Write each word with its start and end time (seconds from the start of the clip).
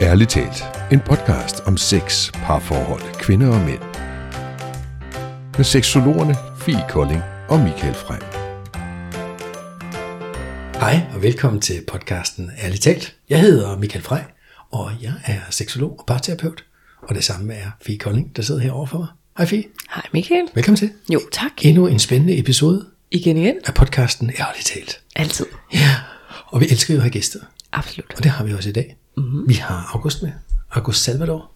Ærligt 0.00 0.30
talt, 0.30 0.64
en 0.92 1.00
podcast 1.00 1.60
om 1.60 1.76
sex, 1.76 2.32
parforhold, 2.32 3.14
kvinder 3.14 3.48
og 3.48 3.60
mænd. 3.60 3.80
Med 5.56 5.64
seksologerne 5.64 6.34
Fie 6.60 6.84
Kolding 6.88 7.22
og 7.48 7.60
Michael 7.60 7.94
Frem. 7.94 8.22
Hej 10.80 11.00
og 11.14 11.22
velkommen 11.22 11.60
til 11.60 11.84
podcasten 11.88 12.50
Ærligt 12.62 12.82
talt. 12.82 13.16
Jeg 13.28 13.40
hedder 13.40 13.78
Michael 13.78 14.04
Frey, 14.04 14.20
og 14.70 14.92
jeg 15.02 15.12
er 15.24 15.40
seksolog 15.50 15.98
og 15.98 16.06
parterapeut. 16.06 16.64
Og 17.02 17.14
det 17.14 17.24
samme 17.24 17.54
er 17.54 17.70
Fie 17.82 17.98
Kolding, 17.98 18.36
der 18.36 18.42
sidder 18.42 18.60
her 18.60 18.72
overfor 18.72 18.98
mig. 18.98 19.08
Hej 19.38 19.46
Fie. 19.46 19.64
Hej 19.94 20.04
Michael. 20.12 20.48
Velkommen 20.54 20.76
til. 20.76 20.90
Jo, 21.12 21.20
tak. 21.32 21.52
Endnu 21.62 21.86
en 21.86 21.98
spændende 21.98 22.38
episode 22.38 22.86
Igen 23.10 23.36
igen. 23.36 23.56
af 23.66 23.74
podcasten 23.74 24.30
Ærligt 24.40 24.66
talt. 24.66 25.00
Altid. 25.16 25.46
Ja, 25.74 25.94
og 26.46 26.60
vi 26.60 26.66
elsker 26.66 26.94
jo 26.94 26.98
at 26.98 27.02
have 27.02 27.12
gæster. 27.12 27.40
Absolut. 27.72 28.14
Og 28.16 28.22
det 28.22 28.30
har 28.30 28.44
vi 28.44 28.52
også 28.52 28.68
i 28.68 28.72
dag. 28.72 28.97
Mm-hmm. 29.18 29.48
Vi 29.48 29.54
har 29.54 29.90
August 29.94 30.22
med. 30.22 30.30
August 30.72 31.02
Salvador, 31.04 31.50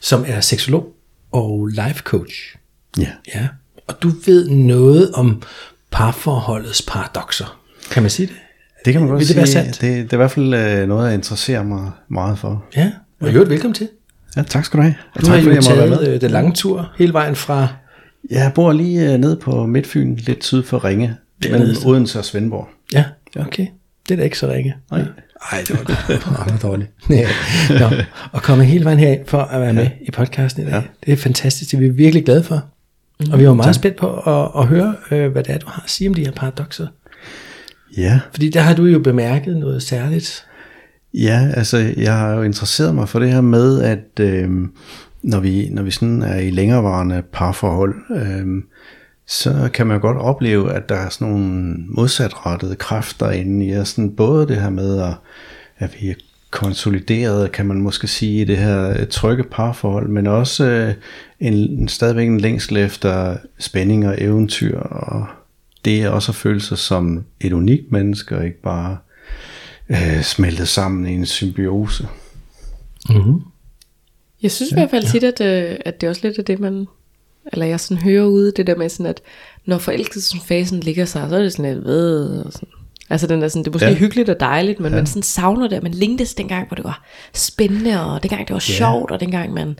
som 0.00 0.24
er 0.26 0.40
seksolog 0.40 0.94
og 1.32 1.66
life 1.66 2.00
coach. 2.04 2.56
Ja. 2.98 3.08
Ja. 3.34 3.48
Og 3.86 4.02
du 4.02 4.10
ved 4.26 4.48
noget 4.48 5.12
om 5.12 5.42
parforholdets 5.90 6.82
paradoxer. 6.82 7.60
Kan 7.90 8.02
man 8.02 8.10
sige 8.10 8.26
det? 8.26 8.36
Det 8.84 8.92
kan 8.92 9.02
man 9.02 9.10
godt 9.10 9.18
Vil 9.18 9.28
det 9.28 9.28
sige. 9.28 9.36
være 9.36 9.46
sandt? 9.46 9.80
Det, 9.80 10.04
det 10.04 10.12
er 10.12 10.16
i 10.16 10.16
hvert 10.16 10.30
fald 10.30 10.54
øh, 10.54 10.88
noget, 10.88 11.06
jeg 11.06 11.14
interesserer 11.14 11.62
mig 11.62 11.90
meget 12.08 12.38
for. 12.38 12.64
Ja. 12.76 12.92
Og 13.20 13.28
i 13.28 13.32
øvrigt, 13.32 13.50
velkommen 13.50 13.74
til. 13.74 13.88
Ja, 14.36 14.42
tak 14.42 14.64
skal 14.64 14.78
du 14.78 14.82
have. 14.82 14.94
Og 15.14 15.20
Du 15.20 15.26
tak 15.26 15.34
har 15.34 15.50
jo 15.50 15.54
måtte 15.54 15.70
være 15.76 15.88
med. 15.88 15.96
taget 15.98 16.14
øh, 16.14 16.20
den 16.20 16.30
lange 16.30 16.52
tur 16.52 16.92
hele 16.98 17.12
vejen 17.12 17.36
fra... 17.36 17.68
Jeg 18.30 18.52
bor 18.54 18.72
lige 18.72 19.12
øh, 19.12 19.18
nede 19.18 19.36
på 19.36 19.66
Midtfyn, 19.66 20.16
lidt 20.16 20.44
syd 20.44 20.62
for 20.62 20.84
Ringe, 20.84 21.16
mellem. 21.50 21.76
Odense 21.86 22.18
og 22.18 22.24
Svendborg. 22.24 22.68
Ja, 22.92 23.04
okay. 23.36 23.66
Det 24.08 24.14
er 24.14 24.16
da 24.18 24.22
ikke 24.24 24.38
så 24.38 24.48
ringe. 24.52 24.74
Nej. 24.90 25.04
Ej, 25.52 25.64
det 25.68 25.70
var 25.78 25.84
det 26.14 26.26
var 26.52 26.58
dårligt. 26.62 26.90
Ja. 27.10 27.28
Nå, 27.80 27.96
og 28.32 28.42
komme 28.42 28.64
hele 28.64 28.84
vejen 28.84 28.98
herind 28.98 29.26
for 29.26 29.38
at 29.38 29.60
være 29.60 29.72
med 29.72 29.88
i 30.00 30.10
podcasten 30.10 30.62
i 30.62 30.66
dag. 30.66 30.74
Ja. 30.74 30.82
Det 31.06 31.12
er 31.12 31.16
fantastisk, 31.16 31.70
det 31.70 31.76
er 31.76 31.80
vi 31.80 31.88
virkelig 31.88 32.24
glade 32.24 32.42
for. 32.44 32.64
Mm, 33.20 33.32
og 33.32 33.38
vi 33.38 33.46
var 33.46 33.54
meget 33.54 33.74
spændt 33.74 33.96
på 33.96 34.14
at, 34.16 34.60
at 34.62 34.66
høre, 34.66 34.94
øh, 35.10 35.32
hvad 35.32 35.44
det 35.44 35.54
er, 35.54 35.58
du 35.58 35.66
har 35.68 35.82
at 35.84 35.90
sige 35.90 36.08
om 36.08 36.14
de 36.14 36.24
her 36.24 36.32
paradoxer. 36.32 36.86
Ja, 37.96 38.20
Fordi 38.32 38.50
der 38.50 38.60
har 38.60 38.74
du 38.74 38.84
jo 38.84 38.98
bemærket 38.98 39.56
noget 39.56 39.82
særligt. 39.82 40.46
ja, 41.14 41.48
altså 41.54 41.92
jeg 41.96 42.14
har 42.14 42.32
jo 42.34 42.42
interesseret 42.42 42.94
mig 42.94 43.08
for 43.08 43.18
det 43.18 43.32
her 43.32 43.40
med, 43.40 43.82
at 43.82 44.20
øh, 44.20 44.50
når, 45.22 45.40
vi, 45.40 45.68
når 45.70 45.82
vi 45.82 45.90
sådan 45.90 46.22
er 46.22 46.36
i 46.38 46.50
længerevarende 46.50 47.22
parforhold, 47.32 47.94
øh, 48.16 48.46
så 49.28 49.70
kan 49.74 49.86
man 49.86 50.00
godt 50.00 50.16
opleve, 50.16 50.72
at 50.72 50.88
der 50.88 50.94
er 50.94 51.08
sådan 51.08 51.28
nogle 51.28 51.74
modsatrettede 51.88 52.76
kræfter 52.76 53.30
inde 53.30 53.66
i 53.66 53.76
os. 53.76 53.88
Sådan 53.88 54.16
både 54.16 54.48
det 54.48 54.60
her 54.60 54.70
med, 54.70 55.02
at, 55.02 55.14
at 55.78 55.96
vi 56.00 56.08
er 56.08 56.14
konsolideret, 56.50 57.52
kan 57.52 57.66
man 57.66 57.80
måske 57.80 58.06
sige, 58.06 58.40
i 58.40 58.44
det 58.44 58.56
her 58.56 58.90
øh, 58.90 59.06
trygge 59.06 59.44
parforhold, 59.44 60.08
men 60.08 60.26
også 60.26 60.64
øh, 60.64 60.94
en, 61.40 61.52
en, 61.52 61.88
stadigvæk 61.88 62.26
en 62.26 62.40
længsel 62.40 62.76
efter 62.76 63.36
spænding 63.58 64.08
og 64.08 64.14
eventyr, 64.18 64.78
og 64.78 65.26
det 65.84 66.02
er 66.02 66.08
også 66.08 66.32
at 66.32 66.36
føle 66.36 66.60
sig 66.60 66.78
som 66.78 67.24
et 67.40 67.52
unikt 67.52 67.92
menneske, 67.92 68.36
og 68.36 68.44
ikke 68.44 68.62
bare 68.62 68.96
øh, 69.88 70.22
smeltet 70.22 70.68
sammen 70.68 71.06
i 71.06 71.14
en 71.14 71.26
symbiose. 71.26 72.08
Mm-hmm. 73.10 73.40
Jeg 74.42 74.50
synes 74.50 74.72
ja, 74.72 74.76
i 74.76 74.80
hvert 74.80 74.90
fald 74.90 75.12
tit, 75.12 75.24
at, 75.24 75.40
øh, 75.40 75.76
at 75.84 76.00
det 76.00 76.06
er 76.06 76.10
også 76.10 76.26
lidt 76.26 76.38
af 76.38 76.44
det, 76.44 76.60
man... 76.60 76.86
Eller 77.52 77.66
jeg 77.66 77.80
sådan 77.80 78.02
hører 78.02 78.24
ude, 78.24 78.52
det 78.56 78.66
der 78.66 78.76
med 78.76 78.88
sådan, 78.88 79.06
at 79.06 79.20
når 79.66 79.78
forelskelsesfasen 79.78 80.80
ligger 80.80 81.04
sig, 81.04 81.26
så 81.28 81.36
er 81.36 81.42
det 81.42 81.52
sådan 81.52 81.74
lidt 81.74 81.84
ved... 81.84 82.44
Og 82.44 82.52
sådan. 82.52 82.68
Altså 83.10 83.26
den 83.26 83.42
er 83.42 83.48
sådan, 83.48 83.62
det 83.62 83.68
er 83.68 83.72
måske 83.72 83.86
ja. 83.86 83.92
Ja. 83.92 83.98
hyggeligt 83.98 84.28
og 84.28 84.40
dejligt, 84.40 84.80
men 84.80 84.92
ja. 84.92 84.96
man 84.96 85.06
sådan 85.06 85.22
savner 85.22 85.68
det, 85.68 85.78
og 85.78 85.82
man 85.82 85.94
længtes 85.94 86.34
dengang, 86.34 86.68
hvor 86.68 86.74
det 86.74 86.84
var 86.84 87.04
spændende, 87.34 88.04
og 88.04 88.22
dengang 88.22 88.48
det 88.48 88.54
var 88.54 88.60
sjovt, 88.60 89.10
og 89.10 89.20
dengang 89.20 89.52
man... 89.52 89.78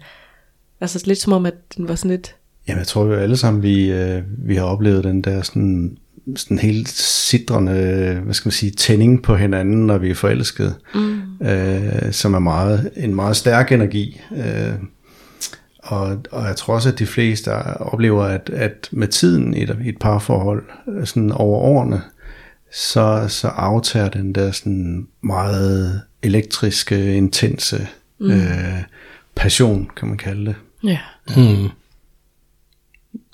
Altså 0.81 1.03
lidt 1.07 1.19
som 1.19 1.33
om, 1.33 1.47
at 1.47 1.55
den 1.77 1.89
var 1.89 1.95
sådan 1.95 2.11
lidt... 2.11 2.35
Jamen, 2.69 2.79
jeg 2.79 2.87
tror 2.87 3.05
jo 3.05 3.13
alle 3.13 3.37
sammen, 3.37 3.63
vi, 3.63 3.91
øh, 3.91 4.23
vi 4.39 4.57
har 4.57 4.63
oplevet 4.63 5.05
den 5.05 5.23
der 5.23 5.43
sådan, 5.43 5.97
sådan 6.37 6.59
helt 6.59 6.89
sidrende, 6.89 8.21
hvad 8.25 8.35
skal 8.35 8.49
man 8.49 8.53
sige, 8.53 8.71
tænding 8.71 9.23
på 9.23 9.37
hinanden, 9.37 9.87
når 9.87 9.99
vi 9.99 10.11
er 10.11 10.15
forelskede, 10.15 10.75
mm. 10.95 11.47
øh, 11.47 12.13
som 12.13 12.35
er 12.35 12.39
meget, 12.39 12.91
en 12.97 13.15
meget 13.15 13.37
stærk 13.37 13.73
energi. 13.73 14.21
Øh, 14.33 14.73
og, 15.89 16.25
og 16.31 16.47
jeg 16.47 16.57
tror 16.57 16.75
også, 16.75 16.89
at 16.89 16.99
de 16.99 17.07
fleste 17.07 17.49
oplever, 17.81 18.25
at, 18.25 18.51
at 18.51 18.89
med 18.91 19.09
tiden 19.09 19.55
i 19.55 19.63
et, 19.63 19.79
i 19.85 19.89
et 19.89 19.99
parforhold, 20.01 20.65
øh, 20.89 21.07
sådan 21.07 21.33
over 21.33 21.59
årene, 21.59 22.03
så, 22.73 23.25
så 23.29 23.49
aftager 23.49 24.09
den 24.09 24.35
der 24.35 24.51
sådan 24.51 25.07
meget 25.21 26.03
elektriske, 26.23 27.17
intense 27.17 27.87
mm. 28.19 28.31
øh, 28.31 28.83
passion, 29.35 29.91
kan 29.97 30.09
man 30.09 30.19
kalde 30.19 30.47
det. 30.47 30.55
Ja. 30.85 30.99
Hmm. 31.35 31.69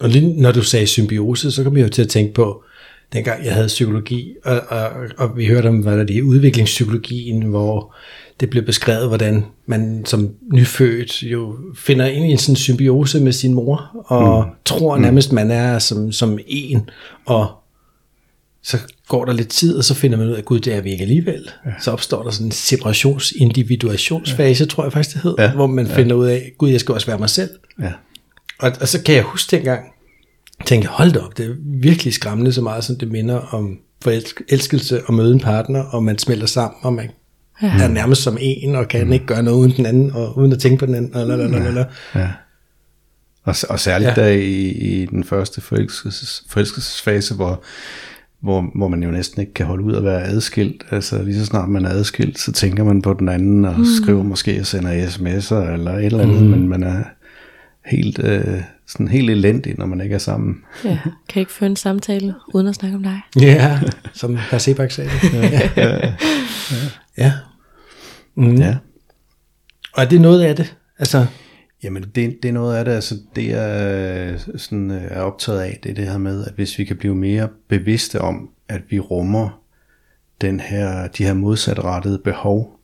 Og 0.00 0.08
lige 0.08 0.42
når 0.42 0.52
du 0.52 0.62
sagde 0.62 0.86
symbiose, 0.86 1.52
så 1.52 1.64
kom 1.64 1.76
jeg 1.76 1.84
jo 1.84 1.88
til 1.88 2.02
at 2.02 2.08
tænke 2.08 2.34
på, 2.34 2.64
dengang 3.12 3.44
jeg 3.44 3.54
havde 3.54 3.66
psykologi, 3.66 4.34
og, 4.44 4.60
og, 4.68 4.90
og 5.16 5.36
vi 5.36 5.46
hørte 5.46 5.68
om, 5.68 5.78
hvad 5.78 5.98
der 5.98 6.04
det 6.04 6.18
er, 6.18 6.22
udviklingspsykologien, 6.22 7.42
hvor 7.42 7.94
det 8.40 8.50
blev 8.50 8.62
beskrevet, 8.62 9.08
hvordan 9.08 9.44
man 9.66 10.02
som 10.06 10.30
nyfødt 10.52 11.22
jo 11.22 11.56
finder 11.76 12.06
ind 12.06 12.26
i 12.26 12.30
en 12.30 12.38
sådan 12.38 12.56
symbiose 12.56 13.20
med 13.20 13.32
sin 13.32 13.54
mor, 13.54 14.04
og 14.06 14.44
mm. 14.44 14.50
tror 14.64 14.98
nærmest, 14.98 15.32
man 15.32 15.50
er 15.50 15.78
som, 15.78 16.12
som 16.12 16.38
en, 16.46 16.90
og 17.26 17.50
så 18.62 18.78
går 19.08 19.24
der 19.24 19.32
lidt 19.32 19.48
tid, 19.48 19.76
og 19.76 19.84
så 19.84 19.94
finder 19.94 20.18
man 20.18 20.26
ud 20.26 20.32
af, 20.32 20.44
gud, 20.44 20.60
det 20.60 20.74
er 20.74 20.80
vi 20.80 20.92
ikke 20.92 21.02
alligevel. 21.02 21.50
Ja. 21.66 21.70
Så 21.80 21.90
opstår 21.90 22.22
der 22.22 22.30
sådan 22.30 22.46
en 22.46 22.52
separations 22.52 23.32
individuationsfase, 23.32 24.64
ja. 24.64 24.68
tror 24.68 24.82
jeg 24.82 24.92
faktisk 24.92 25.14
det 25.14 25.22
hed, 25.22 25.34
ja. 25.38 25.44
Ja. 25.44 25.52
hvor 25.52 25.66
man 25.66 25.86
ja. 25.86 25.96
finder 25.96 26.16
ud 26.16 26.26
af, 26.26 26.52
gud, 26.58 26.70
jeg 26.70 26.80
skal 26.80 26.94
også 26.94 27.06
være 27.06 27.18
mig 27.18 27.30
selv. 27.30 27.50
Ja. 27.80 27.92
Og, 28.58 28.72
og 28.80 28.88
så 28.88 29.02
kan 29.02 29.14
jeg 29.14 29.22
huske 29.22 29.56
dengang, 29.56 29.84
tænke, 30.66 30.86
hold 30.86 31.12
da 31.12 31.18
op, 31.18 31.38
det 31.38 31.46
er 31.46 31.54
virkelig 31.80 32.14
skræmmende 32.14 32.52
så 32.52 32.62
meget, 32.62 32.84
som 32.84 32.96
det 32.96 33.10
minder 33.10 33.36
om 33.36 33.78
forelskelse 34.02 35.02
og 35.06 35.14
møde 35.14 35.34
en 35.34 35.40
partner, 35.40 35.82
og 35.82 36.02
man 36.02 36.18
smelter 36.18 36.46
sammen, 36.46 36.78
og 36.82 36.92
man 36.92 37.10
ja. 37.62 37.82
er 37.82 37.88
nærmest 37.88 38.22
som 38.22 38.36
en, 38.40 38.74
og 38.74 38.88
kan 38.88 39.06
mm. 39.06 39.12
ikke 39.12 39.26
gøre 39.26 39.42
noget 39.42 39.58
uden 39.58 39.72
den 39.76 39.86
anden, 39.86 40.10
og 40.10 40.38
uden 40.38 40.52
at 40.52 40.58
tænke 40.58 40.78
på 40.78 40.86
den 40.86 40.94
anden. 40.94 41.14
Og, 41.14 41.26
lalalala. 41.26 41.84
Ja. 42.14 42.28
Og, 43.44 43.54
og 43.68 43.80
særligt 43.80 44.16
Ja. 44.16 44.22
ja. 44.22 44.28
der 44.28 44.32
i, 44.32 44.68
i 44.68 45.06
den 45.06 45.24
første 45.24 45.60
forelskelses, 45.60 46.44
forelskelsesfase, 46.48 47.34
hvor, 47.34 47.62
hvor, 48.40 48.70
hvor 48.74 48.88
man 48.88 49.02
jo 49.02 49.10
næsten 49.10 49.40
ikke 49.40 49.54
kan 49.54 49.66
holde 49.66 49.84
ud 49.84 49.94
at 49.94 50.04
være 50.04 50.22
adskilt. 50.22 50.84
Altså 50.90 51.22
lige 51.22 51.38
så 51.38 51.44
snart 51.44 51.68
man 51.68 51.84
er 51.84 51.90
adskilt, 51.90 52.38
så 52.38 52.52
tænker 52.52 52.84
man 52.84 53.02
på 53.02 53.14
den 53.14 53.28
anden, 53.28 53.64
og 53.64 53.78
mm. 53.78 53.84
skriver 54.02 54.22
måske 54.22 54.60
og 54.60 54.66
sender 54.66 55.06
sms'er 55.06 55.72
eller 55.72 55.92
et 55.92 56.04
eller 56.04 56.22
andet, 56.22 56.42
mm. 56.42 56.48
men 56.48 56.68
man 56.68 56.82
er 56.82 57.02
helt, 57.86 58.18
øh, 58.24 58.60
sådan 58.86 59.08
helt 59.08 59.30
elendig, 59.30 59.74
når 59.78 59.86
man 59.86 60.00
ikke 60.00 60.14
er 60.14 60.18
sammen. 60.18 60.56
ja. 60.84 60.98
Kan 61.28 61.40
ikke 61.40 61.52
føre 61.52 61.70
en 61.70 61.76
samtale, 61.76 62.34
uden 62.54 62.66
at 62.66 62.74
snakke 62.74 62.96
om 62.96 63.02
dig? 63.02 63.20
Ja, 63.40 63.80
som 64.12 64.36
herr 64.50 64.58
Sebak 64.58 64.90
sagde 64.90 65.10
det. 65.22 65.32
Ja. 65.34 65.70
ja. 65.82 66.12
Ja. 67.18 67.32
Mm. 68.34 68.54
Ja. 68.54 68.76
Og 69.92 70.02
er 70.02 70.08
det 70.08 70.20
noget 70.20 70.42
af 70.42 70.56
det? 70.56 70.76
Altså, 70.98 71.26
Jamen, 71.84 72.02
det, 72.02 72.38
det 72.42 72.48
er 72.48 72.52
noget 72.52 72.76
af 72.76 72.84
det, 72.84 72.92
altså 72.92 73.14
det 73.36 73.48
jeg 73.48 73.96
øh, 74.32 74.58
sådan, 74.58 74.90
øh, 74.90 75.02
er 75.02 75.20
optaget 75.20 75.60
af, 75.60 75.78
det 75.82 75.90
er 75.90 75.94
det 75.94 76.08
her 76.08 76.18
med, 76.18 76.46
at 76.46 76.52
hvis 76.52 76.78
vi 76.78 76.84
kan 76.84 76.96
blive 76.96 77.14
mere 77.14 77.48
bevidste 77.68 78.20
om, 78.20 78.50
at 78.68 78.82
vi 78.88 78.98
rummer 78.98 79.62
den 80.40 80.60
her, 80.60 81.08
de 81.08 81.24
her 81.24 81.34
modsatrettede 81.34 82.18
behov, 82.18 82.80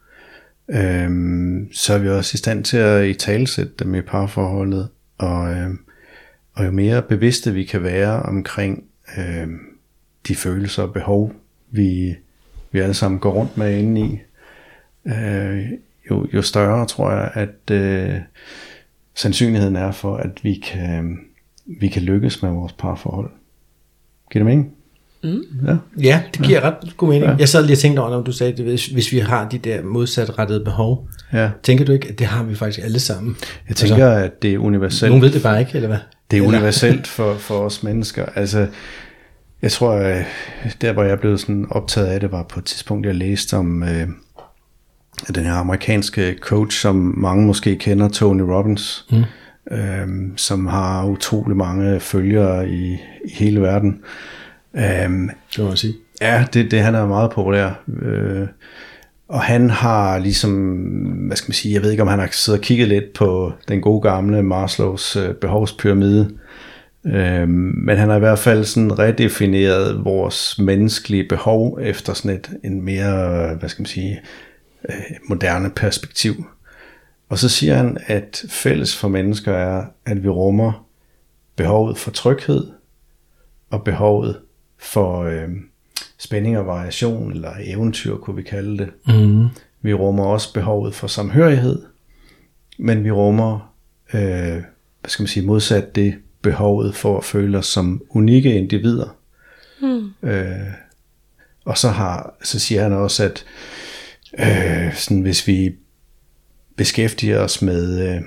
øhm, 0.69 1.73
så 1.73 1.95
er 1.95 1.99
vi 1.99 2.09
også 2.09 2.35
i 2.35 2.39
stand 2.39 2.65
til 2.65 2.77
at 2.77 3.07
i 3.07 3.15
talsætte 3.15 3.73
dem 3.79 3.95
i 3.95 4.01
parforholdet, 4.01 4.89
og, 5.19 5.53
øhm, 5.53 5.79
og 6.55 6.67
jo 6.67 6.71
mere 6.71 7.03
bevidste 7.03 7.53
vi 7.53 7.65
kan 7.65 7.83
være 7.83 8.23
omkring 8.23 8.85
øhm, 9.19 9.59
de 10.29 10.35
følelser 10.35 10.83
og 10.83 10.93
behov, 10.93 11.33
vi, 11.71 12.17
vi 12.73 12.79
alle 12.79 12.95
sammen 12.95 13.21
går 13.21 13.31
rundt 13.33 13.57
med 13.57 13.79
inde 13.79 14.01
i, 14.01 14.19
øh, 15.09 15.65
jo, 16.11 16.27
jo 16.35 16.43
større 16.43 16.87
tror 16.87 17.11
jeg, 17.13 17.31
at 17.35 17.71
øh, 17.75 18.15
sandsynligheden 19.15 19.77
er 19.77 19.93
for, 19.93 20.17
at 20.17 20.31
vi 20.43 20.55
kan, 20.55 21.19
vi 21.81 21.89
kan 21.89 22.03
lykkes 22.03 22.43
med 22.43 22.51
vores 22.51 22.73
parforhold. 22.73 23.31
Giver 24.33 24.45
det 24.45 24.47
mening? 24.47 24.73
Mm. 25.25 25.43
Ja. 25.67 25.77
ja, 26.03 26.23
det 26.35 26.43
giver 26.47 26.61
ret 26.61 26.97
god 26.97 27.09
mening. 27.09 27.25
Ja. 27.31 27.37
Jeg 27.39 27.49
sad 27.49 27.63
lige 27.63 27.75
og 27.75 27.79
tænkte 27.79 28.01
over, 28.01 28.11
når 28.11 28.23
du 28.23 28.33
sagde 28.33 28.53
det, 28.57 28.65
hvis, 28.65 28.87
hvis 28.87 29.13
vi 29.13 29.19
har 29.19 29.49
de 29.49 29.59
der 29.59 29.83
modsatrettede 29.83 30.65
behov, 30.65 31.09
ja. 31.33 31.51
tænker 31.63 31.85
du 31.85 31.93
ikke, 31.93 32.09
at 32.09 32.19
det 32.19 32.27
har 32.27 32.45
vi 32.45 32.55
faktisk 32.55 32.85
alle 32.85 33.01
sammen? 33.01 33.37
Jeg 33.69 33.77
tænker, 33.77 34.09
altså, 34.11 34.25
at 34.25 34.43
det 34.43 34.55
er 34.55 34.59
universelt. 34.59 35.11
Nogen 35.11 35.23
ved 35.23 35.31
det 35.31 35.43
bare 35.43 35.61
ikke, 35.61 35.73
eller 35.75 35.89
hvad? 35.89 35.99
Det 36.31 36.37
er 36.39 36.43
Eller- 36.43 36.59
universelt 36.59 37.07
for, 37.07 37.35
for 37.35 37.59
os 37.59 37.83
mennesker. 37.83 38.27
Altså, 38.35 38.67
jeg 39.63 39.73
tror, 39.73 39.93
øh, 39.93 40.25
der 40.81 40.93
hvor 40.93 41.03
jeg 41.03 41.21
blev 41.21 41.39
sådan 41.39 41.67
optaget 41.71 42.07
af 42.07 42.21
det, 42.21 42.33
var 42.33 42.43
på 42.43 42.61
et 42.61 42.65
tidspunkt, 42.65 43.07
jeg 43.07 43.15
læste 43.15 43.57
om 43.57 43.83
øh, 43.83 44.09
den 45.35 45.45
her 45.45 45.53
amerikanske 45.53 46.37
coach, 46.41 46.81
som 46.81 47.15
mange 47.17 47.47
måske 47.47 47.77
kender, 47.77 48.09
Tony 48.09 48.41
Robbins, 48.41 49.07
mm. 49.11 49.25
øh, 49.77 50.09
som 50.37 50.67
har 50.67 51.07
utrolig 51.07 51.57
mange 51.57 52.01
følgere 52.01 52.69
i, 52.69 52.93
i 53.25 53.33
hele 53.35 53.61
verden. 53.61 54.01
Øh, 54.77 54.83
Det 54.83 55.59
må 55.59 55.65
man 55.65 55.77
sige. 55.77 55.95
Ja, 56.21 56.45
det, 56.53 56.71
det 56.71 56.81
han 56.81 56.95
er 56.95 57.07
meget 57.07 57.31
populær. 57.31 57.83
Øh, 58.03 58.47
og 59.29 59.41
han 59.41 59.71
har 59.71 60.19
ligesom, 60.19 60.53
hvad 61.27 61.37
skal 61.37 61.51
man 61.51 61.55
sige, 61.55 61.75
jeg 61.75 61.83
ved 61.83 61.91
ikke 61.91 62.03
om 62.03 62.09
han 62.09 62.19
har 62.19 62.29
siddet 62.33 62.61
og 62.61 62.65
kigget 62.65 62.89
lidt 62.89 63.13
på 63.13 63.53
den 63.69 63.81
gode 63.81 64.01
gamle 64.01 64.43
Maslows 64.43 65.17
øh, 65.17 65.35
behovspyramide, 65.35 66.31
øh, 67.07 67.49
men 67.49 67.97
han 67.97 68.09
har 68.09 68.17
i 68.17 68.21
hvert 68.21 68.39
fald 68.39 68.65
sådan 68.65 68.99
redefineret 68.99 70.05
vores 70.05 70.59
menneskelige 70.59 71.29
behov 71.29 71.79
efter 71.83 72.15
sådan 72.15 72.37
et 72.37 72.51
en 72.65 72.83
mere, 72.83 73.55
hvad 73.55 73.69
skal 73.69 73.83
man 73.83 73.87
sige, 73.87 74.21
øh, 74.89 74.95
moderne 75.29 75.71
perspektiv. 75.71 76.45
Og 77.29 77.39
så 77.39 77.49
siger 77.49 77.75
han, 77.75 77.99
at 78.07 78.45
fælles 78.49 78.97
for 78.97 79.09
mennesker 79.09 79.53
er, 79.53 79.85
at 80.07 80.23
vi 80.23 80.29
rummer 80.29 80.87
behovet 81.57 81.99
for 81.99 82.11
tryghed 82.11 82.67
og 83.71 83.85
behovet 83.85 84.41
for 84.79 85.23
øh, 85.23 85.49
spænding 86.19 86.59
og 86.59 86.67
variation, 86.67 87.33
eller 87.33 87.53
eventyr 87.65 88.17
kunne 88.17 88.37
vi 88.37 88.43
kalde 88.43 88.79
det. 88.79 88.91
Mm. 89.07 89.47
Vi 89.83 89.95
rummer 89.95 90.25
også 90.25 90.55
behovet 90.55 90.95
for 90.95 91.07
samhørighed, 91.07 91.83
men 92.79 93.05
vi 93.05 93.11
rummer, 93.11 93.75
øh, 94.15 94.63
hvad 95.01 95.09
skal 95.09 95.23
man 95.23 95.29
sige, 95.29 95.47
modsat 95.47 95.95
det, 95.95 96.15
behovet 96.43 96.95
for 96.95 97.19
at 97.19 97.25
føle 97.25 97.59
os 97.59 97.67
som 97.67 98.03
unikke 98.11 98.55
individer. 98.55 99.17
Mm. 99.83 100.29
Øh, 100.29 100.73
og 101.65 101.79
så, 101.79 101.89
har, 101.89 102.35
så 102.43 102.59
siger 102.59 102.83
han 102.83 102.93
også, 102.93 103.25
at 103.25 103.45
øh, 104.39 104.95
sådan, 104.95 105.21
hvis 105.21 105.47
vi 105.47 105.75
beskæftiger 106.77 107.39
os 107.39 107.63
med, 107.63 108.09
øh, 108.09 108.21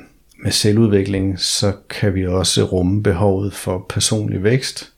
med 0.44 0.52
selvudvikling, 0.52 1.40
så 1.40 1.74
kan 1.90 2.16
vi 2.16 2.28
også 2.28 2.64
rumme 2.64 3.04
behovet 3.04 3.54
for 3.54 3.86
personlig 3.90 4.44
vækst, 4.44 4.92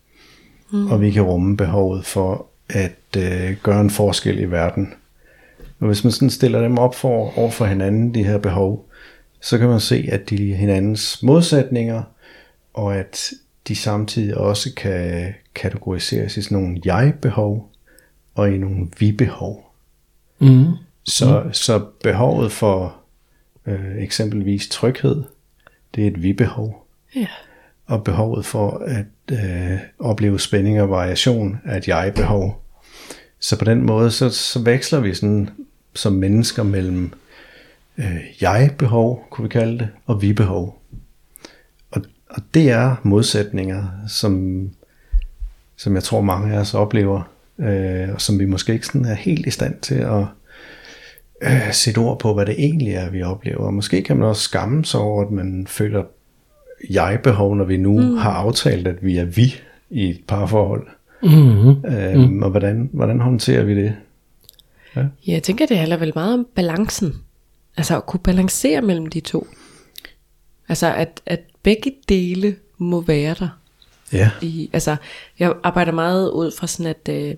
mm. 0.71 0.91
og 0.91 1.01
vi 1.01 1.11
kan 1.11 1.23
rumme 1.23 1.57
behovet 1.57 2.05
for 2.05 2.47
at 2.69 3.17
øh, 3.17 3.55
gøre 3.63 3.81
en 3.81 3.89
forskel 3.89 4.39
i 4.39 4.51
verden. 4.51 4.93
Og 5.79 5.87
hvis 5.87 6.03
man 6.03 6.11
sådan 6.11 6.29
stiller 6.29 6.61
dem 6.61 6.77
op 6.77 6.95
for, 6.95 7.37
over 7.37 7.51
for 7.51 7.65
hinanden, 7.65 8.13
de 8.13 8.23
her 8.23 8.37
behov, 8.37 8.89
så 9.41 9.57
kan 9.57 9.67
man 9.67 9.79
se, 9.79 10.09
at 10.11 10.29
de 10.29 10.51
er 10.51 10.55
hinandens 10.55 11.23
modsætninger, 11.23 12.03
og 12.75 12.95
at 12.95 13.31
de 13.67 13.75
samtidig 13.75 14.37
også 14.37 14.73
kan 14.77 15.33
kategoriseres 15.55 16.37
i 16.37 16.41
sådan 16.41 16.57
nogle 16.57 16.81
jeg-behov 16.85 17.71
og 18.35 18.53
i 18.53 18.57
nogle 18.57 18.87
vi-behov. 18.99 19.73
Mm. 20.39 20.65
Så, 21.03 21.43
mm. 21.45 21.53
så 21.53 21.85
behovet 22.03 22.51
for 22.51 22.95
øh, 23.65 23.97
eksempelvis 23.97 24.67
tryghed, 24.69 25.23
det 25.95 26.03
er 26.03 26.07
et 26.07 26.23
vi-behov. 26.23 26.87
Ja. 27.15 27.27
Og 27.85 28.03
behovet 28.03 28.45
for 28.45 28.83
at 28.85 29.05
øh, 29.31 29.79
opleve 29.99 30.39
spænding 30.39 30.81
og 30.81 30.89
variation 30.89 31.57
er 31.65 31.77
et 31.77 31.87
jeg-behov. 31.87 32.63
Så 33.39 33.59
på 33.59 33.65
den 33.65 33.81
måde, 33.81 34.11
så, 34.11 34.29
så 34.29 34.59
veksler 34.59 34.99
vi 34.99 35.13
sådan 35.13 35.49
som 35.93 36.13
mennesker 36.13 36.63
mellem 36.63 37.13
øh, 37.97 38.17
jeg-behov, 38.41 39.27
kunne 39.29 39.43
vi 39.43 39.49
kalde 39.49 39.79
det, 39.79 39.89
og 40.05 40.21
vi-behov. 40.21 40.81
Og, 42.35 42.41
det 42.53 42.69
er 42.69 42.95
modsætninger, 43.03 43.83
som, 44.07 44.63
som 45.75 45.95
jeg 45.95 46.03
tror 46.03 46.21
mange 46.21 46.53
af 46.53 46.59
os 46.59 46.73
oplever, 46.73 47.21
øh, 47.59 48.09
og 48.13 48.21
som 48.21 48.39
vi 48.39 48.45
måske 48.45 48.73
ikke 48.73 48.85
sådan 48.85 49.05
er 49.05 49.13
helt 49.13 49.45
i 49.45 49.49
stand 49.49 49.79
til 49.81 49.95
at 49.95 50.25
øh, 51.41 51.73
sætte 51.73 51.97
ord 51.97 52.19
på, 52.19 52.33
hvad 52.33 52.45
det 52.45 52.55
egentlig 52.57 52.93
er, 52.93 53.09
vi 53.09 53.23
oplever. 53.23 53.65
Og 53.65 53.73
måske 53.73 54.01
kan 54.01 54.17
man 54.17 54.27
også 54.27 54.41
skamme 54.41 54.85
sig 54.85 54.99
over, 54.99 55.25
at 55.25 55.31
man 55.31 55.67
føler 55.67 56.03
jeg-behov, 56.89 57.55
når 57.55 57.65
vi 57.65 57.77
nu 57.77 57.99
mm. 57.99 58.17
har 58.17 58.31
aftalt, 58.31 58.87
at 58.87 59.05
vi 59.05 59.17
er 59.17 59.25
vi 59.25 59.55
i 59.89 60.09
et 60.09 60.21
parforhold. 60.27 60.87
Mm-hmm. 61.23 61.85
Øhm, 61.85 62.33
mm. 62.33 62.43
Og 62.43 62.49
hvordan, 62.49 62.89
hvordan 62.93 63.19
håndterer 63.19 63.63
vi 63.63 63.75
det? 63.75 63.95
Ja, 64.95 65.05
jeg 65.27 65.43
tænker, 65.43 65.65
det 65.65 65.77
handler 65.77 65.97
vel 65.97 66.11
meget 66.15 66.33
om 66.33 66.47
balancen. 66.55 67.13
Altså 67.77 67.97
at 67.97 68.05
kunne 68.05 68.19
balancere 68.19 68.81
mellem 68.81 69.05
de 69.05 69.19
to. 69.19 69.47
Altså 70.69 70.93
at, 70.93 71.21
at 71.25 71.39
begge 71.63 71.93
dele 72.09 72.55
må 72.77 73.01
være 73.01 73.35
der. 73.39 73.49
Ja. 74.13 74.31
I, 74.41 74.69
altså, 74.73 74.95
jeg 75.39 75.53
arbejder 75.63 75.91
meget 75.91 76.31
ud 76.31 76.51
fra 76.51 76.67
sådan, 76.67 76.95
at, 77.05 77.09
øh, 77.13 77.35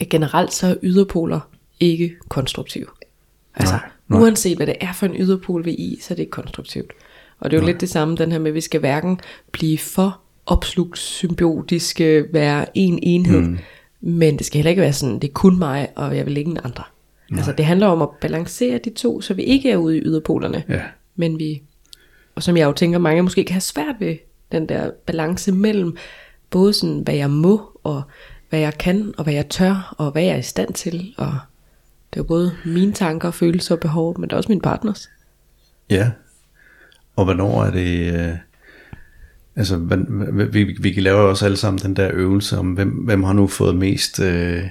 at 0.00 0.08
generelt 0.08 0.52
så 0.52 0.66
er 0.66 0.74
yderpoler 0.82 1.40
ikke 1.80 2.16
konstruktive. 2.28 2.86
Altså, 3.54 3.74
Nej, 3.74 3.90
nej. 4.08 4.20
uanset 4.20 4.56
hvad 4.56 4.66
det 4.66 4.76
er 4.80 4.92
for 4.92 5.06
en 5.06 5.16
yderpol 5.16 5.64
vi 5.64 5.70
er 5.70 5.76
i, 5.78 5.98
så 6.02 6.14
er 6.14 6.16
det 6.16 6.22
ikke 6.22 6.30
konstruktivt. 6.30 6.92
Og 7.40 7.50
det 7.50 7.56
er 7.56 7.60
jo 7.60 7.66
lidt 7.66 7.80
det 7.80 7.88
samme, 7.90 8.16
den 8.16 8.32
her 8.32 8.38
med, 8.38 8.50
at 8.50 8.54
vi 8.54 8.60
skal 8.60 8.80
hverken 8.80 9.20
blive 9.52 9.78
for 9.78 10.20
opslugt 10.46 10.98
symbiotiske, 10.98 12.24
være 12.32 12.66
en 12.74 12.98
enhed, 13.02 13.40
mm. 13.40 13.58
men 14.00 14.38
det 14.38 14.46
skal 14.46 14.58
heller 14.58 14.70
ikke 14.70 14.82
være 14.82 14.92
sådan, 14.92 15.14
det 15.18 15.28
er 15.28 15.32
kun 15.32 15.58
mig, 15.58 15.88
og 15.96 16.16
jeg 16.16 16.26
vil 16.26 16.36
ingen 16.36 16.58
andre. 16.64 16.82
Nej. 17.30 17.38
Altså 17.38 17.52
det 17.52 17.64
handler 17.64 17.86
om 17.86 18.02
at 18.02 18.08
balancere 18.20 18.78
de 18.84 18.90
to, 18.90 19.20
så 19.20 19.34
vi 19.34 19.42
ikke 19.42 19.70
er 19.70 19.76
ude 19.76 19.96
i 19.98 20.00
yderpolerne, 20.00 20.64
Ja. 20.68 20.82
men 21.16 21.38
vi, 21.38 21.62
og 22.36 22.42
som 22.42 22.56
jeg 22.56 22.66
jo 22.66 22.72
tænker, 22.72 22.98
mange 22.98 23.22
måske 23.22 23.44
kan 23.44 23.54
have 23.54 23.60
svært 23.60 23.94
ved 23.98 24.16
den 24.52 24.68
der 24.68 24.90
balance 25.06 25.52
mellem, 25.52 25.96
både 26.50 26.72
sådan, 26.72 27.00
hvad 27.00 27.14
jeg 27.14 27.30
må, 27.30 27.80
og 27.84 28.02
hvad 28.48 28.60
jeg 28.60 28.78
kan, 28.78 29.14
og 29.18 29.24
hvad 29.24 29.34
jeg 29.34 29.48
tør, 29.48 29.94
og 29.98 30.12
hvad 30.12 30.22
jeg 30.22 30.32
er 30.32 30.36
i 30.38 30.42
stand 30.42 30.74
til, 30.74 31.14
og 31.16 31.38
det 32.14 32.20
er 32.20 32.24
både 32.24 32.52
mine 32.64 32.92
tanker, 32.92 33.30
følelser 33.30 33.74
og 33.74 33.80
behov, 33.80 34.20
men 34.20 34.30
det 34.30 34.32
er 34.32 34.36
også 34.36 34.52
min 34.52 34.60
partners. 34.60 35.08
Ja. 35.90 36.10
Og 37.16 37.24
hvornår 37.24 37.64
er 37.64 37.70
det... 37.70 38.14
Øh, 38.14 38.36
altså, 39.56 39.76
vi, 40.52 40.62
vi, 40.64 40.76
vi 40.80 41.00
laver 41.00 41.20
også 41.20 41.44
alle 41.44 41.56
sammen 41.56 41.82
den 41.82 41.96
der 41.96 42.10
øvelse 42.12 42.58
om, 42.58 42.72
hvem, 42.72 42.90
hvem 42.90 43.22
har 43.22 43.32
nu 43.32 43.46
fået 43.46 43.76
mest... 43.76 44.20
Øh, 44.20 44.62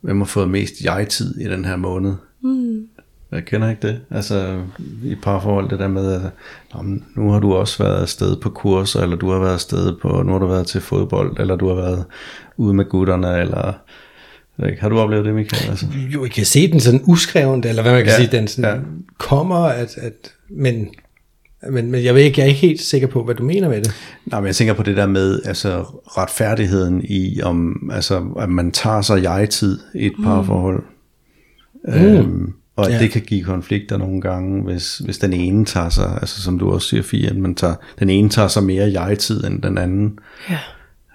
hvem 0.00 0.18
har 0.18 0.26
fået 0.26 0.50
mest 0.50 0.74
jeg-tid 0.84 1.40
i 1.40 1.44
den 1.44 1.64
her 1.64 1.76
måned? 1.76 2.14
Mm. 2.40 2.88
Jeg 3.32 3.44
kender 3.44 3.70
ikke 3.70 3.88
det. 3.88 4.00
Altså, 4.10 4.58
i 5.04 5.14
parforhold, 5.22 5.68
det 5.70 5.78
der 5.78 5.88
med, 5.88 6.12
at 6.12 6.20
"Nå, 6.74 6.82
men 6.82 7.04
nu 7.16 7.30
har 7.30 7.38
du 7.40 7.54
også 7.54 7.82
været 7.84 8.00
afsted 8.02 8.36
på 8.36 8.50
kurser, 8.50 9.00
eller 9.02 9.16
du 9.16 9.30
har 9.30 9.38
været 9.38 9.52
afsted 9.54 9.92
på, 10.02 10.22
nu 10.22 10.32
har 10.32 10.38
du 10.38 10.46
været 10.46 10.66
til 10.66 10.80
fodbold, 10.80 11.40
eller 11.40 11.56
du 11.56 11.68
har 11.68 11.74
været 11.74 12.04
ude 12.56 12.74
med 12.74 12.84
gutterne, 12.84 13.40
eller... 13.40 13.72
jeg 14.58 14.68
ikke, 14.70 14.82
Har 14.82 14.88
du 14.88 14.98
oplevet 14.98 15.24
det, 15.24 15.34
Michael? 15.34 15.70
Altså? 15.70 15.86
Jo, 16.14 16.24
I 16.24 16.28
kan 16.28 16.44
se 16.44 16.72
den 16.72 16.80
sådan 16.80 17.00
uskreven, 17.04 17.64
eller 17.66 17.82
hvad 17.82 17.92
man 17.92 18.04
kan 18.04 18.12
Ja, 18.12 18.16
sige, 18.16 18.36
den 18.36 18.48
sådan 18.48 18.70
ja. 18.70 18.76
ja. 18.76 18.82
kommer, 19.18 19.56
at, 19.56 19.96
at, 19.98 20.32
men, 20.50 20.88
men, 21.70 21.90
men 21.90 22.04
jeg, 22.04 22.14
ved 22.14 22.22
ikke, 22.22 22.40
jeg 22.40 22.44
er 22.44 22.48
ikke 22.48 22.60
helt 22.60 22.80
sikker 22.80 23.08
på, 23.08 23.24
hvad 23.24 23.34
du 23.34 23.42
mener 23.44 23.68
med 23.68 23.82
det. 23.82 23.92
Nej, 24.26 24.40
men 24.40 24.46
jeg 24.46 24.56
tænker 24.56 24.74
på 24.74 24.82
det 24.82 24.96
der 24.96 25.06
med 25.06 25.40
altså, 25.44 25.80
retfærdigheden 26.06 27.02
i, 27.04 27.40
om, 27.42 27.90
altså, 27.92 28.24
at 28.38 28.48
man 28.48 28.70
tager 28.72 29.00
sig 29.02 29.22
jeg-tid 29.22 29.78
i 29.94 30.06
et 30.06 30.12
parforhold. 30.24 30.82
Mm. 31.84 31.92
Øhm, 31.94 32.52
og 32.76 32.90
Ja. 32.90 32.98
det 32.98 33.10
kan 33.10 33.22
give 33.22 33.44
konflikter 33.44 33.96
nogle 33.96 34.20
gange, 34.20 34.62
hvis, 34.64 34.98
hvis 34.98 35.18
den 35.18 35.32
ene 35.32 35.64
tager 35.64 35.88
sig, 35.88 36.18
altså 36.20 36.42
som 36.42 36.58
du 36.58 36.70
også 36.70 36.88
siger, 36.88 37.02
Fie, 37.02 37.30
at 37.30 37.36
man 37.36 37.54
tager, 37.54 37.74
den 37.98 38.10
ene 38.10 38.28
tager 38.28 38.48
sig 38.48 38.62
mere 38.62 38.92
jeg-tid 39.02 39.44
end 39.44 39.62
den 39.62 39.78
anden. 39.78 40.18
Ja. 40.50 40.58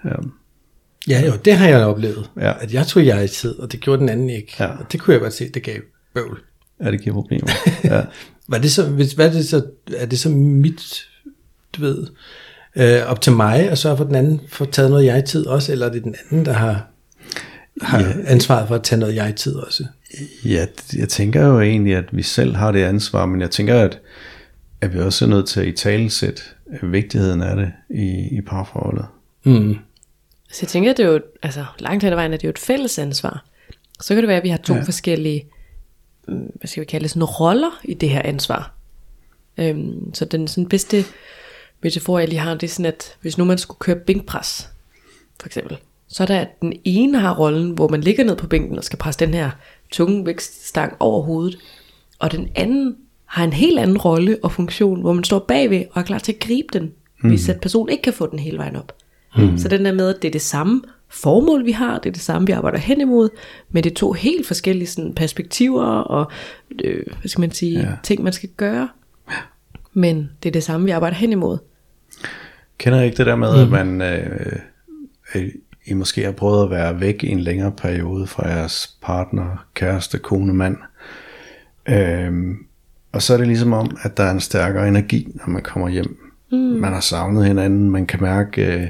Ja. 0.04 0.14
Ja, 1.08 1.26
jo, 1.26 1.32
det 1.44 1.52
har 1.56 1.68
jeg 1.68 1.86
oplevet. 1.86 2.30
Ja. 2.40 2.52
At 2.60 2.74
jeg 2.74 2.86
tog 2.86 3.06
jeg 3.06 3.24
i 3.24 3.28
tid, 3.28 3.58
og 3.58 3.72
det 3.72 3.80
gjorde 3.80 4.00
den 4.00 4.08
anden 4.08 4.30
ikke. 4.30 4.52
Ja. 4.60 4.66
Og 4.66 4.92
det 4.92 5.00
kunne 5.00 5.14
jeg 5.14 5.20
godt 5.20 5.32
se, 5.32 5.48
det 5.48 5.62
gav 5.62 5.76
bøvl. 6.14 6.40
ja, 6.84 6.90
det 6.90 7.00
giver 7.02 7.14
problemer. 7.14 7.48
ja. 7.84 8.02
Var 8.48 8.58
det 8.58 8.72
så, 8.72 8.86
hvis, 8.90 9.12
hvad 9.12 9.28
er 9.28 9.32
det 9.32 9.48
så, 9.48 9.62
er 9.96 10.06
det 10.06 10.18
så 10.18 10.28
mit, 10.28 11.04
du 11.76 11.80
ved, 11.82 12.06
øh, 12.76 13.06
op 13.06 13.20
til 13.20 13.32
mig 13.32 13.70
at 13.70 13.78
sørge 13.78 13.96
for, 13.96 14.04
at 14.04 14.08
den 14.08 14.16
anden 14.16 14.40
får 14.48 14.64
taget 14.64 14.90
noget 14.90 15.04
jeg-tid 15.04 15.46
også, 15.46 15.72
eller 15.72 15.86
er 15.86 15.92
det 15.92 16.04
den 16.04 16.14
anden, 16.30 16.44
der 16.46 16.52
har, 16.52 16.86
har 17.82 18.00
ja. 18.00 18.12
ansvaret 18.26 18.68
for 18.68 18.74
at 18.74 18.82
tage 18.82 18.98
noget 19.00 19.14
jeg-tid 19.14 19.54
også? 19.54 19.84
Ja, 20.44 20.66
jeg 20.96 21.08
tænker 21.08 21.46
jo 21.46 21.60
egentlig, 21.60 21.96
at 21.96 22.04
vi 22.16 22.22
selv 22.22 22.56
har 22.56 22.72
det 22.72 22.82
ansvar, 22.84 23.26
men 23.26 23.40
jeg 23.40 23.50
tænker, 23.50 23.80
at, 23.80 23.98
at 24.80 24.94
vi 24.94 24.98
også 24.98 25.24
er 25.24 25.28
nødt 25.28 25.48
til 25.48 25.60
at 25.60 25.66
i 25.66 25.72
talesætte 25.72 26.42
vigtigheden 26.82 27.42
af 27.42 27.56
det 27.56 27.72
i, 27.90 28.36
i 28.36 28.40
parforholdet. 28.40 29.06
Mm. 29.44 29.76
Så 30.52 30.58
jeg 30.62 30.68
tænker, 30.68 30.92
det 30.92 31.04
er 31.04 31.10
jo, 31.10 31.20
altså 31.42 31.64
langt 31.78 32.04
hen 32.04 32.12
ad 32.12 32.16
vejen 32.16 32.32
er 32.32 32.36
det 32.36 32.44
jo 32.44 32.50
et 32.50 32.58
fælles 32.58 32.98
ansvar. 32.98 33.44
Så 34.00 34.14
kan 34.14 34.22
det 34.22 34.28
være, 34.28 34.36
at 34.36 34.44
vi 34.44 34.48
har 34.48 34.56
to 34.56 34.72
Ja. 34.72 34.78
ja. 34.78 34.84
forskellige, 34.84 35.46
mm, 36.28 36.34
hvad 36.34 36.68
skal 36.68 36.80
vi 36.80 36.84
kalde 36.84 37.02
det, 37.02 37.10
sådan 37.10 37.24
roller 37.24 37.80
i 37.84 37.94
det 37.94 38.10
her 38.10 38.22
ansvar. 38.24 38.74
Øhm, 39.58 40.14
så 40.14 40.24
den 40.24 40.48
sådan 40.48 40.68
bedste 40.68 41.04
metafor, 41.82 42.18
jeg 42.18 42.28
lige 42.28 42.38
har, 42.38 42.54
det 42.54 42.62
er 42.62 42.68
sådan, 42.68 42.86
at 42.86 43.16
hvis 43.20 43.38
nu 43.38 43.44
man 43.44 43.58
skulle 43.58 43.78
køre 43.78 43.96
bænkpres, 43.96 44.68
for 45.40 45.46
eksempel, 45.46 45.78
så 46.08 46.22
er 46.22 46.26
der, 46.26 46.40
at 46.40 46.60
den 46.60 46.72
ene 46.84 47.18
har 47.18 47.34
rollen, 47.34 47.70
hvor 47.70 47.88
man 47.88 48.00
ligger 48.00 48.24
ned 48.24 48.36
på 48.36 48.46
bænken 48.46 48.78
og 48.78 48.84
skal 48.84 48.98
presse 48.98 49.20
den 49.20 49.34
her 49.34 49.50
tunge 49.92 50.26
vækststang 50.26 50.96
over 51.00 51.22
hovedet, 51.22 51.58
og 52.18 52.32
den 52.32 52.48
anden 52.54 52.96
har 53.26 53.44
en 53.44 53.52
helt 53.52 53.78
anden 53.78 53.98
rolle 53.98 54.38
og 54.42 54.52
funktion, 54.52 55.00
hvor 55.00 55.12
man 55.12 55.24
står 55.24 55.38
bagved 55.38 55.84
og 55.92 56.00
er 56.00 56.04
klar 56.06 56.18
til 56.18 56.32
at 56.32 56.38
gribe 56.38 56.68
den, 56.72 56.92
hvis 57.24 57.48
at 57.48 57.60
personen 57.60 57.88
ikke 57.92 58.02
kan 58.02 58.12
få 58.12 58.26
den 58.30 58.38
hele 58.38 58.58
vejen 58.58 58.76
op. 58.76 58.92
Mm. 59.36 59.58
Så 59.58 59.68
den 59.68 59.84
der 59.84 59.92
med, 59.92 60.14
at 60.14 60.22
det 60.22 60.28
er 60.28 60.32
det 60.32 60.42
samme 60.42 60.82
formål, 61.08 61.64
vi 61.64 61.72
har, 61.72 61.98
det 61.98 62.08
er 62.08 62.12
det 62.12 62.22
samme, 62.22 62.46
vi 62.46 62.52
arbejder 62.52 62.78
hen 62.78 63.00
imod, 63.00 63.28
men 63.70 63.84
det 63.84 63.90
er 63.90 63.94
to 63.94 64.12
helt 64.12 64.46
forskellige 64.46 64.88
sådan, 64.88 65.14
perspektiver 65.14 65.84
og 65.84 66.30
øh, 66.84 67.06
hvad 67.20 67.28
skal 67.28 67.40
man 67.40 67.50
sige, 67.50 67.80
Ja. 67.80 67.92
ting, 68.02 68.22
man 68.22 68.32
skal 68.32 68.48
gøre. 68.56 68.88
Men 69.92 70.30
det 70.42 70.48
er 70.48 70.52
det 70.52 70.62
samme, 70.62 70.86
vi 70.86 70.90
arbejder 70.90 71.16
hen 71.16 71.32
imod. 71.32 71.58
Kender 72.78 73.00
I 73.00 73.04
ikke 73.04 73.16
det 73.16 73.26
der 73.26 73.36
med, 73.36 73.66
mm. 73.66 73.74
at 73.74 73.86
man 73.86 74.02
øh, 74.02 74.52
øh, 75.34 75.48
I 75.86 75.94
måske 75.94 76.24
har 76.24 76.32
prøvet 76.32 76.64
at 76.64 76.70
være 76.70 77.00
væk 77.00 77.24
i 77.24 77.28
en 77.28 77.40
længere 77.40 77.72
periode 77.72 78.26
fra 78.26 78.48
jeres 78.48 78.96
partner, 79.02 79.66
kæreste, 79.74 80.18
kone, 80.18 80.54
mand, 80.54 80.76
Øhm, 81.88 82.56
og 83.12 83.22
så 83.22 83.32
er 83.32 83.38
det 83.38 83.46
ligesom 83.46 83.72
om, 83.72 83.96
at 84.02 84.16
der 84.16 84.24
er 84.24 84.30
en 84.30 84.40
stærkere 84.40 84.88
energi, 84.88 85.28
når 85.34 85.48
man 85.48 85.62
kommer 85.62 85.88
hjem. 85.88 86.32
Mm. 86.52 86.58
Man 86.58 86.92
har 86.92 87.00
savnet 87.00 87.46
hinanden, 87.46 87.90
man 87.90 88.06
kan 88.06 88.22
mærke, 88.22 88.66
øh, 88.66 88.88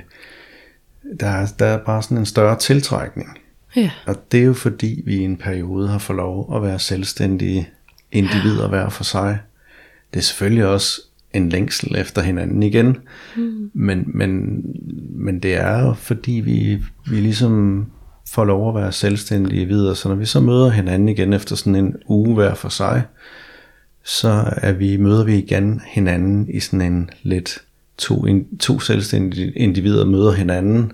der, 1.20 1.26
er, 1.26 1.46
der 1.58 1.66
er 1.66 1.78
bare 1.78 2.02
sådan 2.02 2.18
en 2.18 2.26
større 2.26 2.58
tiltrækning. 2.58 3.38
Ja. 3.76 3.90
Og 4.06 4.32
det 4.32 4.40
er 4.40 4.44
jo 4.44 4.54
fordi, 4.54 5.02
vi 5.04 5.16
i 5.16 5.24
en 5.24 5.36
periode 5.36 5.88
har 5.88 5.98
fået 5.98 6.16
lov 6.16 6.56
at 6.56 6.62
være 6.62 6.78
selvstændige 6.78 7.68
individer 8.12 8.68
hver 8.68 8.88
for 8.88 9.04
sig. 9.04 9.38
Det 10.14 10.18
er 10.18 10.24
selvfølgelig 10.24 10.66
også 10.66 11.00
en 11.34 11.48
længsel 11.48 11.96
efter 11.96 12.22
hinanden 12.22 12.62
igen, 12.62 12.96
mm. 13.36 13.70
men, 13.74 14.04
men, 14.06 14.62
men 15.14 15.38
det 15.40 15.54
er 15.54 15.86
jo 15.86 15.92
fordi, 15.92 16.32
vi, 16.32 16.78
vi 17.10 17.16
ligesom 17.16 17.86
får 18.30 18.44
lov 18.44 18.68
at 18.68 18.82
være 18.82 18.92
selvstændige 18.92 19.66
videre. 19.66 19.96
Så 19.96 20.08
når 20.08 20.14
vi 20.14 20.24
så 20.24 20.40
møder 20.40 20.70
hinanden 20.70 21.08
igen 21.08 21.32
efter 21.32 21.56
sådan 21.56 21.74
en 21.74 21.96
uge 22.06 22.34
hver 22.34 22.54
for 22.54 22.68
sig, 22.68 23.02
så 24.04 24.44
er 24.56 24.72
vi, 24.72 24.96
møder 24.96 25.24
vi 25.24 25.38
igen 25.38 25.80
hinanden 25.86 26.48
i 26.48 26.60
sådan 26.60 26.92
en 26.92 27.10
lidt 27.22 27.58
to, 27.98 28.26
in, 28.26 28.58
to 28.58 28.80
selvstændige 28.80 29.52
individer 29.52 30.04
møder 30.04 30.32
hinanden, 30.32 30.92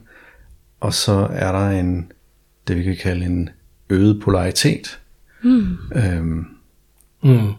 og 0.80 0.94
så 0.94 1.28
er 1.32 1.52
der 1.52 1.70
en, 1.70 2.12
det 2.68 2.76
vi 2.76 2.82
kan 2.82 2.96
kalde 2.96 3.24
en 3.26 3.50
øget 3.90 4.20
polaritet. 4.22 5.00
Mm. 5.42 5.76
Øhm, 5.94 6.46
Mm. 7.22 7.52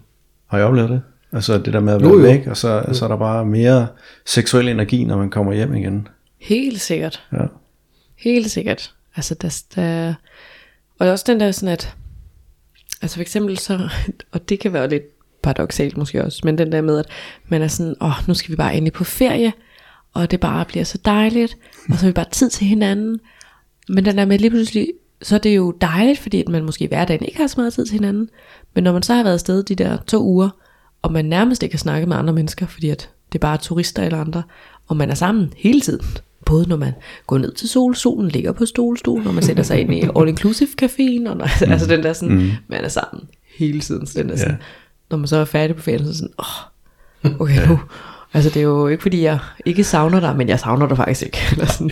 har 0.48 0.58
I 0.58 0.62
oplevet 0.62 0.90
det? 0.90 1.02
Altså 1.32 1.58
det 1.58 1.74
der 1.74 1.80
med 1.80 1.94
at 1.94 2.02
være 2.02 2.10
Jo, 2.10 2.18
jo. 2.18 2.22
væk, 2.24 2.48
og 2.48 2.58
så, 2.58 2.84
så 2.94 3.06
er 3.06 3.10
der 3.10 3.18
bare 3.18 3.46
mere 3.46 3.88
seksuel 4.26 4.68
energi, 4.68 5.04
når 5.04 5.18
man 5.18 5.30
kommer 5.30 5.54
hjem 5.54 5.74
igen. 5.76 6.08
Helt 6.38 6.82
sikkert. 6.82 7.24
Ja. 7.34 7.46
Helt 8.16 8.52
sikkert. 8.52 8.94
Altså, 9.16 9.36
der, 9.36 9.62
der, 9.76 10.14
og 11.00 11.08
også 11.08 11.26
den 11.28 11.40
der 11.40 11.52
sådan, 11.52 11.74
at, 11.74 11.96
altså 13.02 13.16
for 13.16 13.22
eksempel 13.22 13.58
så, 13.58 13.90
og 14.34 14.50
det 14.50 14.60
kan 14.60 14.74
være 14.74 14.90
lidt 14.90 15.04
paradoxalt 15.42 15.98
måske 15.98 16.24
også, 16.26 16.42
men 16.44 16.58
den 16.58 16.72
der 16.72 16.82
med, 16.82 17.00
at 17.00 17.06
man 17.48 17.62
er 17.62 17.68
sådan, 17.68 17.96
åh, 18.02 18.28
nu 18.28 18.34
skal 18.34 18.52
vi 18.52 18.56
bare 18.56 18.74
endelig 18.76 18.94
på 18.94 19.04
ferie, 19.04 19.54
og 20.14 20.32
det 20.32 20.40
bare 20.40 20.66
bliver 20.66 20.84
så 20.84 20.98
dejligt, 21.06 21.58
og 21.90 21.96
så 21.96 22.00
har 22.00 22.08
vi 22.08 22.14
bare 22.14 22.30
tid 22.32 22.50
til 22.50 22.68
hinanden. 22.68 23.20
Men 23.90 24.06
den 24.06 24.18
der 24.18 24.26
med 24.26 24.40
lige 24.40 24.50
pludselig, 24.50 24.88
så 25.22 25.36
er 25.36 25.40
det 25.40 25.56
jo 25.56 25.72
dejligt, 25.82 26.20
fordi 26.20 26.44
man 26.48 26.64
måske 26.64 26.84
i 26.84 26.88
hverdagen 26.88 27.26
ikke 27.26 27.38
har 27.38 27.48
så 27.48 27.60
meget 27.60 27.74
tid 27.74 27.86
til 27.86 27.94
hinanden, 27.94 28.30
men 28.76 28.84
når 28.84 28.94
man 28.94 29.04
så 29.04 29.14
har 29.14 29.24
været 29.24 29.34
afsted 29.34 29.64
de 29.64 29.76
der 29.76 29.98
to 30.08 30.24
uger, 30.24 30.50
og 31.02 31.12
man 31.12 31.26
nærmest 31.26 31.64
ikke 31.64 31.72
kan 31.72 31.80
snakke 31.80 32.08
med 32.08 32.18
andre 32.18 32.34
mennesker, 32.34 32.68
fordi 32.68 32.90
at 32.90 33.10
det 33.32 33.38
er 33.38 33.42
bare 33.42 33.58
turister 33.58 34.04
eller 34.04 34.22
andre, 34.22 34.44
og 34.88 34.98
man 34.98 35.10
er 35.10 35.14
sammen 35.16 35.54
hele 35.58 35.82
tiden, 35.82 36.06
både 36.46 36.70
når 36.70 36.76
man 36.76 36.94
går 37.28 37.38
ned 37.38 37.54
til 37.54 37.70
sol, 37.70 37.96
solen 37.96 38.30
ligger 38.30 38.52
på 38.52 38.66
stolstol, 38.66 39.24
når 39.24 39.32
man 39.32 39.44
sætter 39.44 39.64
sig 39.64 39.80
ind 39.82 39.94
i 39.94 40.02
all-inclusive 40.18 40.70
caféen, 40.84 41.30
og 41.30 41.38
når, 41.38 41.66
mm. 41.66 41.72
altså 41.72 41.88
den 41.88 42.04
der 42.04 42.14
sådan, 42.14 42.36
mm. 42.36 42.52
man 42.68 42.84
er 42.84 42.88
sammen 42.90 43.24
hele 43.58 43.80
tiden, 43.82 44.08
så 44.08 44.20
den 44.20 44.30
der 44.30 44.36
sådan, 44.36 44.52
Ja. 44.54 44.58
når 45.12 45.18
man 45.18 45.28
så 45.28 45.38
er 45.38 45.46
færdig 45.46 45.76
på 45.76 45.82
ferien, 45.82 46.04
så 46.06 46.10
er 46.10 46.14
sådan, 46.14 46.34
åh, 46.40 47.42
okay 47.42 47.68
nu, 47.68 47.80
altså 48.34 48.50
det 48.50 48.58
er 48.60 48.64
jo 48.64 48.88
ikke 48.88 49.02
fordi 49.02 49.22
jeg 49.24 49.40
ikke 49.66 49.84
savner 49.84 50.20
dig, 50.20 50.36
men 50.38 50.50
jeg 50.50 50.60
savner 50.60 50.88
dig 50.88 50.98
faktisk 50.98 51.24
ikke, 51.26 51.38
eller 51.52 51.66
sådan. 51.66 51.92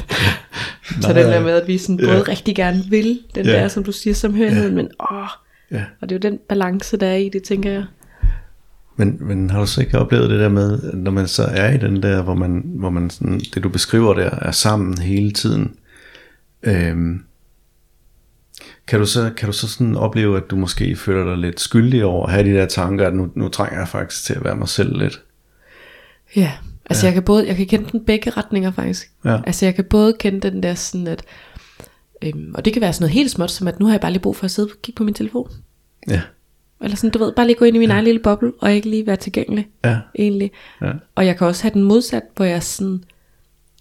så 1.01 1.07
den 1.13 1.15
der 1.25 1.39
med, 1.43 1.51
at 1.61 1.67
vi 1.67 1.77
sådan 1.77 1.97
både 1.97 2.21
rigtig 2.21 2.55
gerne 2.55 2.83
vil, 2.89 3.19
den 3.35 3.45
Ja. 3.45 3.51
der, 3.51 3.67
som 3.67 3.83
du 3.83 3.91
siger, 3.91 4.13
samhørighed, 4.13 4.71
men 4.71 4.87
åh, 5.11 5.27
Ja. 5.71 5.83
og 6.01 6.09
det 6.09 6.15
er 6.15 6.19
jo 6.19 6.31
den 6.31 6.39
balance, 6.49 6.97
der 6.97 7.07
er 7.07 7.15
i 7.15 7.29
det, 7.29 7.43
tænker 7.43 7.71
jeg. 7.71 7.83
Men, 8.99 9.17
men 9.19 9.49
har 9.49 9.59
du 9.59 9.65
så 9.65 9.81
ikke 9.81 9.99
oplevet 9.99 10.29
det 10.29 10.39
der 10.39 10.49
med, 10.49 10.93
når 10.93 11.11
man 11.11 11.27
så 11.27 11.43
er 11.43 11.73
i 11.73 11.77
den 11.77 12.03
der, 12.03 12.21
hvor 12.21 12.33
man, 12.33 12.63
hvor 12.65 12.89
man 12.89 13.09
sådan, 13.09 13.39
det 13.39 13.63
du 13.63 13.69
beskriver 13.69 14.13
der, 14.13 14.29
er 14.29 14.51
sammen 14.51 14.97
hele 14.97 15.31
tiden, 15.31 15.75
øhm, 16.63 17.23
kan 18.87 18.99
du 18.99 19.05
så, 19.05 19.31
kan 19.37 19.47
du 19.47 19.53
så 19.53 19.67
sådan 19.67 19.95
opleve, 19.95 20.37
at 20.37 20.43
du 20.49 20.55
måske 20.55 20.95
føler 20.95 21.25
dig 21.25 21.37
lidt 21.37 21.59
skyldig 21.59 22.05
over 22.05 22.25
at 22.25 22.31
have 22.31 22.49
de 22.49 22.57
der 22.57 22.65
tanker, 22.65 23.07
at 23.07 23.13
nu, 23.13 23.29
nu 23.35 23.49
trænger 23.49 23.79
jeg 23.79 23.87
faktisk 23.87 24.25
til 24.25 24.33
at 24.33 24.43
være 24.43 24.55
mig 24.55 24.69
selv 24.69 24.97
lidt? 24.97 25.21
Ja, 26.35 26.51
altså 26.85 27.05
ja. 27.05 27.07
jeg 27.07 27.13
kan 27.13 27.23
både, 27.23 27.47
jeg 27.47 27.55
kan 27.55 27.67
kende 27.67 27.89
den 27.91 28.05
begge 28.05 28.29
retninger 28.29 28.71
faktisk. 28.71 29.11
Ja. 29.25 29.39
Altså 29.45 29.65
jeg 29.65 29.75
kan 29.75 29.85
både 29.85 30.13
kende 30.19 30.51
den 30.51 30.63
der 30.63 30.73
sådan, 30.73 31.07
at, 31.07 31.23
øhm, 32.21 32.51
og 32.55 32.65
det 32.65 32.73
kan 32.73 32.81
være 32.81 32.93
sådan 32.93 33.03
noget 33.03 33.13
helt 33.13 33.31
småt, 33.31 33.51
som 33.51 33.67
at 33.67 33.79
nu 33.79 33.85
har 33.85 33.93
jeg 33.93 34.01
bare 34.01 34.11
lige 34.11 34.21
brug 34.21 34.35
for 34.35 34.45
at 34.45 34.51
sidde 34.51 34.69
og 34.71 34.81
kigge 34.81 34.97
på 34.97 35.03
min 35.03 35.13
telefon. 35.13 35.51
Ja, 36.09 36.21
Eller 36.81 36.95
sådan, 36.97 37.09
du 37.09 37.19
ved, 37.19 37.31
bare 37.33 37.45
lige 37.47 37.57
gå 37.57 37.65
ind 37.65 37.75
i 37.75 37.79
min 37.79 37.89
ja. 37.89 37.93
egen 37.95 38.03
lille 38.05 38.19
boble, 38.21 38.51
og 38.59 38.73
ikke 38.73 38.89
lige 38.89 39.07
være 39.07 39.15
tilgængelig, 39.15 39.67
ja, 39.85 39.97
egentlig. 40.19 40.51
ja, 40.81 40.91
Og 41.15 41.25
jeg 41.25 41.37
kan 41.37 41.47
også 41.47 41.63
have 41.63 41.73
den 41.73 41.83
modsat, 41.83 42.23
hvor 42.35 42.45
jeg 42.45 42.55
er 42.55 42.59
sådan, 42.59 43.03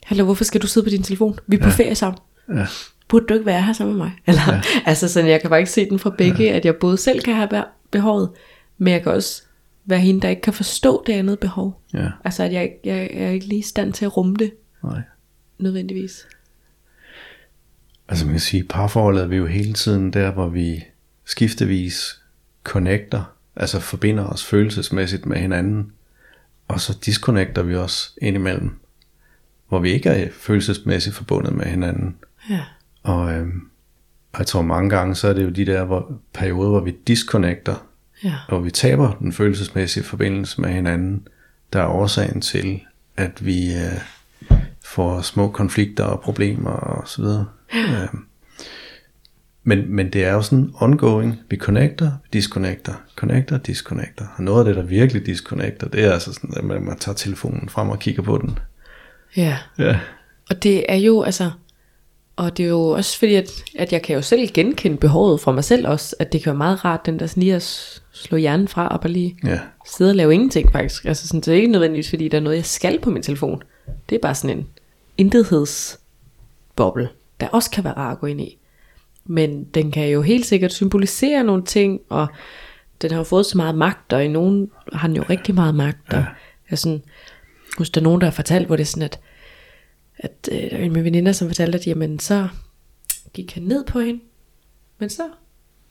hallo, 0.04 0.24
hvorfor 0.24 0.44
skal 0.44 0.62
du 0.62 0.66
sidde 0.66 0.84
på 0.84 0.90
din 0.90 1.02
telefon? 1.02 1.38
Vi 1.46 1.56
er 1.56 1.60
på 1.60 1.68
ja. 1.68 1.74
ferie 1.74 1.94
sammen. 1.94 2.18
ja, 2.54 2.66
Burde 3.08 3.26
du 3.26 3.34
ikke 3.34 3.46
være 3.46 3.62
her 3.62 3.72
sammen 3.72 3.96
med 3.96 4.04
mig? 4.06 4.12
Eller, 4.26 4.40
ja. 4.54 4.60
altså 4.86 5.08
sådan, 5.08 5.30
jeg 5.30 5.40
kan 5.40 5.50
faktisk 5.50 5.72
se 5.72 5.88
den 5.90 5.98
fra 5.98 6.10
begge, 6.18 6.44
ja. 6.44 6.52
at 6.56 6.64
jeg 6.64 6.76
både 6.76 6.96
selv 6.96 7.20
kan 7.22 7.34
have 7.34 7.48
be- 7.48 7.64
behovet, 7.90 8.30
men 8.78 8.92
jeg 8.92 9.02
kan 9.02 9.12
også 9.12 9.42
være 9.86 9.98
hende, 9.98 10.20
der 10.20 10.28
ikke 10.28 10.42
kan 10.42 10.52
forstå 10.52 11.02
det 11.06 11.12
andet 11.12 11.38
behov. 11.38 11.80
ja, 11.94 12.08
Altså, 12.24 12.42
at 12.42 12.52
jeg, 12.52 12.62
ikke- 12.62 12.80
jeg, 12.84 13.10
jeg 13.14 13.22
er 13.26 13.30
ikke 13.30 13.46
lige 13.46 13.58
i 13.58 13.62
stand 13.62 13.92
til 13.92 14.04
at 14.04 14.16
rumme 14.16 14.36
det, 14.36 14.52
nej. 14.84 15.00
nødvendigvis. 15.58 16.26
Altså 18.08 18.24
man 18.24 18.32
kan 18.34 18.40
sige, 18.40 18.64
parforholdet 18.64 19.22
er 19.22 19.26
vi 19.26 19.36
jo 19.36 19.46
hele 19.46 19.72
tiden 19.72 20.12
der, 20.12 20.30
hvor 20.32 20.48
vi 20.48 20.84
skiftevis 21.24 22.20
connecter, 22.66 23.22
altså 23.56 23.80
forbinder 23.80 24.24
os 24.24 24.44
følelsesmæssigt 24.44 25.26
med 25.26 25.36
hinanden, 25.36 25.92
og 26.68 26.80
så 26.80 26.98
disconnecter 27.06 27.62
vi 27.62 27.74
os 27.74 28.14
indimellem, 28.22 28.78
hvor 29.68 29.78
vi 29.78 29.90
ikke 29.90 30.08
er 30.08 30.28
følelsesmæssigt 30.40 31.16
forbundet 31.16 31.52
med 31.52 31.64
hinanden. 31.66 32.16
Ja. 32.50 32.60
Og, 33.02 33.32
øhm, 33.32 33.60
og 34.32 34.38
jeg 34.38 34.46
tror 34.46 34.62
mange 34.62 34.90
gange, 34.90 35.14
så 35.14 35.28
er 35.28 35.32
det 35.32 35.44
jo 35.44 35.48
de 35.48 35.66
der 35.66 35.84
hvor, 35.84 36.12
perioder, 36.34 36.70
hvor 36.70 36.80
vi 36.80 36.94
disconnecter, 37.06 37.74
Ja. 38.24 38.34
og 38.48 38.64
vi 38.64 38.70
taber 38.70 39.12
den 39.12 39.32
følelsesmæssige 39.32 40.04
forbindelse 40.04 40.60
med 40.60 40.70
hinanden, 40.70 41.28
der 41.72 41.80
er 41.82 41.86
årsagen 41.86 42.40
til, 42.40 42.80
at 43.16 43.46
vi 43.46 43.74
øh, 43.74 44.58
får 44.84 45.20
små 45.20 45.50
konflikter 45.50 46.04
og 46.04 46.20
problemer 46.20 46.70
og 46.70 47.08
så 47.08 47.22
videre. 47.22 47.46
Ja. 47.74 48.02
Øhm, 48.02 48.26
men, 49.68 49.94
men 49.94 50.10
det 50.12 50.24
er 50.24 50.32
jo 50.32 50.42
sådan 50.42 50.70
ongoing. 50.74 51.40
Vi 51.50 51.56
connecter, 51.56 52.10
vi 52.22 52.28
disconnecter, 52.32 52.92
connecter, 53.16 53.58
disconnecter. 53.58 54.24
Og 54.36 54.42
noget 54.42 54.58
af 54.58 54.64
det, 54.64 54.76
der 54.76 54.82
virkelig 54.82 55.26
disconnecter, 55.26 55.88
det 55.88 56.04
er 56.04 56.12
altså 56.12 56.32
sådan, 56.32 56.54
at 56.56 56.64
man, 56.64 56.82
man 56.82 56.98
tager 56.98 57.16
telefonen 57.16 57.68
frem 57.68 57.90
og 57.90 57.98
kigger 57.98 58.22
på 58.22 58.38
den. 58.38 58.58
Ja. 59.36 59.58
Ja, 59.78 59.98
Og 60.50 60.62
det 60.62 60.84
er 60.88 60.96
jo, 60.96 61.22
altså, 61.22 61.50
og 62.36 62.56
det 62.56 62.64
er 62.64 62.68
jo 62.68 62.88
også 62.88 63.18
fordi, 63.18 63.34
at, 63.34 63.50
at 63.78 63.92
jeg 63.92 64.02
kan 64.02 64.16
jo 64.16 64.22
selv 64.22 64.48
genkende 64.54 64.96
behovet 64.96 65.40
fra 65.40 65.52
mig 65.52 65.64
selv 65.64 65.88
også, 65.88 66.16
at 66.18 66.32
det 66.32 66.42
kan 66.42 66.50
være 66.50 66.58
meget 66.58 66.84
rart, 66.84 67.06
den 67.06 67.18
der 67.18 67.26
sådan 67.26 67.42
lige 67.42 67.54
at 67.54 68.02
slå 68.12 68.38
hjernen 68.38 68.68
fra 68.68 68.88
og 68.88 69.00
bare 69.00 69.12
lige 69.12 69.36
ja, 69.44 69.60
sidde 69.86 70.10
og 70.10 70.16
lave 70.16 70.34
ingenting 70.34 70.72
faktisk. 70.72 71.04
Altså 71.04 71.28
sådan, 71.28 71.40
det 71.40 71.48
er 71.48 71.54
ikke 71.54 71.72
nødvendigvis, 71.72 72.10
fordi 72.10 72.28
der 72.28 72.36
er 72.36 72.42
noget, 72.42 72.56
jeg 72.56 72.64
skal 72.64 73.00
på 73.00 73.10
min 73.10 73.22
telefon. 73.22 73.62
Det 74.08 74.14
er 74.16 74.20
bare 74.22 74.34
sådan 74.34 74.58
en 74.58 74.66
intethedsboble, 75.18 77.08
der 77.40 77.48
også 77.48 77.70
kan 77.70 77.84
være 77.84 77.94
rar 77.96 78.12
at 78.12 78.18
gå 78.18 78.26
ind 78.26 78.40
i. 78.40 78.58
Men 79.26 79.64
den 79.64 79.90
kan 79.90 80.08
jo 80.08 80.22
helt 80.22 80.46
sikkert 80.46 80.72
symbolisere 80.72 81.44
nogle 81.44 81.64
ting, 81.64 82.00
og 82.08 82.26
den 83.02 83.10
har 83.10 83.18
jo 83.18 83.24
fået 83.24 83.46
så 83.46 83.56
meget 83.56 83.74
magt, 83.74 84.12
og 84.12 84.24
i 84.24 84.28
nogen 84.28 84.70
har 84.92 85.08
den 85.08 85.16
jo 85.16 85.24
rigtig 85.30 85.54
meget 85.54 85.74
magt. 85.74 86.12
Og 86.12 86.24
jeg 86.70 86.78
sådan, 86.78 87.02
husk, 87.78 87.94
der 87.94 88.00
er 88.00 88.04
nogen, 88.04 88.20
der 88.20 88.26
har 88.26 88.32
fortalt, 88.32 88.66
hvor 88.66 88.76
det 88.76 88.82
er 88.82 88.86
sådan, 88.86 89.02
at, 89.02 89.20
at 90.16 90.48
øh, 90.52 90.58
der 90.58 90.76
er 90.76 90.78
en 90.78 90.84
af 90.84 90.90
mine 90.90 91.04
veninder, 91.04 91.32
som 91.32 91.48
fortalte, 91.48 91.78
at 91.78 91.86
jamen, 91.86 92.18
så 92.18 92.48
gik 93.32 93.54
han 93.54 93.62
ned 93.62 93.84
på 93.84 94.00
hende, 94.00 94.20
men 94.98 95.10
så 95.10 95.22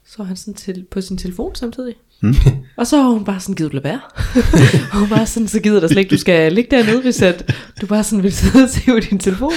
så 0.05 0.23
han 0.23 0.35
sådan 0.35 0.53
til, 0.53 0.85
på 0.91 1.01
sin 1.01 1.17
telefon 1.17 1.55
samtidig. 1.55 1.95
Hmm. 2.21 2.35
Og 2.77 2.87
så 2.87 2.97
var 2.97 3.03
hun 3.09 3.25
bare 3.25 3.39
sådan, 3.39 3.55
du 3.55 3.69
lade 3.73 3.83
være? 3.83 3.99
og 4.91 4.97
hun 4.99 5.09
var 5.09 5.25
sådan, 5.25 5.47
så 5.47 5.59
gider 5.59 5.79
der 5.79 5.87
slet 5.87 5.97
ikke, 5.97 6.09
du 6.09 6.17
skal 6.17 6.53
ligge 6.53 6.77
dernede, 6.77 7.01
hvis 7.01 7.21
at 7.21 7.55
du 7.81 7.85
bare 7.85 8.03
sådan 8.03 8.23
vil 8.23 8.33
sidde 8.33 8.63
og 8.63 8.69
se 8.69 8.81
på 8.85 8.99
din 8.99 9.19
telefon. 9.19 9.51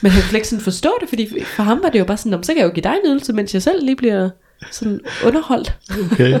Men 0.00 0.12
han 0.12 0.22
kunne 0.22 0.38
ikke 0.38 0.48
sådan 0.48 0.64
forstå 0.64 0.90
det, 1.00 1.08
fordi 1.08 1.28
for 1.56 1.62
ham 1.62 1.80
var 1.82 1.88
det 1.88 1.98
jo 1.98 2.04
bare 2.04 2.16
sådan, 2.16 2.30
"Nå, 2.30 2.36
men 2.36 2.44
så 2.44 2.52
kan 2.52 2.58
jeg 2.60 2.68
jo 2.68 2.72
give 2.74 2.82
dig 2.82 2.94
en 3.04 3.10
ydelse, 3.12 3.32
mens 3.32 3.54
jeg 3.54 3.62
selv 3.62 3.84
lige 3.84 3.96
bliver 3.96 4.30
sådan 4.70 5.00
underholdt. 5.26 5.76
okay. 6.12 6.40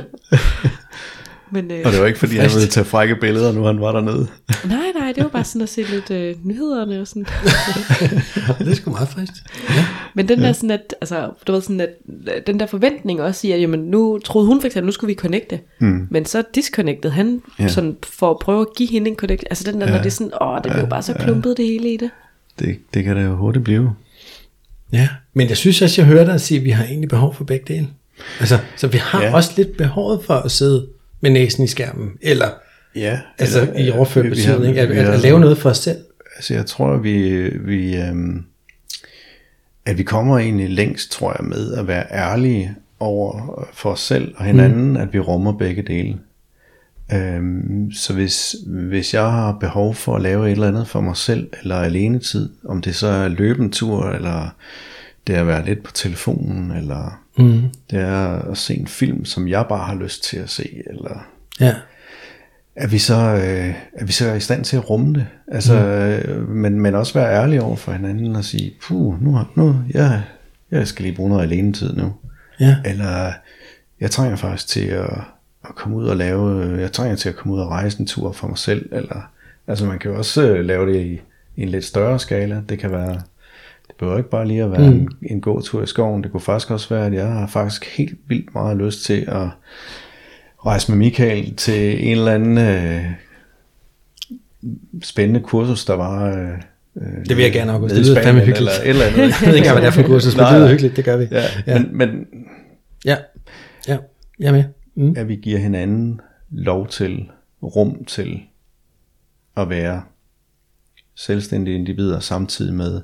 Men, 1.50 1.70
øh, 1.70 1.82
Og 1.84 1.92
det 1.92 2.00
var 2.00 2.06
ikke 2.06 2.18
fordi, 2.18 2.36
han 2.36 2.50
ville 2.54 2.68
tage 2.68 2.84
frække 2.84 3.16
billeder, 3.16 3.52
nu 3.52 3.62
han 3.64 3.80
var 3.80 3.92
dernede. 3.92 4.26
nej, 4.64 4.92
nej, 4.98 5.12
det 5.12 5.22
var 5.22 5.28
bare 5.30 5.44
sådan 5.44 5.62
at 5.62 5.68
se 5.68 5.82
lidt 5.82 6.10
øh, 6.10 6.34
nyhederne 6.44 7.00
og 7.00 7.06
sådan. 7.08 7.26
det 8.58 8.68
er 8.68 8.74
sgu 8.74 8.90
meget 8.90 9.08
frist. 9.08 9.32
Ja. 9.70 9.84
Men 10.14 10.28
den 10.28 10.38
der 10.42 10.52
sådan 10.52 10.70
at, 10.70 10.94
altså, 11.00 11.30
du 11.46 11.52
ved 11.52 11.60
sådan 11.62 11.80
at, 11.80 11.88
den 12.46 12.60
der 12.60 12.66
forventning 12.66 13.22
også 13.22 13.40
siger, 13.40 13.56
jamen 13.56 13.80
nu 13.80 14.18
troede 14.24 14.46
hun 14.48 14.60
for 14.60 14.66
eksempel, 14.66 14.86
nu 14.86 14.92
skulle 14.92 15.08
vi 15.14 15.20
connecte, 15.20 15.60
mm. 15.80 16.06
men 16.10 16.24
så 16.24 16.42
disconnected 16.54 17.10
han, 17.10 17.42
Ja. 17.58 17.62
ja. 17.64 17.68
sådan 17.68 17.96
for 18.02 18.30
at 18.30 18.38
prøve 18.38 18.60
at 18.60 18.66
give 18.76 18.88
hende 18.88 19.10
en 19.10 19.16
connect, 19.16 19.44
altså 19.50 19.72
den 19.72 19.80
der, 19.80 19.86
ja. 19.86 19.92
når 19.92 19.98
det 19.98 20.06
er 20.06 20.10
sådan, 20.10 20.32
åh, 20.42 20.58
det 20.64 20.72
blev 20.72 20.86
bare 20.88 21.02
så 21.02 21.14
klumpet 21.14 21.56
det 21.56 21.66
hele 21.66 21.92
i 21.94 21.96
det. 21.96 22.10
Det, 22.58 22.78
det 22.94 23.04
kan 23.04 23.16
det 23.16 23.24
jo 23.24 23.36
hurtigt 23.36 23.64
blive. 23.64 23.90
ja, 24.92 25.08
men 25.34 25.48
jeg 25.48 25.56
synes 25.56 25.82
også, 25.82 26.00
jeg 26.02 26.08
hører 26.08 26.24
dig 26.24 26.40
sige, 26.40 26.58
at 26.58 26.64
vi 26.64 26.70
har 26.70 26.84
egentlig 26.84 27.08
behov 27.08 27.34
for 27.34 27.44
begge 27.44 27.74
dele. 27.74 27.88
Altså, 28.40 28.58
så 28.76 28.86
vi 28.86 28.98
har 28.98 29.20
Ja. 29.20 29.26
ja. 29.26 29.34
også 29.34 29.50
lidt 29.56 29.76
behovet 29.76 30.20
for 30.24 30.34
at 30.34 30.50
sidde 30.50 30.86
med 31.20 31.30
næsen 31.30 31.64
i 31.64 31.66
skærmen, 31.66 32.10
eller 32.22 32.48
Ja, 32.94 33.20
altså 33.38 33.60
eller, 33.62 33.74
i 33.78 33.90
overført 33.90 34.24
vi 34.24 34.28
har- 34.40 34.52
betydning, 34.56 34.78
at, 34.78 34.90
at, 34.90 35.08
at 35.08 35.20
lave 35.20 35.40
noget 35.40 35.58
for 35.58 35.70
os 35.70 35.78
selv. 35.78 35.98
Altså 36.36 36.54
jeg 36.54 36.66
tror, 36.66 36.96
vi, 36.96 37.48
vi 37.48 37.96
øhm, 37.96 38.44
at 39.86 39.98
vi 39.98 40.02
kommer 40.02 40.38
egentlig 40.38 40.70
længst, 40.70 41.10
tror 41.12 41.36
jeg, 41.40 41.48
med 41.48 41.72
at 41.74 41.88
være 41.88 42.04
ærlige 42.12 42.74
over 43.00 43.64
for 43.72 43.90
os 43.90 44.00
selv 44.00 44.34
og 44.36 44.44
hinanden, 44.44 44.90
mm. 44.90 44.96
at 44.96 45.12
vi 45.12 45.18
rummer 45.18 45.52
begge 45.52 45.82
dele. 45.82 46.18
Øhm, 47.12 47.92
så 47.92 48.12
hvis, 48.14 48.56
hvis 48.66 49.14
jeg 49.14 49.22
har 49.30 49.52
behov 49.60 49.94
for 49.94 50.16
at 50.16 50.22
lave 50.22 50.46
et 50.46 50.52
eller 50.52 50.68
andet 50.68 50.88
for 50.88 51.00
mig 51.00 51.16
selv, 51.16 51.50
eller 51.62 51.76
alene 51.76 52.18
tid, 52.18 52.50
om 52.64 52.82
det 52.82 52.94
så 52.94 53.06
er 53.06 53.28
løbentur, 53.28 54.08
eller 54.10 54.54
det 55.26 55.36
er 55.36 55.40
at 55.40 55.46
være 55.46 55.64
lidt 55.64 55.82
på 55.82 55.92
telefonen, 55.92 56.70
eller 56.70 57.20
mm. 57.38 57.62
det 57.90 57.98
er 58.00 58.50
at 58.50 58.58
se 58.58 58.74
en 58.74 58.86
film, 58.86 59.24
som 59.24 59.48
jeg 59.48 59.66
bare 59.68 59.84
har 59.86 59.94
lyst 59.94 60.24
til 60.24 60.36
at 60.36 60.50
se, 60.50 60.82
eller 60.90 61.26
Ja. 61.60 61.74
er 62.76 62.86
vi 62.86 62.98
så, 62.98 63.14
øh, 63.14 63.74
er 63.92 64.04
vi 64.04 64.12
så 64.12 64.32
i 64.32 64.40
stand 64.40 64.64
til 64.64 64.76
at 64.76 64.90
rumme 64.90 65.14
det? 65.14 65.26
Altså, 65.52 65.74
mm. 65.74 65.84
øh, 66.32 66.48
men, 66.48 66.80
men 66.80 66.94
også 66.94 67.14
være 67.14 67.42
ærlige 67.42 67.62
over 67.62 67.76
for 67.76 67.92
hinanden 67.92 68.36
og 68.36 68.44
sige, 68.44 68.72
puh, 68.82 69.22
nu, 69.22 69.32
har- 69.32 69.50
nu 69.54 69.76
jeg, 69.94 70.22
jeg 70.70 70.88
skal 70.88 71.02
lige 71.04 71.14
bruge 71.16 71.30
noget 71.30 71.42
alene 71.42 71.72
tid 71.72 71.96
nu. 71.96 72.12
Ja. 72.60 72.76
Eller 72.84 73.32
jeg 74.00 74.10
trænger 74.10 74.36
faktisk 74.36 74.68
til 74.68 74.84
at, 74.86 75.10
at 75.68 75.74
komme 75.74 75.96
ud 75.96 76.06
og 76.06 76.16
lave, 76.16 76.76
jeg 76.80 76.92
trænger 76.92 77.16
til 77.16 77.28
at 77.28 77.36
komme 77.36 77.54
ud 77.54 77.60
og 77.60 77.68
rejse 77.68 78.00
en 78.00 78.06
tur 78.06 78.32
for 78.32 78.48
mig 78.48 78.58
selv. 78.58 78.88
Eller, 78.92 79.30
altså 79.66 79.86
man 79.86 79.98
kan 79.98 80.10
jo 80.10 80.18
også 80.18 80.48
øh, 80.48 80.64
lave 80.64 80.92
det 80.92 81.00
i, 81.00 81.20
i 81.56 81.62
en 81.62 81.68
lidt 81.68 81.84
større 81.84 82.18
skala. 82.18 82.62
Det 82.68 82.78
kan 82.78 82.90
være, 82.90 83.20
det 83.96 84.00
behøver 84.00 84.18
ikke 84.18 84.30
bare 84.30 84.48
lige 84.48 84.62
at 84.62 84.70
være 84.70 84.90
mm. 84.90 84.96
en, 84.96 85.08
en 85.22 85.40
god 85.40 85.62
tur 85.62 85.82
i 85.82 85.86
skoven. 85.86 86.22
Det 86.22 86.32
kunne 86.32 86.40
faktisk 86.40 86.70
også 86.70 86.94
være, 86.94 87.06
at 87.06 87.12
jeg 87.12 87.26
har 87.26 87.46
faktisk 87.46 87.96
helt 87.96 88.18
vildt 88.28 88.54
meget 88.54 88.76
lyst 88.76 89.04
til 89.04 89.24
at 89.28 89.48
rejse 90.66 90.92
med 90.92 90.98
Michael 90.98 91.56
til 91.56 92.08
en 92.08 92.18
eller 92.18 92.32
anden 92.32 92.58
øh, 92.58 93.04
spændende 95.02 95.40
kursus, 95.40 95.84
der 95.84 95.94
var... 95.94 96.36
Øh, 96.36 96.48
øh, 96.96 97.26
Det 97.28 97.36
vil 97.36 97.42
jeg 97.42 97.52
gerne, 97.52 97.72
nede 97.72 97.94
Det 97.94 98.06
lyder 98.06 98.22
fandme 98.22 98.42
hyggeligt. 98.44 98.70
Eller 98.84 99.04
eller 99.04 99.22
andet. 99.22 99.34
Jeg 99.42 99.48
ved 99.48 99.54
ikke 99.54 99.70
hvad 99.70 99.80
det 99.80 99.86
er 99.86 99.90
for 99.90 100.00
en 100.00 100.06
kursus, 100.06 100.36
men 100.36 100.44
det 100.46 100.54
lyder 100.54 100.68
hyggeligt. 100.68 100.96
Det 100.96 101.04
gør 101.04 101.16
vi. 101.16 101.26
Ja. 101.30 101.42
ja. 101.66 101.78
Men, 101.78 101.98
men 101.98 102.26
Ja. 103.04 103.16
Ja. 103.88 103.98
Jeg 104.38 104.48
er 104.48 104.52
med. 104.52 104.64
Mm. 104.94 105.14
at 105.16 105.28
vi 105.28 105.36
giver 105.36 105.58
hinanden 105.58 106.20
lov 106.50 106.88
til, 106.88 107.30
rum 107.62 108.04
til 108.04 108.40
at 109.56 109.70
være 109.70 110.02
selvstændige 111.14 111.74
individer, 111.74 112.20
samtidig 112.20 112.74
med, 112.74 113.00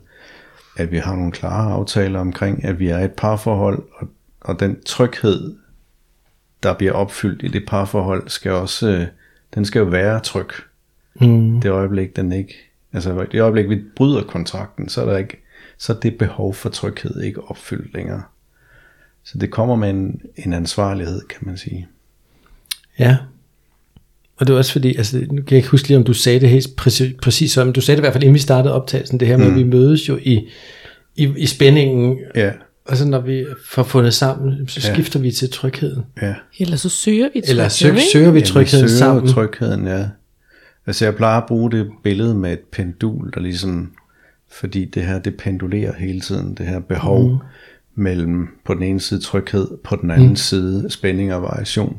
at 0.76 0.90
vi 0.90 0.98
har 0.98 1.16
nogle 1.16 1.32
klare 1.32 1.72
aftaler 1.72 2.20
omkring, 2.20 2.64
at 2.64 2.78
vi 2.78 2.88
er 2.88 2.98
et 2.98 3.12
parforhold, 3.12 3.82
og, 3.94 4.08
og 4.40 4.60
den 4.60 4.82
tryghed, 4.86 5.56
der 6.62 6.74
bliver 6.74 6.92
opfyldt 6.92 7.42
i 7.42 7.48
det 7.48 7.64
parforhold, 7.68 8.28
skal 8.28 8.52
også, 8.52 8.88
øh, 8.88 9.06
den 9.54 9.64
skal 9.64 9.78
jo 9.78 9.84
være 9.84 10.20
tryg. 10.20 10.48
Mm. 11.20 11.60
Det 11.60 11.70
øjeblik, 11.70 12.16
den 12.16 12.32
ikke, 12.32 12.54
altså 12.92 13.26
det 13.32 13.40
øjeblik, 13.40 13.68
vi 13.68 13.82
bryder 13.96 14.22
kontrakten, 14.22 14.88
så 14.88 15.00
er 15.02 15.10
der 15.10 15.16
ikke, 15.16 15.42
så 15.78 15.92
er 15.92 16.00
det 16.00 16.18
behov 16.18 16.54
for 16.54 16.68
tryghed 16.68 17.20
ikke 17.20 17.50
opfyldt 17.50 17.94
længere. 17.94 18.22
Så 19.24 19.38
det 19.38 19.50
kommer 19.50 19.76
med 19.76 19.90
en, 19.90 20.20
en 20.36 20.52
ansvarlighed, 20.52 21.20
kan 21.28 21.38
man 21.46 21.56
sige. 21.56 21.88
Ja. 22.98 23.16
Og 24.36 24.46
det 24.46 24.52
var 24.52 24.58
også 24.58 24.72
fordi, 24.72 24.96
altså, 24.96 25.16
nu 25.18 25.26
kan 25.42 25.44
jeg 25.50 25.56
ikke 25.56 25.68
huske 25.68 25.88
lige, 25.88 25.98
om 25.98 26.04
du 26.04 26.12
sagde 26.12 26.40
det 26.40 26.48
helt 26.48 26.76
præcis, 26.76 27.14
præcis 27.22 27.52
sådan, 27.52 27.66
men 27.66 27.72
du 27.74 27.80
sagde 27.80 27.96
det 27.96 28.00
i 28.00 28.04
hvert 28.04 28.12
fald, 28.12 28.22
inden 28.24 28.34
vi 28.34 28.38
startede 28.38 28.74
optagelsen, 28.74 29.20
det 29.20 29.28
her 29.28 29.36
med, 29.36 29.46
mm. 29.46 29.52
at 29.52 29.58
vi 29.58 29.64
mødes 29.64 30.08
jo 30.08 30.18
i, 30.22 30.48
i, 31.16 31.32
i 31.36 31.46
spændingen, 31.46 32.18
Ja, 32.34 32.50
og 32.84 32.96
så 32.96 33.08
når 33.08 33.20
vi 33.20 33.46
får 33.66 33.82
fundet 33.82 34.14
sammen, 34.14 34.68
så 34.68 34.80
Ja. 34.88 34.94
skifter 34.94 35.18
vi 35.20 35.30
til 35.30 35.50
trygheden. 35.50 36.02
ja. 36.22 36.34
Eller 36.58 36.76
så 36.76 36.88
søger 36.88 37.28
vi 37.34 37.42
Eller 37.48 37.68
tryghed, 37.68 37.70
søger, 37.70 38.10
søger 38.12 38.30
vi 38.30 38.38
Ja, 38.38 38.44
trygheden 38.44 38.88
søger 38.88 38.98
sammen. 38.98 39.26
trygheden, 39.28 39.86
ja. 39.86 40.04
Altså 40.86 41.04
jeg 41.04 41.14
plejer 41.16 41.40
at 41.40 41.46
bruge 41.48 41.70
det 41.70 41.90
billede 42.02 42.34
med 42.34 42.52
et 42.52 42.60
pendul, 42.72 43.30
der 43.34 43.40
ligesom, 43.40 43.92
fordi 44.52 44.84
det 44.84 45.02
her, 45.02 45.18
det 45.18 45.36
pendulerer 45.36 45.92
hele 45.98 46.20
tiden, 46.20 46.54
det 46.54 46.66
her 46.66 46.80
behov 46.80 47.30
mm. 47.30 47.36
mellem 47.94 48.48
på 48.64 48.74
den 48.74 48.82
ene 48.82 49.00
side 49.00 49.20
tryghed, 49.20 49.68
på 49.84 49.96
den 50.02 50.10
anden 50.10 50.28
mm. 50.28 50.36
side 50.36 50.86
spænding 50.90 51.34
og 51.34 51.42
variation. 51.42 51.96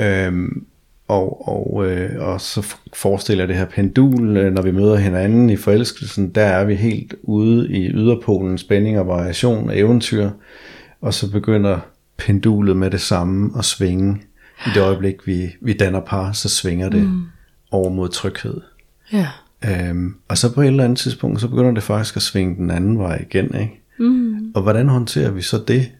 Øhm, 0.00 0.64
og, 1.08 1.48
og, 1.48 1.86
øh, 1.86 2.28
og 2.28 2.40
så 2.40 2.74
forestiller 2.92 3.46
det 3.46 3.56
her 3.56 3.64
pendul, 3.64 4.36
øh, 4.36 4.52
når 4.52 4.62
vi 4.62 4.70
møder 4.70 4.96
hinanden 4.96 5.50
i 5.50 5.56
forelskelsen, 5.56 6.28
der 6.28 6.44
er 6.44 6.64
vi 6.64 6.74
helt 6.74 7.14
ude 7.22 7.68
i 7.70 7.88
yderpolen, 7.88 8.58
spænding 8.58 8.98
og 8.98 9.06
variation 9.06 9.68
og 9.68 9.78
eventyr, 9.78 10.30
og 11.00 11.14
så 11.14 11.30
begynder 11.30 11.78
pendulet 12.16 12.76
med 12.76 12.90
det 12.90 13.00
samme 13.00 13.50
at 13.58 13.64
svinge. 13.64 14.22
I 14.66 14.70
det 14.74 14.82
øjeblik, 14.82 15.26
vi, 15.26 15.54
vi 15.60 15.72
danner 15.72 16.00
par, 16.00 16.32
så 16.32 16.48
svinger 16.48 16.88
det 16.88 17.02
mm. 17.02 17.22
over 17.70 17.90
mod 17.90 18.08
tryghed. 18.08 18.60
Ja. 19.12 19.28
Øhm, 19.64 20.14
og 20.28 20.38
så 20.38 20.54
på 20.54 20.60
et 20.60 20.66
eller 20.66 20.84
andet 20.84 20.98
tidspunkt, 20.98 21.40
så 21.40 21.48
begynder 21.48 21.70
det 21.70 21.82
faktisk 21.82 22.16
at 22.16 22.22
svinge 22.22 22.56
den 22.56 22.70
anden 22.70 22.98
vej 22.98 23.24
igen. 23.30 23.54
Ikke? 23.54 23.82
Mm. 23.98 24.52
Og 24.54 24.62
hvordan 24.62 24.88
håndterer 24.88 25.30
vi 25.30 25.42
så 25.42 25.64
det? 25.68 25.90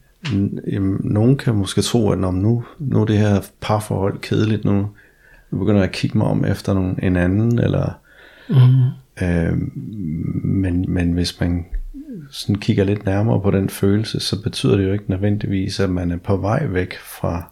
Jamen, 0.72 1.00
nogen 1.04 1.36
kan 1.36 1.54
måske 1.54 1.82
tro, 1.82 2.10
at 2.10 2.18
når 2.18 2.30
nu, 2.30 2.64
nu 2.78 3.00
er 3.00 3.04
det 3.04 3.18
her 3.18 3.50
parforhold 3.60 4.18
kedeligt, 4.18 4.64
nu, 4.64 4.88
nu 5.50 5.58
begynder 5.58 5.80
jeg 5.80 5.88
at 5.88 5.94
kigge 5.94 6.18
mig 6.18 6.26
om 6.26 6.44
efter 6.44 6.74
nogen, 6.74 6.98
en 7.02 7.16
anden, 7.16 7.58
eller... 7.58 8.00
Mm. 8.48 8.54
Øhm, 9.22 9.72
men, 10.44 10.84
men 10.88 11.12
hvis 11.12 11.40
man 11.40 11.64
sådan 12.30 12.56
kigger 12.56 12.84
lidt 12.84 13.06
nærmere 13.06 13.40
på 13.40 13.50
den 13.50 13.68
følelse, 13.68 14.20
så 14.20 14.42
betyder 14.42 14.76
det 14.76 14.84
jo 14.84 14.92
ikke 14.92 15.10
nødvendigvis, 15.10 15.80
at 15.80 15.90
man 15.90 16.10
er 16.10 16.16
på 16.16 16.36
vej 16.36 16.66
væk 16.66 16.98
fra 16.98 17.50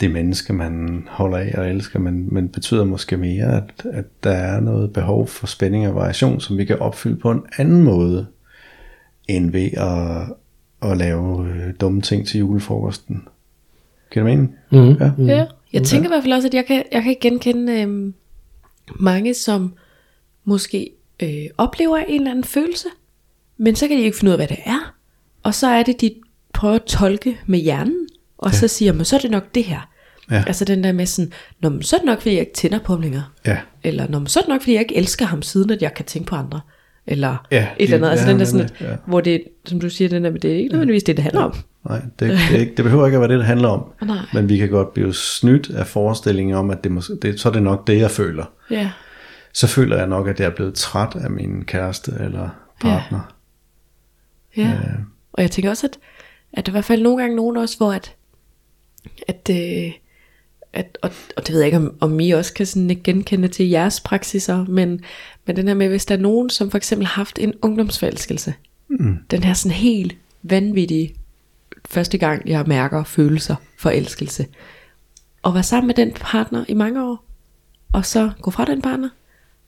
det 0.00 0.10
menneske, 0.10 0.52
man 0.52 1.04
holder 1.10 1.38
af 1.38 1.54
og 1.58 1.70
elsker, 1.70 1.98
men, 1.98 2.34
men 2.34 2.48
betyder 2.48 2.84
måske 2.84 3.16
mere, 3.16 3.56
at, 3.56 3.86
at 3.92 4.04
der 4.24 4.30
er 4.30 4.60
noget 4.60 4.92
behov 4.92 5.28
for 5.28 5.46
spænding 5.46 5.88
og 5.88 5.94
variation, 5.94 6.40
som 6.40 6.58
vi 6.58 6.64
kan 6.64 6.78
opfylde 6.78 7.16
på 7.16 7.30
en 7.30 7.42
anden 7.58 7.82
måde, 7.82 8.26
end 9.28 9.50
ved 9.50 9.70
at, 9.72 10.34
at 10.82 10.96
lave 10.96 11.48
øh, 11.48 11.74
dumme 11.80 12.00
ting 12.00 12.26
til 12.26 12.38
julefrokosten. 12.38 13.28
Giver 14.12 14.26
det 14.26 14.36
mening? 14.36 14.54
Mm. 14.70 14.92
Ja. 14.92 15.34
Ja. 15.34 15.46
Jeg 15.72 15.82
tænker 15.82 16.08
i 16.08 16.12
hvert 16.12 16.22
fald 16.22 16.32
også, 16.32 16.48
at 16.48 16.54
jeg 16.54 16.66
kan, 16.66 16.82
jeg 16.92 17.02
kan 17.02 17.16
genkende 17.20 17.82
øhm, 17.82 18.14
mange, 19.00 19.34
som 19.34 19.74
måske 20.44 20.90
øh, 21.22 21.44
oplever 21.58 21.96
en 21.96 22.20
eller 22.20 22.30
anden 22.30 22.44
følelse, 22.44 22.88
men 23.56 23.76
så 23.76 23.88
kan 23.88 23.96
de 23.96 24.02
ikke 24.02 24.18
finde 24.18 24.30
ud 24.30 24.32
af, 24.32 24.38
hvad 24.38 24.48
det 24.48 24.58
er. 24.64 24.94
Og 25.42 25.54
så 25.54 25.66
er 25.66 25.82
det, 25.82 26.00
de 26.00 26.14
prøver 26.52 26.74
at 26.74 26.82
tolke 26.82 27.38
med 27.46 27.58
hjernen, 27.58 28.08
og 28.38 28.50
ja. 28.50 28.56
så 28.56 28.68
siger 28.68 28.92
man, 28.92 29.04
så 29.04 29.16
er 29.16 29.20
det 29.20 29.30
nok 29.30 29.54
det 29.54 29.64
her. 29.64 29.88
Ja. 30.30 30.44
Altså 30.46 30.64
den 30.64 30.84
der 30.84 30.92
med 30.92 31.06
sådan, 31.06 31.32
Nå, 31.60 31.68
men 31.68 31.82
så 31.82 31.96
er 31.96 32.00
det 32.00 32.06
nok, 32.06 32.20
fordi 32.20 32.34
jeg 32.34 32.40
ikke 32.40 32.52
tænder 32.52 32.78
på 32.78 32.92
ham 32.92 33.02
længere. 33.02 33.24
Ja. 33.46 33.58
Eller 33.84 34.08
Nå, 34.08 34.18
men 34.18 34.26
så 34.26 34.40
er 34.40 34.42
det 34.42 34.48
nok, 34.48 34.60
fordi 34.60 34.72
jeg 34.72 34.80
ikke 34.80 34.96
elsker 34.96 35.26
ham, 35.26 35.42
siden 35.42 35.70
at 35.70 35.82
jeg 35.82 35.94
kan 35.94 36.04
tænke 36.04 36.26
på 36.26 36.36
andre. 36.36 36.60
Eller 37.06 37.46
Ja, 37.50 37.68
et 37.78 37.84
eller 37.84 37.96
andet. 37.96 38.10
Altså 38.10 38.26
ja, 38.26 38.32
den 38.32 38.40
der 38.40 38.46
sådan, 38.46 38.68
ja. 38.80 38.90
ja. 38.90 38.96
hvor 39.06 39.20
det, 39.20 39.44
som 39.64 39.80
du 39.80 39.90
siger, 39.90 40.08
den 40.08 40.24
der, 40.24 40.30
det 40.30 40.52
er 40.52 40.56
ikke 40.56 40.68
nødvendigvis 40.68 41.02
det, 41.02 41.16
det 41.16 41.22
handler 41.22 41.42
om. 41.42 41.54
Nej, 41.88 42.00
det, 42.18 42.38
det, 42.50 42.58
ikke, 42.60 42.74
det 42.76 42.84
behøver 42.84 43.06
ikke 43.06 43.16
at 43.16 43.20
være 43.20 43.30
det, 43.30 43.38
det 43.38 43.46
handler 43.46 43.68
om. 43.68 43.84
Nej. 44.02 44.16
Men 44.34 44.48
vi 44.48 44.56
kan 44.56 44.68
godt 44.68 44.94
blive 44.94 45.14
snydt 45.14 45.70
af 45.70 45.86
forestillingen 45.86 46.54
om, 46.54 46.70
at 46.70 46.84
det, 46.84 46.92
måske, 46.92 47.16
det, 47.22 47.40
så 47.40 47.48
er 47.48 47.52
det 47.52 47.62
nok 47.62 47.86
det, 47.86 47.98
jeg 47.98 48.10
føler. 48.10 48.44
Ja. 48.70 48.90
Så 49.52 49.66
føler 49.66 49.96
jeg 49.96 50.06
nok, 50.06 50.28
at 50.28 50.40
jeg 50.40 50.46
er 50.46 50.54
blevet 50.54 50.74
træt 50.74 51.16
af 51.24 51.30
min 51.30 51.64
kæreste 51.64 52.12
eller 52.20 52.48
partner. 52.80 53.34
Ja. 54.56 54.62
ja. 54.62 54.78
Og 55.32 55.42
jeg 55.42 55.50
tænker 55.50 55.70
også, 55.70 55.86
at, 55.86 55.98
at 56.52 56.66
der 56.66 56.72
er 56.72 56.74
i 56.74 56.76
hvert 56.76 56.84
fald 56.84 57.02
nogle 57.02 57.22
gange 57.22 57.36
nogen 57.36 57.56
også, 57.56 57.76
hvor 57.76 57.92
at, 57.92 58.14
at, 59.28 59.50
øh, 59.50 59.92
at 60.72 60.98
og, 61.02 61.10
og 61.36 61.46
det 61.46 61.52
ved 61.52 61.58
jeg 61.58 61.66
ikke, 61.66 61.76
om, 61.76 61.94
om 62.00 62.20
I 62.20 62.30
også 62.30 62.54
kan 62.54 62.66
sådan 62.66 63.00
genkende 63.04 63.48
til 63.48 63.68
jeres 63.68 64.00
praksiser, 64.00 64.64
men, 64.68 65.00
men 65.46 65.56
den 65.56 65.68
her 65.68 65.74
med, 65.74 65.88
hvis 65.88 66.06
der 66.06 66.14
er 66.16 66.20
nogen, 66.20 66.50
som 66.50 66.70
for 66.70 66.76
eksempel 66.78 67.06
har 67.06 67.14
haft 67.14 67.38
en 67.38 67.54
ungdomsforelskelse, 67.62 68.54
mm. 68.90 69.16
den 69.30 69.44
her 69.44 69.54
sådan 69.54 69.76
helt 69.76 70.16
vanvittige, 70.42 71.14
første 71.88 72.18
gang 72.18 72.48
jeg 72.48 72.64
mærker 72.66 73.04
følelser, 73.04 73.54
forelskelse, 73.78 74.46
og 75.42 75.54
være 75.54 75.62
sammen 75.62 75.86
med 75.86 75.94
den 75.94 76.12
partner 76.20 76.64
i 76.68 76.74
mange 76.74 77.04
år, 77.04 77.24
og 77.92 78.06
så 78.06 78.30
gå 78.42 78.50
fra 78.50 78.64
den 78.64 78.82
partner, 78.82 79.08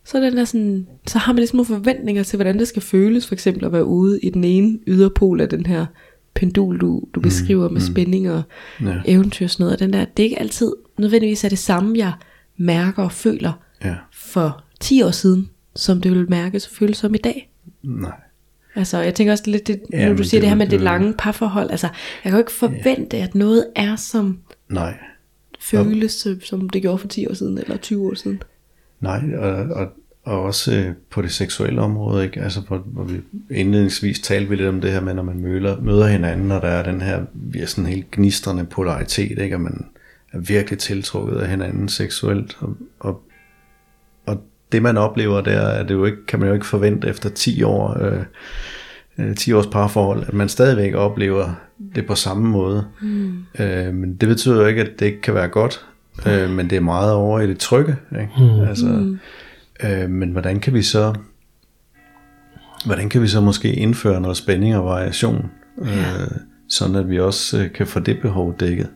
så, 0.06 0.20
den 0.20 0.36
der 0.36 0.44
sådan, 0.44 0.86
så 1.06 1.18
har 1.18 1.32
man 1.32 1.38
ligesom 1.38 1.56
nogle 1.56 1.66
forventninger 1.66 2.22
til, 2.22 2.36
hvordan 2.36 2.58
det 2.58 2.68
skal 2.68 2.82
føles, 2.82 3.26
for 3.26 3.34
eksempel 3.34 3.64
at 3.64 3.72
være 3.72 3.84
ude 3.84 4.20
i 4.20 4.30
den 4.30 4.44
ene 4.44 4.78
yderpol 4.86 5.40
af 5.40 5.48
den 5.48 5.66
her 5.66 5.86
pendul, 6.34 6.80
du, 6.80 7.02
du 7.14 7.20
beskriver 7.20 7.68
med 7.68 7.80
spænding 7.80 8.30
og 8.30 8.42
Ja. 8.80 8.94
eventyr 9.06 9.46
og 9.46 9.50
sådan 9.50 9.64
noget. 9.64 9.72
Og 9.72 9.80
den 9.80 9.92
der, 9.92 10.04
det 10.04 10.22
er 10.22 10.24
ikke 10.24 10.40
altid 10.40 10.72
nødvendigvis 10.98 11.44
er 11.44 11.48
det 11.48 11.58
samme, 11.58 11.98
jeg 11.98 12.12
mærker 12.56 13.02
og 13.02 13.12
føler 13.12 13.52
Ja. 13.84 13.94
for 14.12 14.62
10 14.80 15.02
år 15.02 15.10
siden, 15.10 15.48
som 15.76 16.00
det 16.00 16.10
vil 16.12 16.30
mærkes 16.30 16.66
og 16.66 16.72
føles 16.72 16.96
som 16.96 17.14
i 17.14 17.18
dag. 17.18 17.50
Nej. 17.82 18.20
Altså, 18.76 18.98
jeg 18.98 19.14
tænker 19.14 19.32
også 19.32 19.44
lidt, 19.46 19.66
det, 19.66 19.80
Ja, 19.92 19.98
ja, 19.98 20.08
når 20.08 20.16
du 20.16 20.24
siger 20.24 20.40
det 20.40 20.42
det, 20.42 20.48
her 20.48 20.56
med 20.56 20.66
det 20.66 20.80
lange 20.80 21.14
parforhold, 21.18 21.70
altså, 21.70 21.86
jeg 22.24 22.30
kan 22.30 22.32
jo 22.32 22.38
ikke 22.38 22.52
forvente, 22.52 23.16
at 23.16 23.34
noget 23.34 23.66
er 23.76 23.96
som 23.96 24.38
Nej. 24.68 24.94
føles, 25.60 26.28
som 26.42 26.68
det 26.68 26.82
gjorde 26.82 26.98
for 26.98 27.08
10 27.08 27.26
år 27.26 27.34
siden, 27.34 27.58
eller 27.58 27.76
20 27.76 28.06
år 28.06 28.14
siden. 28.14 28.42
Nej, 29.00 29.22
og, 29.38 29.50
og, 29.50 29.88
og 30.24 30.42
også 30.42 30.74
øh, 30.74 30.92
på 31.10 31.22
det 31.22 31.32
seksuelle 31.32 31.80
område, 31.80 32.24
ikke? 32.24 32.40
Altså, 32.40 32.60
hvor, 32.60 32.78
hvor 32.78 33.04
vi 33.04 33.20
indledningsvis 33.50 34.20
talte 34.20 34.48
vi 34.48 34.56
lidt 34.56 34.68
om 34.68 34.80
det 34.80 34.92
her 34.92 35.00
med, 35.00 35.14
når 35.14 35.22
man 35.22 35.38
møder, 35.38 35.80
møder 35.80 36.06
hinanden, 36.06 36.50
og 36.50 36.62
der 36.62 36.68
er 36.68 36.82
den 36.82 37.00
her 37.00 37.24
vi 37.32 37.60
er 37.60 37.66
sådan 37.66 37.90
helt 37.90 38.10
gnistrende 38.10 38.64
polaritet, 38.64 39.38
ikke? 39.38 39.56
Og 39.56 39.60
man 39.60 39.86
er 40.32 40.38
virkelig 40.38 40.78
tiltrukket 40.78 41.36
af 41.36 41.48
hinanden 41.48 41.88
seksuelt, 41.88 42.56
og, 42.60 42.76
og, 42.98 43.08
og 43.10 43.22
det 44.74 44.82
man 44.82 44.96
oplever 44.96 45.40
der, 45.40 45.60
er 45.60 45.82
det 45.82 45.94
jo 45.94 46.04
ikke, 46.04 46.26
kan 46.26 46.38
man 46.38 46.48
jo 46.48 46.54
ikke 46.54 46.66
forvente 46.66 47.08
efter 47.08 47.28
10 47.28 47.62
år, 47.62 48.04
øh, 48.04 48.22
øh, 49.18 49.36
10 49.36 49.52
års 49.52 49.66
parforhold, 49.66 50.24
at 50.26 50.34
man 50.34 50.48
stadigvæk 50.48 50.94
oplever 50.94 51.54
det 51.94 52.06
på 52.06 52.14
samme 52.14 52.48
måde. 52.48 52.86
Mm. 53.02 53.32
Øh, 53.58 53.94
men 53.94 54.16
det 54.16 54.28
betyder 54.28 54.60
jo 54.60 54.66
ikke, 54.66 54.80
at 54.80 54.90
det 54.98 55.06
ikke 55.06 55.20
kan 55.20 55.34
være 55.34 55.48
godt, 55.48 55.86
øh, 56.26 56.50
men 56.50 56.70
det 56.70 56.76
er 56.76 56.80
meget 56.80 57.12
over 57.12 57.40
i 57.40 57.46
det 57.46 57.58
trygge. 57.58 57.96
Ikke? 58.20 58.32
Mm. 58.38 58.60
Altså, 58.60 58.86
mm. 58.86 59.18
Øh, 59.84 60.10
men 60.10 60.30
hvordan 60.30 60.60
kan 60.60 60.74
vi 60.74 60.82
så 60.82 61.14
hvordan 62.84 63.08
kan 63.08 63.22
vi 63.22 63.28
så 63.28 63.40
måske 63.40 63.72
indføre 63.72 64.20
noget 64.20 64.36
spænding 64.36 64.76
og 64.76 64.84
variation, 64.84 65.50
ja. 65.84 65.98
øh, 65.98 66.30
sådan 66.68 66.96
at 66.96 67.10
vi 67.10 67.20
også 67.20 67.58
øh, 67.58 67.72
kan 67.72 67.86
få 67.86 68.00
det 68.00 68.18
behov 68.22 68.54
dækket. 68.60 68.88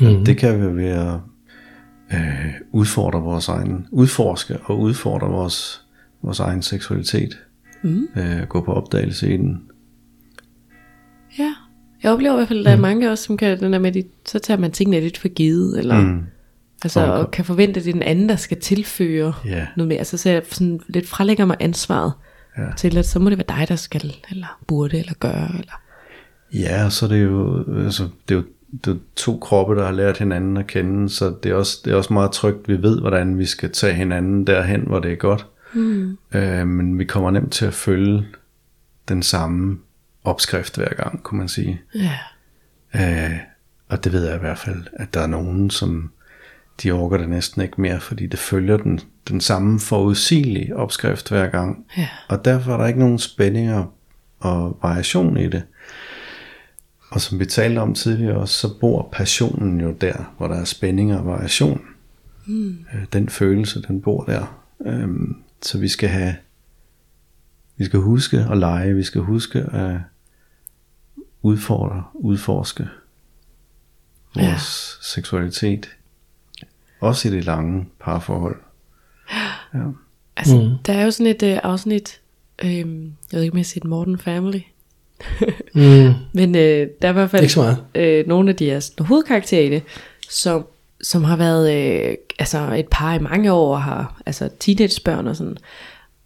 Mm. 0.00 0.24
Det 0.24 0.36
kan 0.36 0.60
vi 0.60 0.82
ved 0.82 0.90
at 0.90 1.14
øh, 2.12 2.54
udfordre 2.72 3.20
vores 3.20 3.48
egen, 3.48 3.86
udforske 3.90 4.58
og 4.64 4.80
udfordre 4.80 5.28
vores, 5.28 5.84
vores 6.22 6.40
egen 6.40 6.62
seksualitet. 6.62 7.38
Mm. 7.82 8.08
Øh, 8.16 8.42
gå 8.48 8.60
på 8.60 8.72
opdagelse 8.72 9.34
i 9.34 9.36
den. 9.36 9.62
Ja, 11.38 11.54
jeg 12.02 12.12
oplever 12.12 12.34
i 12.34 12.36
hvert 12.36 12.48
fald, 12.48 12.58
at 12.58 12.64
der 12.64 12.76
mm. 12.76 12.84
er 12.84 12.88
mange 12.88 13.10
også, 13.10 13.24
som 13.24 13.36
kan, 13.36 13.60
den 13.60 13.72
der 13.72 13.78
med, 13.78 13.92
de, 13.92 14.04
så 14.26 14.38
tager 14.38 14.58
man 14.58 14.72
tingene 14.72 15.00
lidt 15.00 15.18
for 15.18 15.28
givet, 15.28 15.78
eller 15.78 16.00
mm. 16.00 16.22
altså, 16.84 17.06
og, 17.06 17.12
og 17.12 17.30
kan 17.30 17.44
forvente, 17.44 17.80
at 17.80 17.84
det 17.84 17.90
er 17.90 17.94
den 17.94 18.02
anden, 18.02 18.28
der 18.28 18.36
skal 18.36 18.60
tilføre 18.60 19.34
yeah. 19.46 19.66
noget 19.76 19.88
mere. 19.88 19.98
Altså, 19.98 20.16
så 20.16 20.30
jeg 20.30 20.42
sådan 20.50 20.80
lidt 20.88 21.08
frelægger 21.08 21.44
mig 21.44 21.56
ansvaret 21.60 22.12
ja. 22.58 22.66
til, 22.76 22.98
at 22.98 23.06
så 23.06 23.18
må 23.18 23.30
det 23.30 23.38
være 23.38 23.58
dig, 23.58 23.68
der 23.68 23.76
skal, 23.76 24.14
eller 24.30 24.58
burde, 24.66 24.98
eller 24.98 25.14
gøre, 25.20 25.50
eller... 25.58 25.82
Ja, 26.54 26.90
så 26.90 27.06
er 27.06 27.08
det 27.08 27.24
jo, 27.24 27.64
altså, 27.84 28.08
det 28.28 28.34
er 28.34 28.38
jo 28.38 28.44
det 28.84 29.00
to 29.16 29.38
kroppe, 29.38 29.74
der 29.74 29.84
har 29.84 29.92
lært 29.92 30.18
hinanden 30.18 30.56
at 30.56 30.66
kende, 30.66 31.08
så 31.08 31.34
det 31.42 31.50
er 31.50 31.54
også, 31.54 31.78
det 31.84 31.92
er 31.92 31.96
også 31.96 32.12
meget 32.12 32.32
trygt, 32.32 32.68
vi 32.68 32.82
ved, 32.82 33.00
hvordan 33.00 33.38
vi 33.38 33.46
skal 33.46 33.72
tage 33.72 33.94
hinanden 33.94 34.46
derhen, 34.46 34.80
hvor 34.80 34.98
det 35.00 35.12
er 35.12 35.16
godt. 35.16 35.46
Mm. 35.72 36.18
Øh, 36.34 36.66
men 36.66 36.98
vi 36.98 37.04
kommer 37.04 37.30
nemt 37.30 37.52
til 37.52 37.66
at 37.66 37.74
følge 37.74 38.26
den 39.08 39.22
samme 39.22 39.78
opskrift 40.24 40.76
hver 40.76 40.94
gang, 40.94 41.22
kunne 41.22 41.38
man 41.38 41.48
sige. 41.48 41.80
Ja. 41.94 42.18
Øh, 42.94 43.38
og 43.88 44.04
det 44.04 44.12
ved 44.12 44.26
jeg 44.26 44.36
i 44.36 44.40
hvert 44.40 44.58
fald, 44.58 44.86
at 44.92 45.14
der 45.14 45.20
er 45.20 45.26
nogen, 45.26 45.70
som 45.70 46.10
de 46.82 46.90
orker 46.90 47.16
det 47.16 47.28
næsten 47.28 47.62
ikke 47.62 47.80
mere, 47.80 48.00
fordi 48.00 48.26
det 48.26 48.38
følger 48.38 48.76
den, 48.76 49.00
den 49.28 49.40
samme 49.40 49.80
forudsigelige 49.80 50.76
opskrift 50.76 51.28
hver 51.28 51.46
gang. 51.46 51.84
Ja. 51.96 52.08
Og 52.28 52.44
derfor 52.44 52.72
er 52.72 52.76
der 52.76 52.86
ikke 52.86 52.98
nogen 52.98 53.18
spændinger 53.18 53.84
og 54.40 54.78
variation 54.82 55.36
i 55.36 55.48
det. 55.48 55.62
Og 57.10 57.20
som 57.20 57.40
vi 57.40 57.46
talte 57.46 57.78
om 57.78 57.94
tidligere 57.94 58.36
også, 58.36 58.54
så 58.54 58.78
bor 58.80 59.08
passionen 59.12 59.80
jo 59.80 59.92
der, 59.92 60.34
hvor 60.36 60.48
der 60.48 60.54
er 60.54 60.64
spænding 60.64 61.14
og 61.14 61.26
variation. 61.26 61.80
Mm. 62.46 62.78
Den 63.12 63.28
følelse, 63.28 63.82
den 63.82 64.02
bor 64.02 64.24
der. 64.24 64.64
Øhm, 64.86 65.36
så 65.62 65.78
vi 65.78 65.88
skal 65.88 66.08
have, 66.08 66.36
vi 67.76 67.84
skal 67.84 68.00
huske 68.00 68.38
at 68.50 68.58
lege, 68.58 68.94
vi 68.94 69.02
skal 69.02 69.20
huske 69.20 69.58
at 69.58 70.00
udfordre, 71.42 72.04
udforske 72.14 72.88
vores 74.34 74.98
ja. 74.98 75.02
seksualitet. 75.02 75.88
Også 77.00 77.28
i 77.28 77.30
det 77.30 77.44
lange 77.44 77.88
parforhold. 78.00 78.56
Ja. 79.74 79.78
Altså, 80.36 80.56
mm. 80.56 80.78
der 80.86 80.92
er 80.92 81.04
jo 81.04 81.10
sådan 81.10 81.36
et 81.36 81.42
uh, 81.42 81.58
afsnit, 81.62 82.20
øhm, 82.64 83.04
jeg 83.04 83.36
ved 83.36 83.42
ikke 83.42 83.52
om 83.52 83.58
jeg 83.58 83.62
har 83.62 83.64
set 83.64 83.84
Morten 83.84 84.18
Family, 84.18 84.60
mm. 85.74 86.12
Men 86.32 86.54
øh, 86.54 86.88
der 87.02 87.08
er 87.08 87.10
i 87.10 87.12
hvert 87.12 87.30
fald 87.30 87.48
så 87.48 87.74
øh, 87.94 88.26
nogle 88.26 88.50
af 88.50 88.56
de 88.56 88.64
her 88.64 89.02
hovedkarakterer 89.02 89.62
i 89.62 89.70
det, 89.70 89.82
som, 90.28 90.66
som 91.02 91.24
har 91.24 91.36
været 91.36 91.74
øh, 91.74 92.14
altså 92.38 92.74
et 92.74 92.86
par 92.90 93.14
i 93.14 93.18
mange 93.18 93.52
år, 93.52 93.74
og 93.74 93.82
har 93.82 94.22
altså 94.26 94.48
teenagebørn 94.60 95.26
og 95.26 95.36
sådan, 95.36 95.56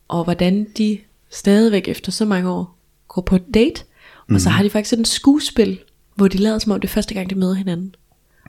og 0.09 0.25
hvordan 0.25 0.67
de 0.79 0.99
stadigvæk 1.31 1.89
efter 1.89 2.13
så 2.13 2.25
mange 2.25 2.51
år 2.51 2.77
går 3.09 3.23
på 3.23 3.37
et 3.37 3.55
date, 3.55 3.83
mm. 4.29 4.35
og 4.35 4.41
så 4.41 4.49
mm. 4.49 4.55
har 4.55 4.63
de 4.63 4.71
faktisk 4.71 5.01
et 5.01 5.09
skuespil, 5.09 5.79
hvor 6.15 6.29
de 6.29 6.39
lader 6.39 6.59
som 6.59 6.73
om 6.73 6.81
det 6.81 6.89
er 6.89 6.93
første 6.93 7.15
gang, 7.15 7.31
de 7.31 7.35
møder 7.35 7.55
hinanden, 7.55 7.95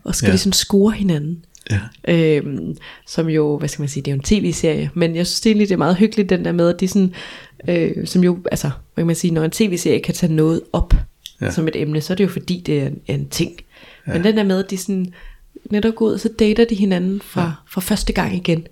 og 0.03 0.15
skal 0.15 0.27
ja. 0.27 0.33
de 0.33 0.37
sådan 0.37 0.53
score 0.53 0.91
hinanden. 0.91 1.45
Ja. 1.71 1.79
Øhm, 2.07 2.77
som 3.07 3.29
jo, 3.29 3.57
hvad 3.57 3.69
skal 3.69 3.81
man 3.81 3.89
sige, 3.89 4.03
det 4.03 4.11
er 4.11 4.15
jo 4.15 4.19
en 4.19 4.23
tv-serie, 4.23 4.89
men 4.93 5.15
jeg 5.15 5.27
synes 5.27 5.45
egentlig, 5.45 5.67
det 5.67 5.73
er 5.73 5.77
meget 5.77 5.95
hyggeligt, 5.95 6.29
den 6.29 6.45
der 6.45 6.51
med, 6.51 6.69
at 6.69 6.79
de 6.79 6.87
sådan, 6.87 7.13
øh, 7.67 8.07
som 8.07 8.23
jo, 8.23 8.37
altså, 8.51 8.67
hvad 8.67 9.01
kan 9.01 9.07
man 9.07 9.15
sige, 9.15 9.33
når 9.33 9.43
en 9.43 9.51
tv-serie 9.51 9.99
kan 9.99 10.13
tage 10.13 10.33
noget 10.33 10.61
op 10.73 10.93
ja. 11.41 11.51
som 11.51 11.67
et 11.67 11.75
emne, 11.75 12.01
så 12.01 12.13
er 12.13 12.15
det 12.15 12.23
jo 12.23 12.29
fordi, 12.29 12.63
det 12.65 12.81
er 12.81 12.87
en, 12.87 12.99
en 13.07 13.29
ting. 13.29 13.51
Ja. 14.07 14.13
Men 14.13 14.23
den 14.23 14.37
der 14.37 14.43
med, 14.43 14.63
at 14.63 14.69
de 14.69 14.77
sådan, 14.77 15.13
netop 15.69 15.95
går 15.95 16.05
ud, 16.05 16.17
så 16.17 16.29
dater 16.39 16.65
de 16.65 16.75
hinanden 16.75 17.21
fra, 17.21 17.41
ja. 17.41 17.51
fra 17.69 17.81
første 17.81 18.13
gang 18.13 18.35
igen, 18.35 18.67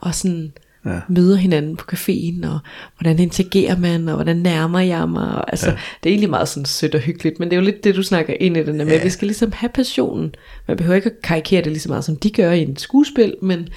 og 0.00 0.14
sådan, 0.14 0.52
ja. 0.86 1.00
møder 1.08 1.36
hinanden 1.36 1.76
på 1.76 1.84
caféen, 1.92 2.46
og 2.48 2.58
hvordan 2.98 3.18
interagerer 3.18 3.78
man, 3.78 4.08
og 4.08 4.14
hvordan 4.14 4.36
nærmer 4.36 4.80
jeg 4.80 5.08
mig. 5.08 5.28
Og, 5.34 5.52
altså, 5.52 5.70
ja. 5.70 5.76
Det 6.02 6.10
er 6.10 6.12
egentlig 6.12 6.30
meget 6.30 6.48
sådan 6.48 6.66
sødt 6.66 6.94
og 6.94 7.00
hyggeligt, 7.00 7.38
men 7.38 7.50
det 7.50 7.56
er 7.56 7.60
jo 7.60 7.64
lidt 7.64 7.84
det, 7.84 7.96
du 7.96 8.02
snakker 8.02 8.34
ind 8.40 8.56
i 8.56 8.62
den 8.62 8.78
der 8.78 8.84
med. 8.84 8.92
Ja. 8.92 9.02
Vi 9.02 9.10
skal 9.10 9.26
ligesom 9.26 9.52
have 9.52 9.70
passionen. 9.70 10.34
Man 10.68 10.76
behøver 10.76 10.96
ikke 10.96 11.10
at 11.10 11.22
karikere 11.22 11.62
det 11.62 11.72
lige 11.72 11.80
så 11.80 11.88
meget, 11.88 12.04
som 12.04 12.16
de 12.16 12.30
gør 12.30 12.52
i 12.52 12.62
en 12.62 12.76
skuespil, 12.76 13.36
men, 13.42 13.68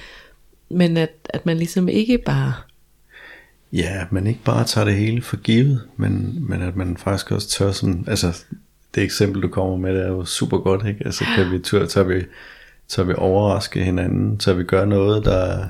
men 0.70 0.96
at, 0.96 1.12
at 1.24 1.46
man 1.46 1.56
ligesom 1.56 1.88
ikke 1.88 2.18
bare... 2.18 2.52
Ja, 3.76 4.00
at 4.02 4.12
man 4.12 4.26
ikke 4.26 4.40
bare 4.44 4.64
tager 4.64 4.84
det 4.84 4.94
hele 4.94 5.22
for 5.22 5.36
givet, 5.36 5.82
men, 5.96 6.36
men 6.48 6.62
at 6.62 6.76
man 6.76 6.96
faktisk 6.96 7.32
også 7.32 7.48
tør 7.48 7.70
sådan, 7.70 8.04
altså 8.06 8.44
det 8.94 9.02
eksempel 9.02 9.42
du 9.42 9.48
kommer 9.48 9.76
med, 9.76 9.94
det 9.94 10.02
er 10.02 10.08
jo 10.08 10.24
super 10.24 10.58
godt, 10.58 10.86
ikke? 10.86 11.04
Altså 11.04 11.24
kan 11.36 11.50
vi 11.50 11.58
tør, 11.58 11.86
tør 11.86 12.02
vi, 12.02 12.24
tør 12.88 13.02
vi 13.02 13.14
overraske 13.16 13.84
hinanden, 13.84 14.38
tør 14.38 14.52
vi 14.52 14.64
gøre 14.64 14.86
noget, 14.86 15.24
der, 15.24 15.68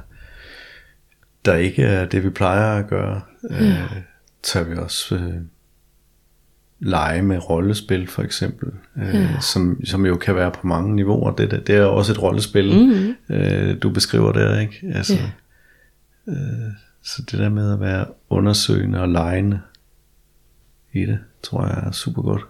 der 1.44 1.54
ikke 1.54 1.82
er 1.82 2.04
det, 2.04 2.24
vi 2.24 2.30
plejer 2.30 2.78
at 2.78 2.86
gøre, 2.88 3.20
ja. 3.50 3.66
øh, 3.66 3.90
tager 4.42 4.66
vi 4.66 4.76
også 4.76 5.14
øh, 5.14 5.34
lege 6.80 7.22
med 7.22 7.50
rollespil 7.50 8.06
for 8.06 8.22
eksempel, 8.22 8.72
øh, 8.96 9.14
ja. 9.14 9.40
som, 9.40 9.84
som 9.84 10.06
jo 10.06 10.16
kan 10.16 10.36
være 10.36 10.50
på 10.50 10.66
mange 10.66 10.96
niveauer. 10.96 11.30
Det, 11.30 11.50
det, 11.50 11.66
det 11.66 11.76
er 11.76 11.84
også 11.84 12.12
et 12.12 12.22
rollespil, 12.22 12.76
mm-hmm. 12.76 13.36
øh, 13.36 13.82
du 13.82 13.90
beskriver 13.90 14.32
der, 14.32 14.60
ikke? 14.60 14.92
Altså, 14.94 15.18
ja. 16.26 16.32
øh, 16.32 16.72
så 17.06 17.22
det 17.30 17.38
der 17.38 17.48
med 17.48 17.72
at 17.72 17.80
være 17.80 18.06
undersøgende 18.30 19.00
og 19.00 19.08
legende 19.08 19.60
i 20.92 21.00
det, 21.00 21.18
tror 21.42 21.66
jeg 21.66 21.82
er 21.86 21.92
super 21.92 22.22
godt. 22.22 22.42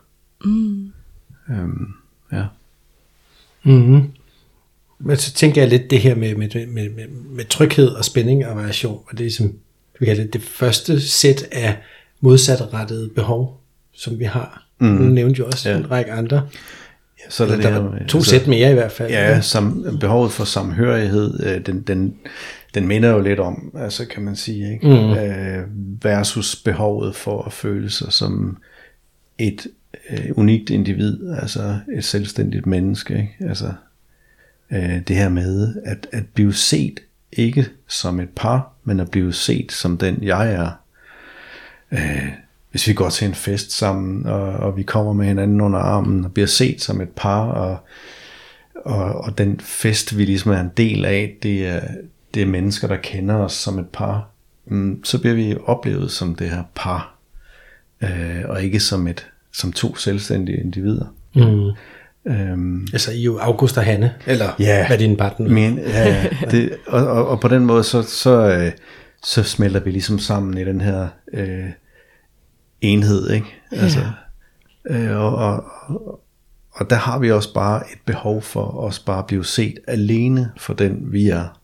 Mm. 0.45 0.92
Øhm, 1.51 1.87
ja. 2.33 2.45
Mm-hmm. 3.62 4.11
Men 4.99 5.16
så 5.16 5.33
tænker 5.33 5.62
jeg 5.62 5.71
lidt 5.71 5.90
det 5.90 6.01
her 6.01 6.14
med, 6.14 6.35
med, 6.35 6.66
med, 6.66 6.90
med, 6.90 7.09
med 7.09 7.45
tryghed 7.45 7.88
og 7.88 8.05
spænding 8.05 8.47
og 8.47 8.57
variation, 8.57 9.03
og 9.11 9.19
det 9.19 9.27
er 9.27 9.31
som, 9.31 9.55
vi 10.01 10.07
kalder 10.07 10.23
det, 10.23 10.33
det 10.33 10.42
første 10.42 11.01
sæt 11.01 11.42
af 11.53 11.77
modsatrettede 12.21 13.09
behov, 13.09 13.61
som 13.92 14.19
vi 14.19 14.25
har. 14.25 14.66
Mm. 14.79 14.87
Nu 14.87 15.05
nævnte 15.05 15.38
jo 15.38 15.47
også 15.47 15.71
ja. 15.71 15.77
en 15.77 15.90
række 15.90 16.12
andre. 16.12 16.37
Ja, 17.19 17.31
så 17.31 17.45
er 17.45 17.49
det 17.49 17.62
der 17.62 17.71
her, 17.71 18.07
to 18.07 18.19
altså, 18.19 18.31
sæt 18.31 18.47
mere 18.47 18.71
i 18.71 18.75
hvert 18.75 18.92
fald. 18.92 19.11
Ja, 19.11 19.40
som, 19.40 19.99
behovet 20.01 20.33
for 20.33 20.45
samhørighed, 20.45 21.47
øh, 21.47 21.66
den, 21.66 21.83
den, 21.83 22.14
den 22.77 22.89
minder 22.89 23.11
jo 23.11 23.21
lidt 23.21 23.41
om, 23.41 23.73
altså 23.79 24.07
kan 24.07 24.23
man 24.23 24.37
sige, 24.37 24.73
ikke? 24.73 24.87
Mm. 24.87 25.12
Øh, 25.12 25.65
versus 26.03 26.57
behovet 26.57 27.17
for 27.17 27.43
at 27.43 27.53
føle 27.53 27.91
sig 27.91 28.12
som 28.12 28.57
et 29.39 29.67
øh, 30.11 30.31
unikt 30.37 30.71
individ, 30.71 31.33
altså 31.41 31.79
et 31.97 32.05
selvstændigt 32.05 32.67
menneske, 32.67 33.15
ikke? 33.15 33.51
Altså 33.51 33.73
øh, 34.71 35.01
det 35.09 35.17
her 35.17 35.29
med 35.29 35.75
at, 35.85 36.07
at 36.12 36.25
blive 36.35 36.55
set 36.55 37.01
ikke 37.33 37.67
som 37.87 38.21
et 38.21 38.29
par, 38.29 38.73
men 38.85 39.01
at 39.01 39.11
blive 39.11 39.33
set 39.33 39.73
som 39.73 39.99
den 39.99 40.19
jeg 40.23 40.53
er. 40.53 40.71
Øh, 41.93 42.29
hvis 42.71 42.89
vi 42.89 42.93
går 42.93 43.09
til 43.09 43.29
en 43.29 43.35
fest 43.35 43.73
sammen, 43.73 44.27
og, 44.27 44.43
og 44.43 44.77
vi 44.77 44.83
kommer 44.83 45.12
med 45.12 45.27
hinanden 45.27 45.61
under 45.61 45.79
armen, 45.79 46.25
og 46.25 46.33
bliver 46.33 46.47
set 46.47 46.83
som 46.83 47.01
et 47.01 47.11
par, 47.17 47.47
og, 47.47 47.79
og, 48.85 49.15
og 49.15 49.39
den 49.39 49.61
fest, 49.61 50.19
vi 50.19 50.25
ligesom 50.25 50.51
er 50.51 50.61
en 50.61 50.71
del 50.77 51.05
af, 51.05 51.37
det 51.43 51.67
er, 51.67 51.81
det 52.37 52.42
er 52.42 52.46
mennesker, 52.46 52.88
der 52.88 52.96
kender 52.96 53.35
os 53.35 53.53
som 53.53 53.79
et 53.79 53.88
par, 53.92 54.31
mm, 54.66 55.05
så 55.05 55.20
bliver 55.20 55.35
vi 55.35 55.57
oplevet 55.64 56.11
som 56.11 56.35
det 56.35 56.51
her 56.51 56.62
par, 56.75 57.18
øh, 58.03 58.42
og 58.49 58.62
ikke 58.62 58.81
som 58.81 59.07
et 59.07 59.27
som 59.53 59.72
to 59.72 59.96
selvstændige 59.96 60.61
individer. 60.61 61.07
Mm. 61.35 61.70
Øhm, 62.33 62.87
altså 62.92 63.12
I 63.12 63.20
er 63.20 63.25
jo 63.25 63.38
August 63.38 63.79
og 63.79 63.85
Hanne, 63.85 64.14
eller 64.27 64.46
ja, 64.59 64.87
hvad 64.87 64.99
din 64.99 65.16
partner 65.16 65.49
men, 65.49 65.79
ja, 65.79 66.27
det, 66.51 66.77
og, 66.87 67.07
og, 67.07 67.29
og 67.29 67.40
på 67.40 67.49
den 67.49 67.66
måde, 67.66 67.85
så, 67.85 68.03
så, 68.03 68.31
øh, 68.31 68.72
så 69.22 69.42
smelter 69.42 69.81
vi 69.81 69.90
ligesom 69.90 70.18
sammen 70.18 70.59
i 70.59 70.64
den 70.64 70.81
her 70.81 71.09
øh, 71.33 71.70
enhed, 72.81 73.31
ikke? 73.31 73.55
Altså, 73.72 74.01
øh, 74.90 75.16
og, 75.16 75.35
og, 75.35 75.64
og 76.72 76.90
der 76.90 76.96
har 76.96 77.18
vi 77.18 77.33
også 77.33 77.55
bare 77.55 77.83
et 77.92 77.99
behov 78.07 78.42
for 78.42 78.79
os 78.79 78.99
bare 78.99 79.18
at 79.18 79.27
blive 79.27 79.44
set 79.44 79.79
alene 79.87 80.51
for 80.57 80.75
den 80.75 81.12
vi 81.12 81.29
er, 81.29 81.56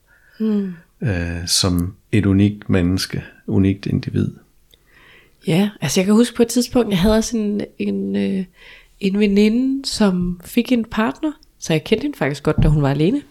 mm. 0.43 0.75
øh, 1.09 1.47
som 1.47 1.95
et 2.13 2.27
unikt 2.27 2.71
menneske, 2.71 3.23
unikt 3.47 3.87
individ. 3.87 4.29
Ja, 5.47 5.71
altså 5.81 6.01
jeg 6.01 6.05
kan 6.07 6.15
huske 6.15 6.37
på 6.37 6.43
et 6.43 6.49
tidspunkt, 6.49 6.91
jeg 6.91 6.99
havde 6.99 7.17
også 7.17 7.37
en, 7.37 7.61
en 7.79 8.17
øh, 8.17 8.45
en 9.03 9.19
veninde, 9.19 9.89
som 9.89 10.41
fik 10.45 10.73
en 10.73 10.85
partner, 10.85 11.33
så 11.59 11.73
jeg 11.73 11.85
kendte 11.85 12.03
hende 12.03 12.19
faktisk 12.19 12.43
godt, 12.43 12.57
da 12.63 12.69
hun 12.69 12.83
var 12.83 12.91
alene. 12.91 13.23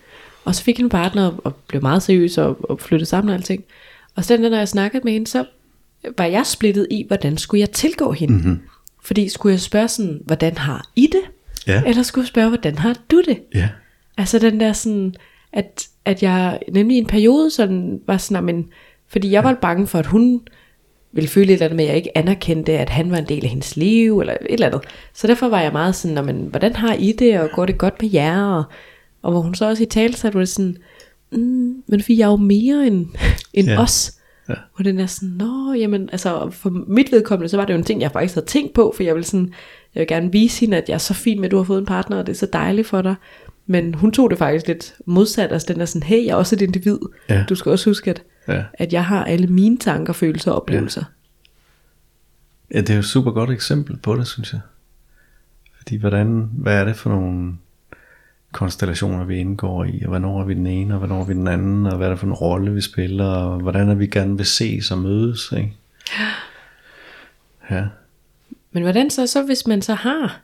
Og 0.46 0.56
så 0.56 0.64
fik 0.64 0.78
hende 0.78 0.86
en 0.86 0.90
partner 0.90 1.32
og 1.44 1.56
blev 1.56 1.82
meget 1.82 2.04
seriøs 2.04 2.38
og, 2.38 2.70
og 2.70 2.80
flyttede 2.80 3.10
sammen 3.10 3.30
og 3.30 3.36
alting. 3.36 3.64
Og 4.16 4.26
så 4.26 4.38
når 4.38 4.58
jeg 4.58 4.68
snakkede 4.68 5.04
med 5.04 5.14
hende, 5.14 5.28
så 5.28 5.46
var 6.18 6.26
jeg 6.26 6.46
splittet 6.46 6.88
i, 6.92 7.04
hvordan 7.08 7.38
skulle 7.38 7.60
jeg 7.60 7.72
tilgå 7.72 8.12
hende. 8.12 8.34
Mm-hmm. 8.34 8.60
Fordi 9.04 9.30
skulle 9.30 9.54
jeg 9.54 9.60
spørge 9.60 9.88
sådan, 9.88 10.22
hvordan 10.26 10.58
har 10.58 10.90
I 10.96 11.08
det? 11.12 11.22
Ja. 11.68 11.84
Eller 11.86 12.04
skulle 12.04 12.24
jeg 12.24 12.28
spørge, 12.28 12.50
hvordan 12.50 12.78
har 12.78 12.98
du 13.12 13.22
det? 13.22 13.40
Ja. 13.54 13.70
Altså 14.18 14.40
den 14.40 14.60
der 14.60 14.74
sådan, 14.74 15.16
at, 15.54 15.88
at 16.06 16.24
jeg 16.24 16.60
nemlig 16.74 16.96
i 16.96 17.00
en 17.00 17.06
periode 17.06 17.52
sådan 17.52 18.00
var 18.08 18.18
sådan, 18.18 18.44
men, 18.44 18.68
fordi 19.08 19.32
jeg 19.32 19.44
var 19.44 19.54
bange 19.62 19.88
for, 19.88 20.00
at 20.00 20.06
hun 20.06 20.42
ville 21.14 21.30
føle 21.30 21.46
et 21.48 21.52
eller 21.54 21.66
andet 21.66 21.76
med, 21.78 21.84
at 21.86 21.90
jeg 21.90 21.98
ikke 21.98 22.18
anerkendte, 22.18 22.72
at 22.80 22.90
han 22.90 23.12
var 23.12 23.18
en 23.18 23.28
del 23.28 23.44
af 23.44 23.50
hendes 23.50 23.76
liv, 23.78 24.20
eller 24.20 24.34
et 24.34 24.38
eller 24.54 24.68
andet. 24.68 24.82
Så 25.14 25.28
derfor 25.28 25.48
var 25.50 25.62
jeg 25.62 25.72
meget 25.72 25.96
sådan, 25.96 26.16
"Nå, 26.16 26.22
men, 26.22 26.36
hvordan 26.50 26.76
har 26.76 26.94
I 26.94 27.12
det, 27.12 27.40
og 27.40 27.50
går 27.56 27.66
det 27.66 27.78
godt 27.78 28.02
med 28.02 28.10
jer? 28.14 28.44
Og, 28.44 28.64
og 29.22 29.32
hvor 29.32 29.42
hun 29.42 29.56
så 29.56 29.66
også 29.70 29.84
i 29.84 29.86
tale 29.86 30.14
satte, 30.16 30.34
var 30.36 30.42
det 30.42 30.50
sådan, 30.50 30.78
mm, 31.32 31.84
men 31.88 32.02
fordi 32.02 32.18
jeg 32.20 32.26
er 32.26 32.32
jo 32.32 32.36
mere 32.38 32.88
end, 32.88 33.06
end 33.54 33.68
Ja. 33.68 33.82
os. 33.82 34.14
Ja. 34.50 34.54
Og 34.74 34.86
den 34.86 35.00
er 35.00 35.06
sådan, 35.06 35.30
nå, 35.30 35.74
jamen, 35.74 36.10
altså 36.12 36.50
for 36.52 36.70
mit 36.88 37.12
vedkommende, 37.12 37.50
så 37.50 37.58
var 37.58 37.66
det 37.66 37.74
jo 37.74 37.78
en 37.78 37.84
ting, 37.86 38.02
jeg 38.02 38.12
faktisk 38.12 38.36
havde 38.36 38.48
tænkt 38.48 38.74
på, 38.74 38.94
for 38.96 39.04
jeg 39.04 39.16
ville 39.16 39.26
sådan, 39.26 39.54
jeg 39.96 40.00
vil 40.02 40.08
gerne 40.08 40.32
vise 40.32 40.60
hende, 40.60 40.78
at 40.78 40.84
jeg 40.90 40.94
er 40.94 40.98
så 41.00 41.14
fin 41.14 41.38
med, 41.40 41.46
at 41.46 41.52
du 41.52 41.58
har 41.58 41.64
fået 41.64 41.80
en 41.80 41.86
partner, 41.86 42.18
og 42.18 42.26
det 42.28 42.34
er 42.34 42.38
så 42.38 42.48
dejligt 42.54 42.88
for 42.88 43.02
dig. 43.02 43.16
Men 43.66 43.94
hun 43.94 44.12
tog 44.12 44.30
det 44.30 44.38
faktisk 44.38 44.68
lidt 44.68 44.94
modsat, 45.06 45.52
altså 45.52 45.74
den 45.74 45.82
er 45.82 45.86
sådan, 45.86 46.04
hey, 46.08 46.26
jeg 46.26 46.32
er 46.32 46.36
også 46.36 46.56
et 46.56 46.62
individ. 46.62 47.00
Ja. 47.30 47.46
Du 47.50 47.56
skal 47.56 47.72
også 47.72 47.90
huske, 47.90 48.10
at, 48.10 48.24
Ja. 48.48 48.64
at 48.74 48.94
jeg 48.94 49.06
har 49.06 49.24
alle 49.26 49.48
mine 49.48 49.78
tanker, 49.78 50.14
følelser 50.14 50.52
og 50.52 50.58
oplevelser. 50.62 51.04
Ja, 52.74 52.80
det 52.82 52.90
er 52.90 52.94
jo 52.94 53.00
et 53.00 53.06
super 53.06 53.32
godt 53.32 53.50
eksempel 53.50 53.98
på 53.98 54.16
det, 54.16 54.28
synes 54.28 54.54
jeg. 54.54 54.62
Fordi 55.78 55.96
hvordan, 55.98 56.50
hvad 56.54 56.76
er 56.80 56.86
det 56.86 56.96
for 56.96 57.10
nogle 57.10 57.54
konstellationer, 58.52 59.24
vi 59.26 59.38
indgår 59.38 59.84
i, 59.86 60.02
og 60.04 60.10
hvornår 60.10 60.42
er 60.42 60.46
vi 60.46 60.54
den 60.54 60.68
ene, 60.68 60.94
og 60.94 60.98
hvornår 60.98 61.22
er 61.22 61.26
vi 61.26 61.34
den 61.34 61.48
anden, 61.48 61.86
og 61.86 61.98
hvad 61.98 62.08
er 62.08 62.12
det 62.12 62.20
for 62.20 62.28
en 62.28 62.34
rolle, 62.34 62.74
vi 62.74 62.82
spiller, 62.82 63.26
og 63.26 63.60
hvordan 63.60 63.90
er 63.90 63.96
vi 63.96 64.08
gerne 64.08 64.38
vil 64.38 64.46
ses 64.46 64.92
og 64.92 64.98
mødes, 64.98 65.52
ikke? 65.58 65.74
Ja, 67.72 67.86
Men 68.72 68.84
hvordan 68.84 69.10
så, 69.10 69.28
så 69.28 69.44
hvis 69.44 69.68
man 69.68 69.82
så 69.82 69.94
har 69.94 70.40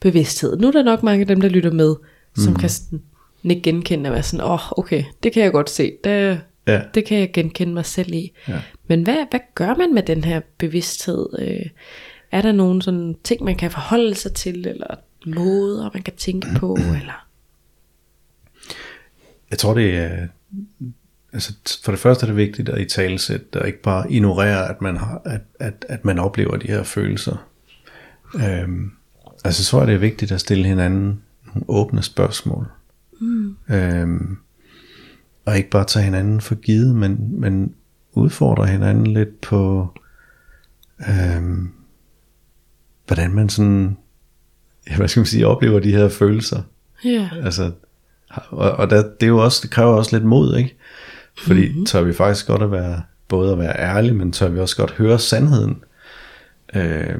bevidsthed? 0.00 0.56
Nu 0.56 0.66
er 0.66 0.72
der 0.72 0.82
nok 0.82 1.02
mange 1.02 1.20
af 1.20 1.26
dem, 1.26 1.40
der 1.40 1.48
lytter 1.48 1.72
med, 1.72 1.94
som 2.36 2.52
mm. 2.52 2.58
kan 2.58 2.68
sådan, 2.68 3.02
ikke 3.44 3.62
genkende 3.62 4.10
og 4.10 4.14
være 4.14 4.22
sådan, 4.22 4.44
åh, 4.44 4.52
oh, 4.52 4.78
okay, 4.78 5.04
det 5.22 5.32
kan 5.32 5.42
jeg 5.42 5.52
godt 5.52 5.70
se, 5.70 5.92
det, 6.04 6.40
ja, 6.66 6.82
det 6.94 7.04
kan 7.04 7.18
jeg 7.18 7.32
genkende 7.32 7.74
mig 7.74 7.86
selv 7.86 8.14
i. 8.14 8.32
ja. 8.48 8.60
Men 8.88 9.02
hvad, 9.02 9.16
hvad 9.30 9.40
gør 9.54 9.74
man 9.74 9.94
med 9.94 10.02
den 10.02 10.24
her 10.24 10.40
bevidsthed? 10.58 11.26
Øh, 11.38 11.66
er 12.32 12.42
der 12.42 12.52
nogle 12.52 12.82
sådan 12.82 13.16
ting, 13.24 13.44
man 13.44 13.56
kan 13.56 13.70
forholde 13.70 14.14
sig 14.14 14.32
til, 14.32 14.66
eller 14.66 14.94
måder, 15.26 15.90
man 15.94 16.02
kan 16.02 16.14
tænke 16.16 16.48
på, 16.56 16.76
eller? 17.00 17.26
Jeg 19.50 19.58
tror, 19.58 19.74
det 19.74 19.96
er... 19.96 20.26
Altså, 21.32 21.52
for 21.84 21.92
det 21.92 21.98
første 22.00 22.24
er 22.24 22.26
det 22.26 22.36
vigtigt 22.36 22.68
at 22.68 22.80
i 22.80 22.84
talesætte, 22.84 23.60
og 23.60 23.66
ikke 23.66 23.82
bare 23.82 24.12
ignorere, 24.12 24.68
at 24.68 24.82
man, 24.82 24.96
har, 24.96 25.22
at, 25.24 25.40
at, 25.60 25.84
at 25.88 26.04
man 26.04 26.18
oplever 26.18 26.56
de 26.56 26.66
her 26.66 26.82
følelser. 26.82 27.48
Øhm, 28.34 28.92
altså, 29.46 29.64
så 29.64 29.78
er 29.78 29.86
det 29.86 30.00
vigtigt 30.00 30.32
at 30.32 30.40
stille 30.40 30.66
hinanden 30.66 31.22
nogle 31.46 31.64
åbne 31.68 32.02
spørgsmål. 32.02 32.66
Mm. 33.20 33.56
Øhm, 33.70 34.36
og 35.44 35.56
ikke 35.56 35.70
bare 35.70 35.84
tage 35.84 36.04
hinanden 36.04 36.40
for 36.40 36.54
givet, 36.54 36.94
men, 36.94 37.40
men 37.40 37.74
udfordre 38.12 38.66
hinanden 38.66 39.06
lidt 39.06 39.40
på, 39.40 39.88
øhm, 41.08 41.72
hvordan 43.06 43.34
man 43.34 43.48
sådan, 43.48 43.96
ja, 44.90 44.96
hvad 44.96 45.08
skal 45.08 45.20
man 45.20 45.26
sige, 45.26 45.46
oplever 45.46 45.80
de 45.80 45.92
her 45.92 46.08
følelser. 46.08 46.62
Ja. 47.04 47.30
Altså, 47.42 47.72
og, 48.30 48.72
og 48.72 48.90
der, 48.90 49.02
det, 49.02 49.22
er 49.22 49.26
jo 49.26 49.38
også, 49.38 49.60
det 49.62 49.70
kræver 49.70 49.94
også 49.94 50.16
lidt 50.16 50.28
mod, 50.28 50.56
ikke? 50.56 50.76
Fordi 51.38 51.68
mm-hmm. 51.68 51.86
tør 51.86 52.02
vi 52.02 52.12
faktisk 52.12 52.46
godt 52.46 52.62
at 52.62 52.70
være, 52.70 53.02
både 53.28 53.52
at 53.52 53.58
være 53.58 53.78
ærlige, 53.78 54.14
men 54.14 54.32
tør 54.32 54.48
vi 54.48 54.60
også 54.60 54.76
godt 54.76 54.90
høre 54.90 55.18
sandheden. 55.18 55.82
Øh, 56.74 57.14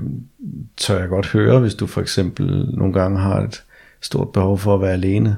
tør 0.77 0.99
jeg 1.01 1.09
godt 1.09 1.27
høre, 1.27 1.61
hvis 1.61 1.75
du 1.75 1.87
for 1.87 2.01
eksempel 2.01 2.67
nogle 2.75 2.93
gange 2.93 3.19
har 3.19 3.41
et 3.41 3.63
stort 4.01 4.33
behov 4.33 4.59
for 4.59 4.75
at 4.75 4.81
være 4.81 4.93
alene. 4.93 5.37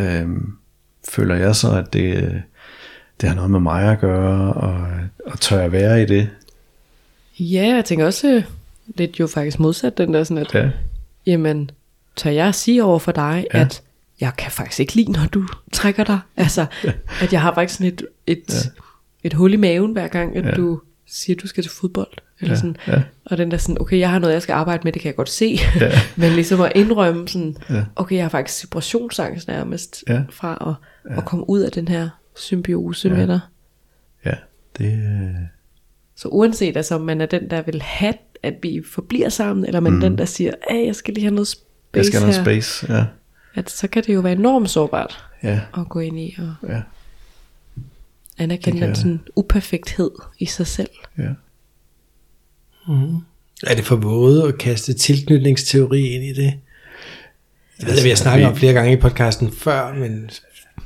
Øh, 0.00 0.26
føler 1.08 1.34
jeg 1.34 1.56
så, 1.56 1.70
at 1.76 1.92
det, 1.92 2.42
det 3.20 3.28
har 3.28 3.36
noget 3.36 3.50
med 3.50 3.60
mig 3.60 3.92
at 3.92 4.00
gøre, 4.00 4.52
og, 4.52 4.88
og 5.26 5.40
tør 5.40 5.60
jeg 5.60 5.72
være 5.72 6.02
i 6.02 6.06
det? 6.06 6.28
Ja, 7.40 7.74
jeg 7.74 7.84
tænker 7.84 8.06
også 8.06 8.28
øh, 8.28 8.42
lidt 8.86 9.20
jo 9.20 9.26
faktisk 9.26 9.60
modsat 9.60 9.98
den 9.98 10.14
der 10.14 10.24
sådan, 10.24 10.38
at 10.46 10.54
Ja, 10.54 10.70
jamen, 11.26 11.70
tør 12.16 12.30
jeg 12.30 12.54
sige 12.54 12.84
over 12.84 12.98
for 12.98 13.12
dig, 13.12 13.46
Ja. 13.54 13.58
ja. 13.58 13.64
at 13.64 13.82
jeg 14.20 14.32
kan 14.38 14.50
faktisk 14.52 14.80
ikke 14.80 14.94
lide, 14.94 15.12
når 15.12 15.26
du 15.32 15.46
trækker 15.72 16.04
dig. 16.04 16.18
Altså, 16.36 16.66
at 17.22 17.32
jeg 17.32 17.42
har 17.42 17.54
faktisk 17.54 17.78
sådan 17.78 17.92
et, 17.92 18.02
et, 18.26 18.54
ja. 18.64 18.70
et 19.24 19.34
hul 19.34 19.52
i 19.52 19.56
maven, 19.56 19.92
hver 19.92 20.08
gang, 20.08 20.36
at 20.36 20.44
Ja. 20.44 20.48
ja. 20.48 20.54
du 20.54 20.80
siger, 21.10 21.36
du 21.36 21.46
skal 21.46 21.62
til 21.64 21.72
fodbold. 21.72 22.12
Eller 22.40 22.54
Ja, 22.54 22.60
sådan. 22.60 22.76
ja. 22.86 23.02
Og 23.24 23.38
den 23.38 23.50
der 23.50 23.56
sådan, 23.56 23.80
okay, 23.80 23.98
jeg 23.98 24.10
har 24.10 24.18
noget, 24.18 24.34
jeg 24.34 24.42
skal 24.42 24.52
arbejde 24.52 24.80
med, 24.84 24.92
det 24.92 25.02
kan 25.02 25.06
jeg 25.08 25.16
godt 25.16 25.28
se. 25.28 25.58
Ja. 25.80 25.90
Men 26.16 26.32
ligesom 26.32 26.60
at 26.60 26.72
indrømme 26.74 27.28
sådan, 27.28 27.56
Ja. 27.70 27.84
okay, 27.96 28.16
jeg 28.16 28.24
har 28.24 28.28
faktisk 28.28 28.60
separationsangst 28.60 29.48
nærmest, 29.48 30.04
Ja. 30.08 30.22
fra 30.30 30.76
at, 31.10 31.18
at 31.18 31.24
komme 31.24 31.50
ud 31.50 31.60
af 31.60 31.72
den 31.72 31.88
her 31.88 32.08
symbiose 32.36 33.10
med 33.10 33.26
dig. 33.26 33.40
ja, 34.26 34.34
det, 34.78 34.92
øh, 34.92 35.34
Så 36.16 36.28
uanset 36.28 36.76
altså, 36.76 36.94
om 36.94 37.00
man 37.00 37.20
er 37.20 37.26
den, 37.26 37.50
der 37.50 37.62
vil 37.62 37.82
have, 37.82 38.14
at 38.42 38.54
vi 38.62 38.82
forbliver 38.92 39.28
sammen, 39.28 39.66
eller 39.66 39.80
man 39.80 39.92
mm. 39.92 40.00
den, 40.00 40.18
der 40.18 40.24
siger, 40.24 40.52
at 40.70 40.86
jeg 40.86 40.94
skal 40.94 41.14
lige 41.14 41.24
have 41.24 41.34
noget 41.34 41.48
space 41.48 41.66
jeg 41.94 42.04
skal 42.04 42.20
have 42.20 42.32
her, 42.32 42.42
noget 42.44 42.64
space. 42.64 42.92
Ja, 42.94 43.04
at 43.54 43.70
så 43.70 43.88
kan 43.88 44.02
det 44.06 44.14
jo 44.14 44.20
være 44.20 44.32
enormt 44.32 44.70
sårbart 44.70 45.24
ja, 45.42 45.60
at 45.78 45.88
gå 45.88 45.98
ind 46.00 46.18
i 46.20 46.36
og 46.38 46.68
ja, 46.68 46.82
anerkende 48.38 48.80
Det 48.80 48.86
den 48.86 48.96
sådan 48.96 49.20
uperfekthed 49.36 50.10
i 50.38 50.46
sig 50.46 50.66
selv. 50.66 50.90
ja. 51.18 51.28
Er 53.66 53.74
det 53.74 53.84
for 53.84 53.96
våde 53.96 54.48
at 54.48 54.58
kaste 54.58 54.92
tilknytningsteori 54.92 56.06
ind 56.06 56.24
i 56.24 56.32
det? 56.32 56.54
Det 57.80 57.86
ved 57.86 57.94
jeg, 57.94 58.04
vi 58.04 58.08
har 58.08 58.16
snakket 58.16 58.46
om 58.46 58.56
flere 58.56 58.72
gange 58.72 58.92
i 58.92 58.96
podcasten 58.96 59.52
før, 59.52 59.94
men 59.94 60.30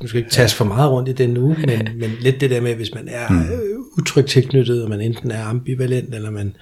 nu 0.01 0.07
skal 0.09 0.19
ikke 0.19 0.31
tages 0.31 0.55
for 0.55 0.65
meget 0.65 0.91
rundt 0.91 1.09
i 1.09 1.13
den 1.13 1.31
nu, 1.31 1.57
men, 1.67 1.89
men 2.01 2.11
lidt 2.21 2.41
det 2.41 2.51
der 2.51 2.61
med, 2.61 2.75
hvis 2.75 2.95
man 2.95 3.09
er 3.09 3.29
mm. 3.29 3.47
utrygt 3.99 4.29
tilknyttet, 4.29 4.85
og 4.85 4.91
man 4.91 5.01
enten 5.01 5.31
er 5.31 5.45
ambivalent, 5.45 6.15
eller 6.15 6.31
man 6.31 6.57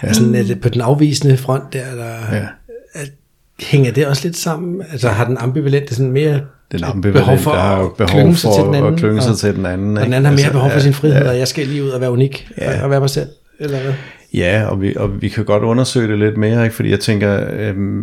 er 0.00 0.12
sådan 0.12 0.34
er 0.34 0.42
det 0.42 0.60
på 0.60 0.68
den 0.68 0.80
afvisende 0.80 1.36
front 1.36 1.72
der, 1.72 1.94
der 1.94 2.36
Ja. 2.36 2.46
at, 2.92 3.12
hænger 3.60 3.92
det 3.92 4.06
også 4.06 4.26
lidt 4.28 4.36
sammen? 4.36 4.82
Altså 4.92 5.08
har 5.08 5.24
den 5.24 5.36
ambivalente 5.38 5.94
sådan 5.94 6.12
mere 6.12 6.40
Den 6.72 6.80
et 6.80 6.84
ambivalent, 6.84 7.26
der 7.44 7.50
har 7.50 7.88
behov 7.98 8.34
for 8.34 8.72
den 8.72 8.84
at 8.92 8.98
klynge 8.98 9.20
sig 9.22 9.30
og- 9.30 9.38
til 9.38 9.54
den 9.56 9.66
anden. 9.66 9.96
Og 9.96 10.04
den 10.04 10.12
anden 10.12 10.24
har 10.24 10.30
mere 10.32 10.38
Altså, 10.40 10.52
behov 10.52 10.70
for 10.70 10.76
ja, 10.76 10.82
sin 10.82 10.94
frihed, 10.94 11.16
ja. 11.16 11.28
og 11.30 11.38
jeg 11.38 11.48
skal 11.48 11.66
lige 11.66 11.84
ud 11.84 11.88
og 11.88 12.00
være 12.00 12.10
unik, 12.10 12.48
Ja. 12.58 12.76
og, 12.78 12.84
og 12.84 12.90
være 12.90 13.00
mig 13.00 13.10
selv, 13.10 13.28
eller 13.60 13.80
hvad? 13.82 13.92
Ja, 14.34 14.64
og 14.68 14.80
vi, 14.82 14.94
og 14.96 15.22
vi 15.22 15.28
kan 15.28 15.44
godt 15.44 15.62
undersøge 15.62 16.08
det 16.08 16.18
lidt 16.18 16.36
mere, 16.36 16.64
ikke? 16.64 16.76
fordi 16.76 16.90
jeg 16.90 17.00
tænker, 17.00 17.46
øhm, 17.52 18.02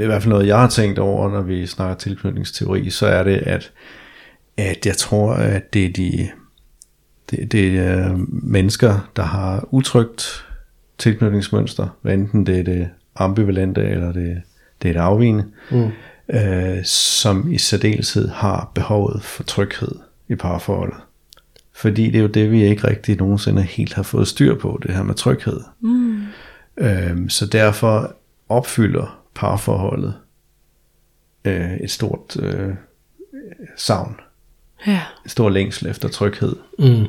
i 0.00 0.04
hvert 0.04 0.22
fald 0.22 0.32
noget, 0.32 0.46
jeg 0.46 0.58
har 0.58 0.68
tænkt 0.68 0.98
over, 0.98 1.30
når 1.30 1.42
vi 1.42 1.66
snakker 1.66 1.94
tilknytningsteori, 1.96 2.90
så 2.90 3.06
er 3.06 3.22
det, 3.22 3.36
at, 3.36 3.70
at 4.56 4.86
jeg 4.86 4.96
tror, 4.96 5.32
at 5.32 5.74
det 5.74 5.84
er 5.84 5.92
de 5.92 6.28
det, 7.30 7.52
det 7.52 7.78
er 7.78 8.16
mennesker, 8.28 9.08
der 9.16 9.22
har 9.22 9.68
utrygt 9.70 10.44
tilknytningsmønster, 10.98 11.96
hvad 12.02 12.14
enten 12.14 12.46
det 12.46 12.58
er 12.58 12.62
det 12.64 12.88
ambivalente, 13.16 13.80
eller 13.82 14.12
det, 14.12 14.42
det 14.82 14.88
er 14.88 14.92
det 14.92 15.00
afvigende, 15.00 15.44
mm. 15.70 15.90
øh, 16.28 16.84
som 16.84 17.52
i 17.52 17.58
særdeleshed 17.58 18.28
har 18.28 18.70
behovet 18.74 19.22
for 19.22 19.42
tryghed 19.42 19.92
i 20.28 20.34
parforholdet. 20.34 20.96
Fordi 21.72 22.06
det 22.06 22.14
er 22.18 22.22
jo 22.22 22.28
det, 22.28 22.50
vi 22.50 22.64
ikke 22.64 22.88
rigtig 22.88 23.16
nogensinde 23.16 23.62
helt 23.62 23.94
har 23.94 24.02
fået 24.02 24.28
styr 24.28 24.58
på, 24.58 24.80
det 24.82 24.90
her 24.94 25.02
med 25.02 25.14
tryghed. 25.14 25.60
Mm. 25.80 26.22
Øhm, 26.76 27.28
så 27.28 27.46
derfor 27.46 28.14
opfylder 28.48 29.18
parforholdet 29.34 30.14
øh, 31.44 31.76
et 31.76 31.90
stort 31.90 32.36
øh, 32.40 32.74
savn, 33.76 34.16
Ja. 34.86 35.00
et 35.24 35.30
stort 35.30 35.52
længsel 35.52 35.88
efter 35.88 36.08
tryghed. 36.08 36.56
Mm. 36.78 37.04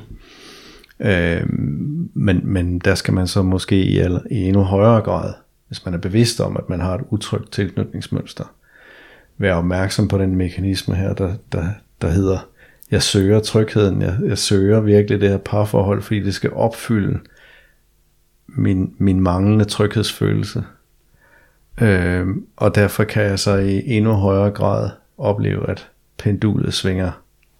Øhm, 0.99 2.09
men, 2.13 2.41
men 2.43 2.79
der 2.79 2.95
skal 2.95 3.13
man 3.13 3.27
så 3.27 3.41
måske 3.41 3.75
i, 3.83 3.99
i 4.31 4.43
endnu 4.43 4.63
højere 4.63 5.01
grad, 5.01 5.33
hvis 5.67 5.85
man 5.85 5.93
er 5.93 5.97
bevidst 5.97 6.39
om, 6.41 6.57
at 6.57 6.69
man 6.69 6.79
har 6.79 6.95
et 6.95 7.05
utrygt 7.09 7.51
tilknytningsmønster, 7.51 8.53
være 9.37 9.55
opmærksom 9.55 10.07
på 10.07 10.17
den 10.17 10.35
mekanisme 10.35 10.95
her, 10.95 11.13
der, 11.13 11.33
der, 11.51 11.65
der 12.01 12.09
hedder, 12.09 12.39
jeg 12.91 13.03
søger 13.03 13.39
trygheden, 13.39 14.01
jeg, 14.01 14.17
jeg 14.25 14.37
søger 14.37 14.79
virkelig 14.79 15.21
det 15.21 15.29
her 15.29 15.37
parforhold, 15.37 16.01
fordi 16.01 16.19
det 16.19 16.33
skal 16.33 16.53
opfylde 16.53 17.19
min, 18.47 18.93
min 18.97 19.21
manglende 19.21 19.65
tryghedsfølelse. 19.65 20.63
Øhm, 21.81 22.45
og 22.55 22.75
derfor 22.75 23.03
kan 23.03 23.23
jeg 23.23 23.39
så 23.39 23.55
i 23.55 23.87
endnu 23.87 24.13
højere 24.13 24.51
grad 24.51 24.89
opleve, 25.17 25.69
at 25.69 25.87
pendulet 26.17 26.73
svinger 26.73 27.11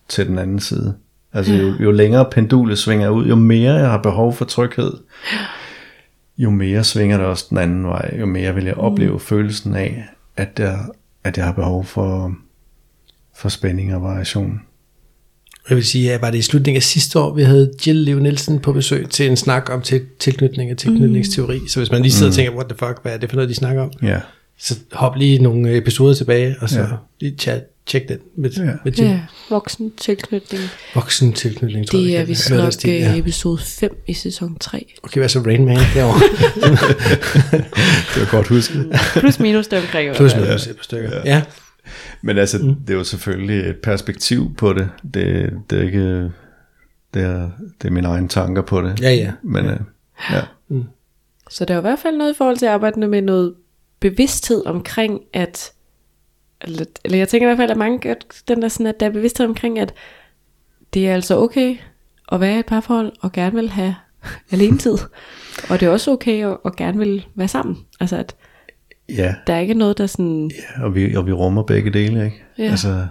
til 0.07 0.27
den 0.27 0.39
anden 0.39 0.59
side. 0.59 0.95
Altså 1.33 1.53
jo, 1.53 1.73
jo 1.79 1.91
længere 1.91 2.29
pendulet 2.31 2.77
svinger 2.77 3.09
ud, 3.09 3.25
jo 3.25 3.35
mere 3.35 3.73
jeg 3.73 3.89
har 3.89 4.01
behov 4.01 4.33
for 4.33 4.45
tryghed, 4.45 4.93
jo 6.37 6.49
mere 6.49 6.83
svinger 6.83 7.17
det 7.17 7.25
også 7.25 7.45
den 7.49 7.57
anden 7.57 7.83
vej, 7.83 8.15
jo 8.19 8.25
mere 8.25 8.55
vil 8.55 8.65
jeg 8.65 8.73
opleve 8.73 9.13
mm. 9.13 9.19
følelsen 9.19 9.75
af, 9.75 10.05
at 10.37 10.49
jeg, 10.59 10.79
at 11.23 11.37
jeg 11.37 11.45
har 11.45 11.53
behov 11.53 11.85
for, 11.85 12.35
for 13.35 13.49
spænding 13.49 13.95
og 13.95 14.03
variation. 14.03 14.61
Jeg 15.69 15.75
vil 15.75 15.85
sige, 15.85 16.13
at 16.13 16.21
var 16.21 16.31
det 16.31 16.37
i 16.37 16.41
slutningen 16.41 16.77
af 16.77 16.83
sidste 16.83 17.19
år, 17.19 17.33
vi 17.33 17.43
havde 17.43 17.73
Jill 17.87 17.99
Leo 17.99 18.19
Nielsen 18.19 18.59
på 18.59 18.73
besøg 18.73 19.09
til 19.09 19.29
en 19.29 19.37
snak 19.37 19.69
om 19.69 19.81
til, 19.81 20.05
tilknytning 20.19 20.71
og 20.71 20.77
tilknytningsteori. 20.77 21.59
Mm. 21.59 21.67
Så 21.67 21.79
hvis 21.79 21.91
man 21.91 22.01
lige 22.01 22.11
sidder 22.11 22.27
mm. 22.27 22.31
og 22.31 22.35
tænker, 22.35 22.53
what 22.53 22.67
the 22.69 22.77
fuck, 22.77 23.01
hvad 23.01 23.13
er 23.13 23.17
det 23.17 23.29
for 23.29 23.35
noget, 23.35 23.49
de 23.49 23.55
snakker 23.55 23.81
om? 23.81 23.91
Ja. 24.01 24.19
Så 24.59 24.75
hop 24.91 25.15
lige 25.15 25.39
nogle 25.43 25.77
episoder 25.77 26.13
tilbage, 26.13 26.55
og 26.61 26.69
så 26.69 26.79
Ja. 26.79 26.85
ja. 26.85 26.91
lige 27.19 27.37
chat, 27.37 27.63
tjek 27.85 28.09
den 28.09 28.17
med, 28.37 28.49
Ja. 28.51 28.63
ja. 28.63 28.71
med 28.85 28.91
Jill. 28.91 29.09
Ja, 29.09 29.19
voksen 29.49 29.91
tilknytning. 29.97 30.63
Voksen 30.95 31.33
tilknytning, 31.33 31.87
tror 31.87 31.99
Det 31.99 32.05
jeg. 32.07 32.13
er 32.13 32.19
det 32.19 32.27
vist 32.27 32.47
kalder 32.47 32.63
nok 32.63 32.73
det. 32.73 32.85
øh, 32.89 32.95
Ja. 33.01 33.17
episode 33.17 33.57
5 33.61 34.03
i 34.07 34.13
sæson 34.13 34.57
3. 34.59 34.93
Okay, 35.03 35.19
hvad 35.21 35.29
så 35.29 35.39
Rain 35.39 35.65
Man 35.65 35.77
derovre? 35.93 36.19
Det 38.13 38.21
var 38.21 38.31
godt 38.31 38.47
husket. 38.47 38.91
Plus 39.19 39.39
minus 39.39 39.67
det 39.67 39.79
omkring. 39.79 40.15
Plus 40.15 40.35
minus 40.35 40.67
et 40.67 40.75
par 40.75 40.83
stykker. 40.83 41.09
Ja. 41.09 41.21
ja. 41.25 41.43
Men 42.21 42.37
altså, 42.37 42.57
mm. 42.57 42.75
det 42.75 42.93
er 42.93 42.97
jo 42.97 43.03
selvfølgelig 43.03 43.69
et 43.69 43.75
perspektiv 43.83 44.55
på 44.57 44.73
det. 44.73 44.89
Det, 45.13 45.53
det 45.69 45.79
er 45.79 45.83
ikke... 45.83 46.31
Det 47.13 47.23
er, 47.23 47.49
det 47.81 47.87
er 47.87 47.91
mine 47.91 48.07
egne 48.07 48.27
tanker 48.27 48.61
på 48.61 48.81
det. 48.81 49.01
Ja, 49.01 49.13
ja. 49.13 49.31
Men 49.43 49.65
ja. 49.65 49.71
ja. 50.31 50.41
Så 51.49 51.65
der 51.65 51.73
er 51.73 51.77
i 51.77 51.81
hvert 51.81 51.99
fald 51.99 52.17
noget 52.17 52.33
i 52.33 52.37
forhold 52.37 52.57
til 52.57 52.65
at 52.65 52.71
arbejde 52.71 53.07
med 53.07 53.21
noget 53.21 53.53
bevidsthed 53.99 54.65
omkring, 54.65 55.21
at 55.33 55.71
eller, 56.61 56.85
eller 57.05 57.17
jeg 57.17 57.27
tænker 57.29 57.47
i 57.47 57.49
hvert 57.49 57.57
fald, 57.57 57.71
at 57.71 57.77
mange 57.77 58.09
at 58.09 58.25
den 58.47 58.61
der 58.61 58.67
sådan, 58.67 58.87
at 58.87 58.99
der 58.99 59.05
er 59.05 59.09
bevidsthed 59.11 59.45
omkring, 59.47 59.79
at 59.79 59.93
det 60.93 61.07
er 61.09 61.13
altså 61.13 61.37
okay 61.37 61.75
at 62.31 62.41
være 62.41 62.55
i 62.55 62.59
et 62.59 62.65
parforhold 62.65 63.11
og 63.21 63.31
gerne 63.31 63.55
vil 63.55 63.69
have 63.69 63.95
alene 64.51 64.77
tid. 64.77 64.97
og 65.69 65.79
det 65.79 65.85
er 65.85 65.89
også 65.89 66.11
okay 66.11 66.45
at, 66.45 66.57
at 66.65 66.75
gerne 66.75 66.97
vil 66.97 67.25
være 67.35 67.47
sammen. 67.47 67.77
Altså 67.99 68.17
at 68.17 68.35
ja. 69.09 69.35
der 69.47 69.53
er 69.53 69.59
ikke 69.59 69.73
noget, 69.73 69.97
der 69.97 70.05
sådan, 70.07 70.51
Ja, 70.77 70.83
og 70.83 70.95
vi, 70.95 71.15
og 71.15 71.25
vi 71.25 71.31
rummer 71.31 71.63
begge 71.63 71.91
dele, 71.93 72.25
ikke? 72.25 72.43
Ja. 72.57 72.63
Altså, 72.63 73.07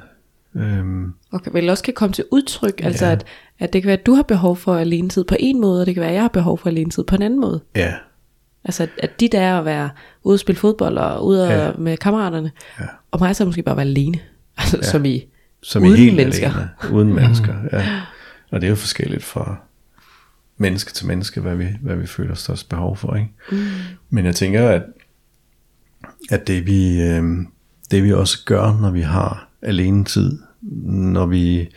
øhm, 0.57 1.13
og 1.33 1.43
kan- 1.43 1.55
vel 1.55 1.69
også 1.71 1.85
kan 1.85 1.95
komme 1.95 2.13
til 2.13 2.25
udtryk. 2.33 2.81
Altså 2.85 3.07
Ja. 3.07 3.13
at, 3.13 3.25
at 3.59 3.73
det 3.73 3.83
kan 3.83 3.87
være, 3.87 3.99
at 3.99 4.07
du 4.07 4.15
har 4.15 4.23
behov 4.23 4.57
for 4.57 4.75
alene 4.77 5.09
tid 5.09 5.25
på 5.25 5.35
en 5.41 5.61
måde, 5.61 5.81
og 5.81 5.87
det 5.87 5.95
kan 5.95 6.01
være, 6.01 6.11
at 6.11 6.15
jeg 6.15 6.23
har 6.23 6.29
behov 6.29 6.59
for 6.59 6.69
alene 6.69 6.91
tid 6.91 7.05
på 7.05 7.15
en 7.17 7.23
anden 7.23 7.41
måde. 7.41 7.61
ja, 7.77 7.95
Altså 8.67 8.83
at, 8.83 8.89
at 8.99 9.21
dit 9.21 9.35
er 9.35 9.59
at 9.59 9.65
være 9.65 9.91
ude 10.23 10.35
og 10.35 10.41
spille 10.41 10.59
fodbold 10.59 10.99
og 10.99 11.27
ude 11.27 11.47
Ja. 11.47 11.67
ja. 11.67 11.73
med 11.79 11.97
kammeraterne. 11.97 12.51
Ja. 12.81 12.85
Og 13.11 13.21
mig 13.21 13.37
så 13.37 13.45
måske 13.45 13.63
bare 13.63 13.77
være 13.77 13.87
alene. 13.87 14.19
Altså 14.59 14.77
ja. 14.77 14.83
som 14.83 15.05
i 15.05 15.25
som 15.63 15.83
uden 15.83 15.95
i 15.95 15.99
helt 15.99 16.17
mennesker. 16.17 16.51
Alene, 16.51 16.71
uden 16.93 17.15
mennesker, 17.21 17.55
ja. 17.73 18.01
Og 18.51 18.61
det 18.61 18.67
er 18.67 18.71
jo 18.71 18.77
forskelligt 18.77 19.25
fra 19.25 19.57
menneske 20.57 20.93
til 20.93 21.07
menneske, 21.07 21.41
hvad 21.41 21.57
vi, 21.57 21.67
hvad 21.83 21.97
vi 21.97 22.07
føler 22.07 22.35
størst 22.35 22.69
behov 22.69 22.97
for, 22.97 23.15
ikke? 23.15 23.29
Mm. 23.53 23.59
Men 24.11 24.25
jeg 24.25 24.35
tænker, 24.35 24.69
at, 24.69 24.83
at 26.31 26.47
det, 26.47 26.67
vi, 26.67 27.03
øh, 27.03 27.25
det 27.91 28.05
vi 28.05 28.13
også 28.13 28.45
gør, 28.45 28.79
når 28.81 28.91
vi 28.91 29.01
har 29.01 29.49
alene 29.63 30.05
tid, 30.05 30.39
når 30.83 31.27
vi, 31.27 31.69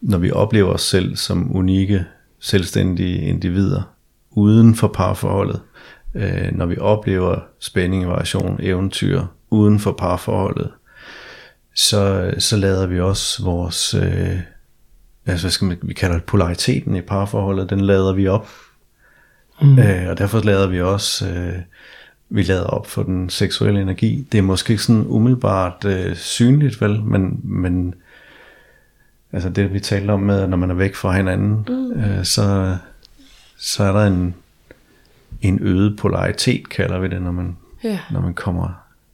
når 0.00 0.18
vi 0.18 0.30
oplever 0.30 0.72
os 0.72 0.82
selv 0.82 1.16
som 1.16 1.56
unikke, 1.56 2.04
selvstændige 2.40 3.18
individer, 3.20 3.93
uden 4.34 4.74
for 4.74 4.88
parforholdet, 4.88 5.60
øh, 6.14 6.48
når 6.52 6.66
vi 6.66 6.78
oplever 6.78 7.40
spænding, 7.60 8.08
variation, 8.08 8.58
eventyr, 8.62 9.22
uden 9.50 9.78
for 9.78 9.92
parforholdet, 9.92 10.70
så, 11.74 12.34
så 12.38 12.56
lader 12.56 12.86
vi 12.86 13.00
også 13.00 13.44
vores, 13.44 13.94
øh, 13.94 14.38
altså 15.26 15.44
hvad 15.44 15.50
skal 15.50 15.66
man, 15.66 15.78
vi 15.82 15.94
kalder 15.94 16.16
det 16.16 16.24
polariteten 16.24 16.96
i 16.96 17.00
parforholdet, 17.00 17.70
den 17.70 17.80
lader 17.80 18.12
vi 18.12 18.26
op. 18.26 18.48
Mm. 19.62 19.78
Øh, 19.78 20.08
og 20.08 20.18
derfor 20.18 20.40
lader 20.40 20.66
vi 20.66 20.80
også, 20.80 21.28
øh, 21.28 21.54
vi 22.28 22.42
lader 22.42 22.64
op 22.64 22.86
for 22.86 23.02
den 23.02 23.30
seksuelle 23.30 23.82
energi. 23.82 24.28
Det 24.32 24.38
er 24.38 24.42
måske 24.42 24.72
ikke 24.72 24.82
sådan 24.82 25.06
umiddelbart 25.06 25.84
øh, 25.84 26.16
synligt, 26.16 26.80
vel, 26.80 27.02
men, 27.02 27.40
men 27.44 27.94
altså 29.32 29.48
det 29.48 29.72
vi 29.72 29.80
talte 29.80 30.10
om 30.10 30.20
med, 30.20 30.40
at 30.40 30.50
når 30.50 30.56
man 30.56 30.70
er 30.70 30.74
væk 30.74 30.94
fra 30.94 31.12
hinanden, 31.12 31.66
mm. 31.68 32.00
øh, 32.00 32.24
så, 32.24 32.76
så 33.56 33.82
er 33.84 33.92
der 33.92 34.06
en, 34.06 34.34
en 35.40 35.58
øget 35.62 35.98
polaritet, 35.98 36.68
kalder 36.68 36.98
vi 36.98 37.08
det, 37.08 37.22
når 37.22 37.32
man, 37.32 37.56
Ja. 37.84 38.00
når 38.10 38.20
man 38.20 38.34
kommer 38.34 38.68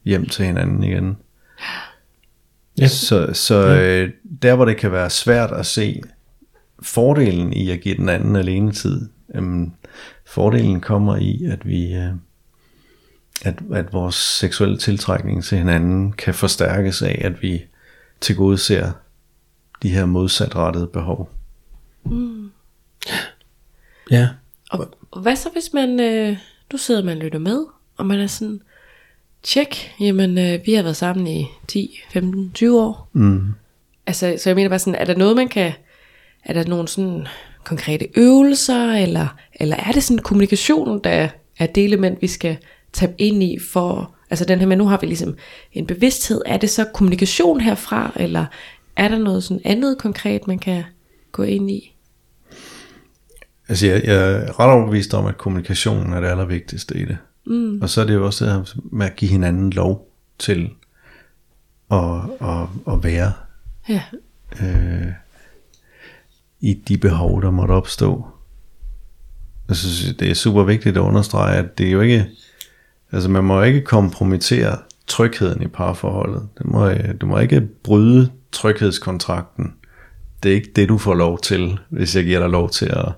hjem 0.04 0.26
til 0.26 0.44
hinanden 0.44 0.82
igen. 0.84 1.16
Ja. 2.78 2.88
Så, 2.88 3.30
så 3.32 3.68
øh, 3.80 4.10
der 4.42 4.54
hvor 4.54 4.64
det 4.64 4.76
kan 4.76 4.92
være 4.92 5.10
svært 5.10 5.50
at 5.52 5.66
se 5.66 6.02
fordelen 6.82 7.52
i 7.52 7.70
at 7.70 7.80
give 7.80 7.96
den 7.96 8.08
anden 8.08 8.36
alene 8.36 8.72
tid, 8.72 9.08
øhm, 9.34 9.72
fordelen 10.26 10.80
kommer 10.80 11.16
i, 11.16 11.44
at 11.44 11.66
vi 11.66 11.92
øh, 11.94 12.12
at, 13.44 13.54
at 13.72 13.92
vores 13.92 14.14
seksuelle 14.14 14.78
tiltrækning 14.78 15.44
til 15.44 15.58
hinanden 15.58 16.12
kan 16.12 16.34
forstærkes 16.34 17.02
af, 17.02 17.20
at 17.24 17.42
vi 17.42 17.62
tilgodeser 18.20 18.92
de 19.82 19.88
her 19.90 20.06
modsatrettede 20.06 20.86
behov. 20.86 21.30
Ja. 24.10 24.28
Og, 24.70 24.94
og 25.10 25.20
hvad 25.20 25.36
så 25.36 25.48
hvis 25.52 25.72
man, 25.72 26.00
øh, 26.00 26.36
nu 26.72 26.78
sidder 26.78 27.04
man 27.04 27.16
og 27.16 27.22
lytter 27.22 27.38
med, 27.38 27.64
og 27.96 28.06
man 28.06 28.20
er 28.20 28.26
sådan, 28.26 28.60
tjek, 29.42 29.94
jamen 30.00 30.38
øh, 30.38 30.60
vi 30.66 30.72
har 30.72 30.82
været 30.82 30.96
sammen 30.96 31.26
i 31.26 31.46
10, 31.68 32.00
15, 32.10 32.50
20 32.54 32.80
år. 32.80 33.08
Mm. 33.12 33.54
Altså, 34.06 34.34
så 34.38 34.50
jeg 34.50 34.56
mener 34.56 34.68
bare 34.68 34.78
sådan, 34.78 35.00
er 35.00 35.04
der 35.04 35.16
noget 35.16 35.36
man 35.36 35.48
kan, 35.48 35.72
er 36.44 36.52
der 36.52 36.64
nogle 36.64 36.88
sådan 36.88 37.26
konkrete 37.64 38.08
øvelser, 38.16 38.92
eller, 38.92 39.36
eller 39.54 39.76
er 39.76 39.92
det 39.92 40.02
sådan 40.02 40.22
kommunikation, 40.22 41.00
der 41.04 41.28
er 41.58 41.66
det 41.66 41.84
element, 41.84 42.22
vi 42.22 42.26
skal 42.26 42.56
tabe 42.92 43.12
ind 43.18 43.42
i 43.42 43.58
for, 43.58 44.14
altså 44.30 44.44
den 44.44 44.58
her, 44.58 44.66
men 44.66 44.78
nu 44.78 44.86
har 44.86 44.98
vi 45.00 45.06
ligesom 45.06 45.36
en 45.72 45.86
bevidsthed, 45.86 46.42
er 46.46 46.56
det 46.56 46.70
så 46.70 46.84
kommunikation 46.84 47.60
herfra, 47.60 48.12
eller 48.16 48.46
er 48.96 49.08
der 49.08 49.18
noget 49.18 49.44
sådan 49.44 49.60
andet 49.64 49.98
konkret, 49.98 50.46
man 50.46 50.58
kan 50.58 50.84
gå 51.32 51.42
ind 51.42 51.70
i? 51.70 51.94
Altså 53.70 53.86
jeg, 53.86 54.04
jeg 54.04 54.32
er 54.32 54.60
ret 54.60 54.72
overbevist 54.72 55.14
om, 55.14 55.26
at 55.26 55.38
kommunikationen 55.38 56.12
er 56.12 56.20
det 56.20 56.28
allervigtigste 56.28 56.98
i 56.98 57.04
det. 57.04 57.18
Mm. 57.46 57.82
Og 57.82 57.88
så 57.88 58.00
er 58.00 58.04
det 58.04 58.14
jo 58.14 58.26
også 58.26 58.44
det 58.44 58.52
her 58.52 58.80
med 58.92 59.06
at 59.06 59.16
give 59.16 59.30
hinanden 59.30 59.70
lov 59.70 60.08
til 60.38 60.70
at, 61.90 62.20
at, 62.40 62.92
at 62.92 63.04
være 63.04 63.32
Ja, 63.88 64.02
øh, 64.62 65.12
i 66.60 66.74
de 66.74 66.98
behov, 66.98 67.42
der 67.42 67.50
måtte 67.50 67.72
opstå. 67.72 68.26
Jeg 69.68 69.76
synes, 69.76 70.16
det 70.16 70.30
er 70.30 70.34
super 70.34 70.62
vigtigt 70.62 70.96
at 70.96 71.00
understrege, 71.00 71.56
at 71.56 71.78
det 71.78 71.86
er 71.86 71.90
jo 71.90 72.00
ikke, 72.00 72.26
altså 73.12 73.28
man 73.28 73.44
må 73.44 73.62
ikke 73.62 73.80
kompromittere 73.80 74.78
trygheden 75.06 75.62
i 75.62 75.66
parforholdet. 75.66 76.48
Det 76.58 76.66
må, 76.66 76.90
du 77.20 77.26
må 77.26 77.38
ikke 77.38 77.60
bryde 77.60 78.30
tryghedskontrakten. 78.52 79.74
Det 80.42 80.50
er 80.50 80.54
ikke 80.54 80.72
det, 80.76 80.88
du 80.88 80.98
får 80.98 81.14
lov 81.14 81.40
til, 81.40 81.78
hvis 81.88 82.16
jeg 82.16 82.24
giver 82.24 82.40
dig 82.40 82.48
lov 82.48 82.70
til 82.70 82.86
at 82.86 83.12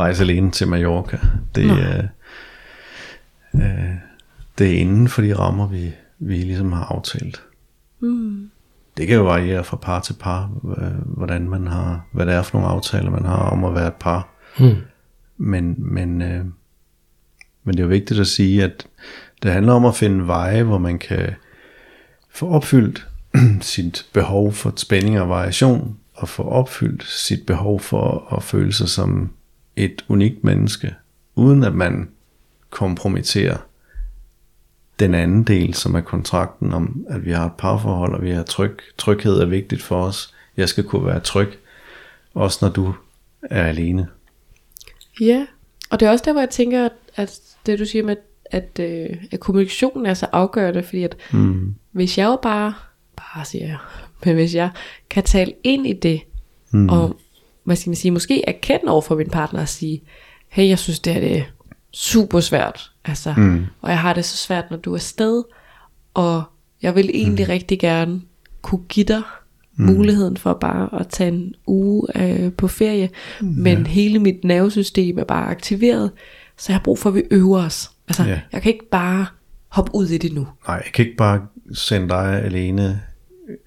rejse 0.00 0.22
alene 0.22 0.50
til 0.50 0.68
Mallorca. 0.68 1.18
Det 1.54 1.70
er, 1.70 2.02
øh, 3.54 3.94
det 4.58 4.66
er 4.66 4.80
inden 4.80 5.08
for 5.08 5.22
de 5.22 5.34
rammer, 5.34 5.68
vi, 5.68 5.92
vi 6.18 6.34
ligesom 6.34 6.72
har 6.72 6.84
aftalt. 6.84 7.42
Det 8.96 9.06
kan 9.06 9.16
jo 9.16 9.24
variere 9.24 9.64
fra 9.64 9.76
par 9.76 10.00
til 10.00 10.12
par, 10.20 10.50
øh, 10.78 11.16
hvordan 11.16 11.48
man 11.48 11.66
har, 11.66 12.06
hvad 12.12 12.26
det 12.26 12.34
er 12.34 12.42
for 12.42 12.58
nogle 12.58 12.74
aftaler, 12.74 13.10
man 13.10 13.24
har 13.24 13.36
om 13.36 13.64
at 13.64 13.74
være 13.74 13.86
et 13.86 13.94
par. 13.94 14.28
Hmm. 14.58 14.76
Men, 15.36 15.74
men, 15.78 16.22
øh, 16.22 16.44
men 17.64 17.74
det 17.74 17.80
er 17.80 17.84
jo 17.84 17.88
vigtigt 17.88 18.20
at 18.20 18.26
sige, 18.26 18.64
at 18.64 18.86
det 19.42 19.52
handler 19.52 19.72
om 19.72 19.84
at 19.84 19.94
finde 19.94 20.26
veje, 20.26 20.62
hvor 20.62 20.78
man 20.78 20.98
kan 20.98 21.34
få 22.30 22.48
opfyldt 22.48 23.08
sit 23.60 24.06
behov 24.12 24.52
for 24.52 24.72
spænding 24.76 25.20
og 25.20 25.28
variation, 25.28 25.96
og 26.14 26.28
få 26.28 26.42
opfyldt 26.42 27.04
sit 27.04 27.46
behov 27.46 27.80
for 27.80 28.34
at 28.36 28.42
føle 28.42 28.72
sig 28.72 28.88
som 28.88 29.30
et 29.84 30.04
unikt 30.08 30.44
menneske, 30.44 30.94
uden 31.34 31.64
at 31.64 31.74
man 31.74 32.08
kompromitterer 32.70 33.56
den 34.98 35.14
anden 35.14 35.44
del, 35.44 35.74
som 35.74 35.94
er 35.94 36.00
kontrakten 36.00 36.72
om, 36.72 37.06
at 37.08 37.24
vi 37.24 37.30
har 37.32 37.46
et 37.46 37.52
parforhold, 37.58 38.14
og 38.14 38.22
vi 38.22 38.30
har 38.30 38.42
tryg, 38.42 38.78
tryghed 38.98 39.40
er 39.40 39.46
vigtigt 39.46 39.82
for 39.82 40.04
os. 40.04 40.34
Jeg 40.56 40.68
skal 40.68 40.84
kunne 40.84 41.06
være 41.06 41.20
tryg, 41.20 41.58
også 42.34 42.58
når 42.62 42.68
du 42.68 42.94
er 43.42 43.64
alene. 43.64 44.08
Ja, 45.20 45.46
og 45.90 46.00
det 46.00 46.06
er 46.06 46.10
også 46.10 46.24
der, 46.24 46.32
hvor 46.32 46.40
jeg 46.40 46.50
tænker, 46.50 46.84
at, 46.84 46.92
at 47.16 47.40
det 47.66 47.78
du 47.78 47.84
siger 47.84 48.04
med, 48.04 48.16
at, 48.44 48.80
øh, 48.80 49.16
at 49.32 49.40
kommunikationen 49.40 50.06
er 50.06 50.14
så 50.14 50.26
afgørende, 50.32 50.82
fordi 50.82 51.02
at 51.02 51.16
Mm. 51.32 51.74
hvis 51.92 52.18
jeg 52.18 52.26
jo 52.26 52.38
bare, 52.42 52.74
bare 53.16 53.44
siger 53.44 53.66
jeg, 53.66 53.76
men 54.24 54.34
hvis 54.34 54.54
jeg 54.54 54.70
kan 55.10 55.22
tale 55.22 55.52
ind 55.64 55.86
i 55.86 55.92
det, 55.92 56.20
mm. 56.70 56.88
og 56.88 57.20
hvad 57.70 57.76
skal 57.76 57.90
man 57.90 57.96
sige, 57.96 58.12
måske 58.12 58.48
erkende 58.48 58.92
over 58.92 59.00
for 59.02 59.16
min 59.16 59.30
partner 59.30 59.60
og 59.60 59.68
sige, 59.68 60.02
hey, 60.48 60.68
jeg 60.68 60.78
synes 60.78 61.00
det 61.00 61.14
her 61.14 61.20
det 61.20 61.38
er 61.38 61.42
super 61.92 62.40
svært, 62.40 62.90
altså, 63.04 63.34
mm. 63.36 63.64
og 63.80 63.90
jeg 63.90 63.98
har 63.98 64.12
det 64.12 64.24
så 64.24 64.36
svært, 64.36 64.64
når 64.70 64.76
du 64.76 64.94
er 64.94 64.98
sted, 64.98 65.42
og 66.14 66.42
jeg 66.82 66.94
vil 66.94 67.10
egentlig 67.14 67.46
mm. 67.46 67.50
rigtig 67.50 67.78
gerne 67.80 68.20
kunne 68.62 68.82
give 68.88 69.04
dig 69.04 69.22
mm. 69.76 69.84
muligheden 69.86 70.36
for 70.36 70.52
bare 70.52 71.00
at 71.00 71.08
tage 71.08 71.28
en 71.28 71.54
uge 71.66 72.06
øh, 72.14 72.52
på 72.52 72.68
ferie, 72.68 73.08
mm. 73.40 73.46
men 73.46 73.86
hele 73.86 74.18
mit 74.18 74.44
nervesystem 74.44 75.18
er 75.18 75.24
bare 75.24 75.46
aktiveret, 75.46 76.10
så 76.58 76.72
jeg 76.72 76.74
har 76.78 76.82
brug 76.84 76.98
for, 76.98 77.08
at 77.08 77.14
vi 77.14 77.22
øver 77.30 77.64
os. 77.64 77.90
Altså, 78.08 78.22
Ja. 78.24 78.40
jeg 78.52 78.62
kan 78.62 78.72
ikke 78.72 78.88
bare 78.90 79.26
hoppe 79.68 79.90
ud 79.94 80.06
i 80.08 80.18
det 80.18 80.32
nu. 80.32 80.46
Nej, 80.66 80.82
jeg 80.84 80.92
kan 80.92 81.04
ikke 81.04 81.16
bare 81.16 81.40
sende 81.72 82.08
dig 82.08 82.42
alene 82.44 83.00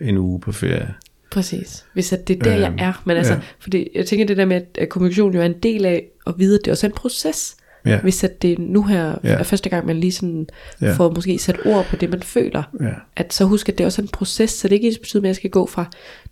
en 0.01 0.17
uge 0.17 0.39
på 0.39 0.51
ferie. 0.51 0.93
Præcis. 1.33 1.85
Hvis 1.93 2.13
at 2.13 2.27
det 2.27 2.39
er 2.39 2.43
der, 2.43 2.55
jeg 2.55 2.67
Øhm, 2.69 2.77
er. 2.79 3.01
Men 3.05 3.17
altså, 3.17 3.33
ja. 3.33 3.39
fordi 3.59 3.87
jeg 3.95 4.05
tænker 4.05 4.25
det 4.25 4.37
der 4.37 4.45
med, 4.45 4.55
at- 4.55 4.77
at 4.77 4.89
kommunikation 4.89 5.33
jo 5.33 5.41
er 5.41 5.45
en 5.45 5.59
del 5.63 5.85
af 5.85 6.03
at 6.27 6.33
vide, 6.37 6.55
at 6.55 6.61
det 6.65 6.67
er 6.67 6.73
også 6.73 6.85
en 6.87 6.93
proces. 6.93 7.55
Ja. 7.85 7.99
Hvis 8.01 8.23
at 8.23 8.41
det 8.41 8.59
nu 8.59 8.83
her 8.83 9.15
Ja. 9.23 9.29
er 9.29 9.43
første 9.43 9.69
gang, 9.69 9.85
man 9.85 9.99
lige 9.99 10.11
sådan 10.11 10.47
Ja. 10.81 10.93
får 10.93 11.09
måske 11.15 11.37
sat 11.39 11.55
ord 11.65 11.85
på 11.85 11.95
det, 11.95 12.09
man 12.09 12.21
føler. 12.23 12.63
Ja. 12.81 12.89
At 13.15 13.33
så 13.33 13.45
husk, 13.45 13.69
at 13.69 13.77
det 13.77 13.83
er 13.83 13.85
også 13.85 14.01
en 14.01 14.07
proces, 14.07 14.51
så 14.51 14.67
det 14.67 14.75
ikke 14.75 14.87
ens 14.87 14.97
betyder, 14.97 15.23
at 15.23 15.27
jeg 15.27 15.35
skal 15.35 15.49
gå 15.49 15.65
fra 15.65 15.85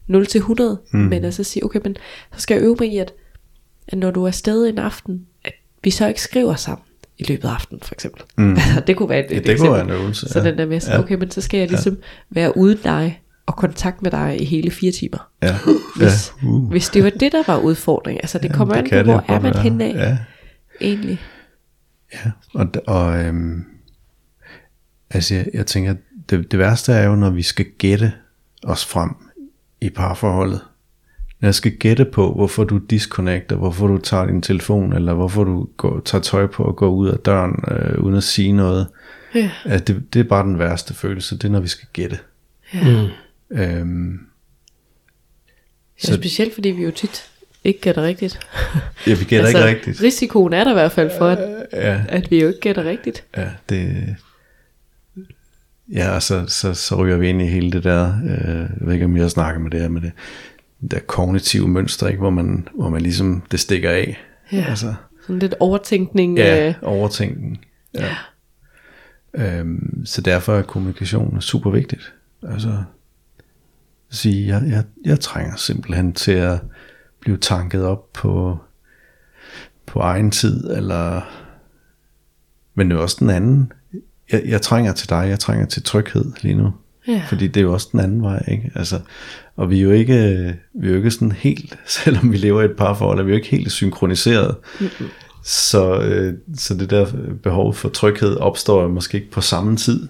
0 0.08 0.26
til 0.26 0.40
100. 0.40 0.80
Mm. 0.94 1.00
Men 1.00 1.26
altså 1.26 1.44
sige, 1.44 1.64
okay, 1.66 1.80
men 1.84 1.96
så 2.36 2.40
skal 2.42 2.56
jeg 2.56 2.64
øve 2.64 2.76
mig 2.80 2.94
i, 2.94 2.98
at, 2.98 3.14
at 3.88 3.98
når 3.98 4.12
du 4.12 4.24
er 4.24 4.28
afsted 4.28 4.68
en 4.68 4.78
aften, 4.78 5.26
at 5.46 5.54
vi 5.84 5.90
så 5.90 6.08
ikke 6.08 6.22
skriver 6.22 6.56
sammen 6.56 6.84
i 7.18 7.24
løbet 7.24 7.48
af 7.48 7.52
aftenen, 7.54 7.82
for 7.84 7.94
eksempel. 7.96 8.24
Mm. 8.38 8.52
Altså, 8.56 8.82
det 8.88 8.96
kunne 8.98 9.10
være 9.10 9.26
et, 9.26 9.32
Ja, 9.32 9.38
et 9.38 9.44
det 9.44 9.46
kunne 9.46 9.52
eksempel. 9.54 9.74
være 9.88 9.98
en 9.98 10.02
øvelse, 10.04 10.30
Så 10.30 10.40
ja. 10.40 10.50
den 10.50 10.58
der 10.58 10.66
med, 10.66 10.80
så, 10.80 10.92
Ja. 10.92 11.00
okay, 11.00 11.16
men 11.16 11.32
så 11.32 11.42
skal 11.42 11.58
jeg 11.60 11.68
ligesom 11.70 11.98
være 12.30 12.58
uden 12.58 12.78
dig 12.84 13.22
og 13.52 13.58
kontakt 13.58 14.02
med 14.02 14.12
dig 14.12 14.42
i 14.42 14.46
hele 14.46 14.72
fire 14.72 14.92
timer. 14.92 15.30
Ja. 15.44 15.56
Hvis, 15.98 16.34
ja. 16.44 16.48
Uh. 16.48 16.70
hvis 16.70 16.90
det 16.90 17.04
var 17.04 17.10
det, 17.10 17.32
der 17.32 17.44
var 17.48 17.58
udfordring. 17.58 18.20
Altså 18.24 18.40
det 18.40 18.54
kommer 18.54 18.76
an 18.76 18.90
på, 18.90 19.02
hvor 19.04 19.26
er 19.28 19.40
man 19.40 19.56
henne 19.56 19.84
af 19.86 19.94
Ja. 19.94 20.18
egentlig. 20.82 21.20
Ja, 22.14 22.32
og, 22.54 22.68
og 22.88 23.24
øhm, 23.24 23.66
altså 25.10 25.36
jeg, 25.36 25.46
jeg 25.54 25.66
tænker, 25.66 25.96
det, 26.30 26.52
det 26.52 26.60
værste 26.60 26.94
er 26.94 27.08
jo, 27.08 27.16
når 27.16 27.30
vi 27.30 27.42
skal 27.42 27.66
gætte 27.78 28.14
os 28.64 28.86
frem 28.86 29.10
i 29.82 29.90
parforholdet. 29.90 30.62
Når 31.40 31.48
jeg 31.48 31.56
skal 31.56 31.72
gætte 31.72 32.06
på, 32.06 32.34
hvorfor 32.34 32.64
du 32.64 32.78
disconnecter, 32.78 33.56
hvorfor 33.56 33.88
du 33.88 33.98
tager 33.98 34.26
din 34.26 34.42
telefon, 34.42 34.94
eller 34.94 35.14
hvorfor 35.14 35.44
du 35.44 35.68
går, 35.78 36.00
tager 36.06 36.22
tøj 36.22 36.48
på 36.48 36.64
og 36.64 36.76
går 36.76 36.90
ud 36.90 37.08
af 37.08 37.20
døren, 37.20 37.64
øh, 37.68 38.04
uden 38.04 38.16
at 38.16 38.24
sige 38.24 38.52
noget. 38.52 38.88
Ja. 39.36 39.52
Altså 39.66 39.94
det, 39.94 40.14
det 40.14 40.20
er 40.20 40.24
bare 40.24 40.44
den 40.44 40.60
værste 40.60 40.94
følelse, 40.94 41.36
det 41.38 41.44
er, 41.44 41.50
når 41.50 41.60
vi 41.60 41.68
skal 41.68 41.88
gætte. 41.94 42.18
Mm. 42.74 43.08
Øhm, 43.52 44.20
Så 46.00 46.08
Så- 46.08 46.14
specielt 46.14 46.54
fordi 46.54 46.70
vi 46.70 46.84
jo 46.84 46.92
tit 46.92 47.30
ikke 47.64 47.82
gætter 47.82 48.02
rigtigt. 48.04 48.40
ja, 49.08 49.14
vi 49.14 49.24
gætter 49.26 49.48
altså, 49.48 49.68
ikke 49.68 49.78
rigtigt. 49.78 50.02
Risikoen 50.02 50.54
er 50.54 50.64
der 50.64 50.72
i 50.72 50.74
hvert 50.74 50.92
fald 50.92 51.12
for, 51.18 51.28
at, 51.28 51.68
Ja, 51.74 52.02
at 52.10 52.32
vi 52.32 52.42
jo 52.42 52.48
ikke 52.48 52.60
gætter 52.60 52.84
rigtigt. 52.84 53.24
Ja, 53.38 53.50
det... 53.70 54.16
Ja, 55.94 56.10
og 56.16 56.24
så, 56.24 56.46
så, 56.48 56.74
så 56.74 56.96
ryger 56.96 57.18
vi 57.18 57.30
ind 57.30 57.42
i 57.42 57.46
hele 57.48 57.72
det 57.72 57.84
der, 57.84 58.20
øh, 58.24 58.56
jeg 58.60 58.70
ved 58.82 58.94
ikke 58.94 59.06
om 59.06 59.18
jeg 59.18 59.32
snakker 59.32 59.62
med 59.62 59.72
det 59.72 59.80
her, 59.82 59.90
med 59.90 60.02
det, 60.02 60.12
der 60.92 61.00
kognitive 61.00 61.68
mønster, 61.68 62.08
ikke? 62.08 62.20
Hvor, 62.20 62.30
man, 62.30 62.68
hvor 62.76 62.90
man 62.90 63.02
ligesom, 63.02 63.44
det 63.52 63.60
stikker 63.60 63.90
af. 63.90 64.18
Ja. 64.52 64.66
Altså, 64.70 64.94
Sådan 65.22 65.40
lidt 65.40 65.56
overtænkning. 65.60 66.38
ja, 66.38 66.68
Øh, 66.68 66.74
overtænkning. 66.82 67.66
Ja. 67.94 68.16
Øhm, 69.34 70.06
så 70.06 70.22
derfor 70.22 70.58
er 70.58 70.62
kommunikation 70.62 71.42
super 71.42 71.70
vigtigt. 71.72 72.14
Altså, 72.50 72.84
sige, 74.12 74.48
jeg, 74.48 74.64
jeg, 74.68 74.84
jeg 75.06 75.20
trænger 75.20 75.56
simpelthen 75.56 76.14
til 76.14 76.32
at 76.32 76.60
blive 77.20 77.38
tanket 77.38 77.84
op 77.86 78.14
på, 78.14 78.58
på 79.86 80.00
egen 80.00 80.32
tid, 80.32 80.72
eller, 80.72 81.22
men 82.76 82.92
er 82.92 82.98
også 82.98 83.18
den 83.20 83.30
anden. 83.30 83.72
Jeg, 84.32 84.42
jeg 84.46 84.62
trænger 84.62 84.94
til 84.94 85.10
dig, 85.10 85.26
jeg 85.30 85.40
trænger 85.40 85.66
til 85.66 85.84
tryghed 85.84 86.26
lige 86.42 86.56
nu. 86.56 86.74
Ja. 87.08 87.22
Fordi 87.30 87.48
det 87.48 87.58
er 87.58 87.62
jo 87.62 87.74
også 87.74 87.90
den 87.92 88.00
anden 88.00 88.22
vej, 88.22 88.44
ikke? 88.48 88.72
Altså, 88.76 89.00
og 89.56 89.70
vi 89.70 89.78
er 89.78 89.82
jo 89.82 89.92
ikke, 89.92 90.14
vi 90.74 90.88
er 90.88 90.92
jo 90.92 90.98
ikke 90.98 91.12
sådan 91.12 91.32
helt, 91.32 91.80
selvom 92.04 92.32
vi 92.32 92.38
lever 92.38 92.62
i 92.62 92.66
et 92.66 92.78
parforhold, 92.78 93.20
er 93.20 93.24
vi 93.24 93.30
jo 93.30 93.36
ikke 93.36 93.48
helt 93.48 93.72
synkroniseret. 93.72 94.56
Mm-hmm. 94.80 95.08
Så, 95.44 96.02
øh, 96.02 96.34
så 96.56 96.74
det 96.74 96.90
der 96.90 97.08
behov 97.44 97.74
for 97.74 97.90
tryghed 97.90 98.38
opstår 98.38 98.88
måske 98.88 99.18
ikke 99.18 99.32
på 99.32 99.42
samme 99.42 99.78
tid. 99.78 100.08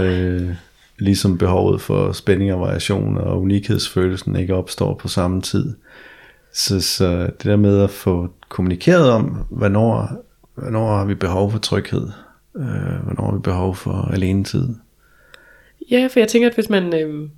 Øh, 0.00 0.50
ligesom 0.98 1.38
behovet 1.38 1.80
for 1.80 2.12
spænding 2.12 2.52
og 2.52 2.60
variation 2.60 3.18
og 3.18 3.40
unikhedsfølelsen 3.40 4.36
ikke 4.36 4.54
opstår 4.54 4.94
på 4.94 5.08
samme 5.08 5.42
tid. 5.42 5.74
Så, 6.52 6.80
så 6.80 7.22
det 7.22 7.44
der 7.44 7.56
med 7.56 7.82
at 7.82 7.90
få 7.90 8.28
kommunikeret 8.48 9.10
om, 9.10 9.46
hvornår, 9.50 10.08
hvornår 10.54 10.96
har 10.96 11.04
vi 11.04 11.14
behov 11.14 11.52
for 11.52 11.58
tryghed, 11.58 12.08
øh, 12.56 13.04
hvornår 13.04 13.24
har 13.24 13.36
vi 13.36 13.42
behov 13.42 13.74
for 13.74 14.10
alenetid. 14.12 14.68
Ja, 15.90 16.08
for 16.12 16.20
jeg 16.20 16.28
tænker, 16.28 16.48
at 16.48 16.54
hvis 16.54 16.70
man... 16.70 16.94
Øh, 16.94 17.28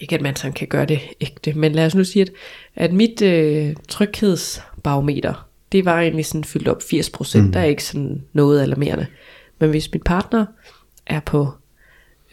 ikke 0.00 0.14
at 0.14 0.20
man 0.20 0.36
sådan 0.36 0.52
kan 0.52 0.68
gøre 0.68 0.84
det 0.86 1.00
ægte, 1.20 1.52
men 1.52 1.72
lad 1.72 1.86
os 1.86 1.94
nu 1.94 2.04
sige, 2.04 2.22
at, 2.22 2.30
at 2.74 2.92
mit 2.92 3.22
øh, 3.22 3.74
tryghedsbarometer, 3.88 5.48
det 5.72 5.84
var 5.84 6.00
egentlig 6.00 6.26
sådan 6.26 6.44
fyldt 6.44 6.68
op 6.68 6.82
80%. 6.82 7.40
Mm. 7.40 7.52
Der 7.52 7.60
er 7.60 7.64
ikke 7.64 7.84
sådan 7.84 8.22
noget 8.32 8.62
alarmerende. 8.62 9.06
Men 9.58 9.70
hvis 9.70 9.92
min 9.92 10.02
partner 10.02 10.46
er 11.06 11.20
på 11.20 11.52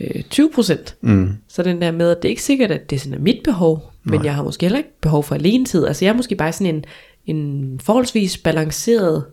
øh, 0.01 0.23
20%, 0.33 0.95
Mm. 1.01 1.29
så 1.47 1.63
den 1.63 1.81
der 1.81 1.91
med, 1.91 2.11
at 2.11 2.17
det 2.21 2.25
er 2.25 2.29
ikke 2.29 2.43
sikkert, 2.43 2.71
at 2.71 2.89
det 2.89 3.01
sådan 3.01 3.17
er 3.17 3.21
mit 3.21 3.41
behov, 3.43 3.91
men 4.03 4.13
Nej. 4.13 4.25
jeg 4.25 4.35
har 4.35 4.43
måske 4.43 4.63
heller 4.65 4.77
ikke 4.77 4.99
behov 5.01 5.23
for 5.23 5.35
alenetid. 5.35 5.85
Altså 5.85 6.05
jeg 6.05 6.11
er 6.11 6.15
måske 6.17 6.35
bare 6.35 6.51
sådan 6.53 6.75
en, 6.75 6.85
en 7.25 7.79
forholdsvis 7.79 8.37
balanceret 8.37 9.25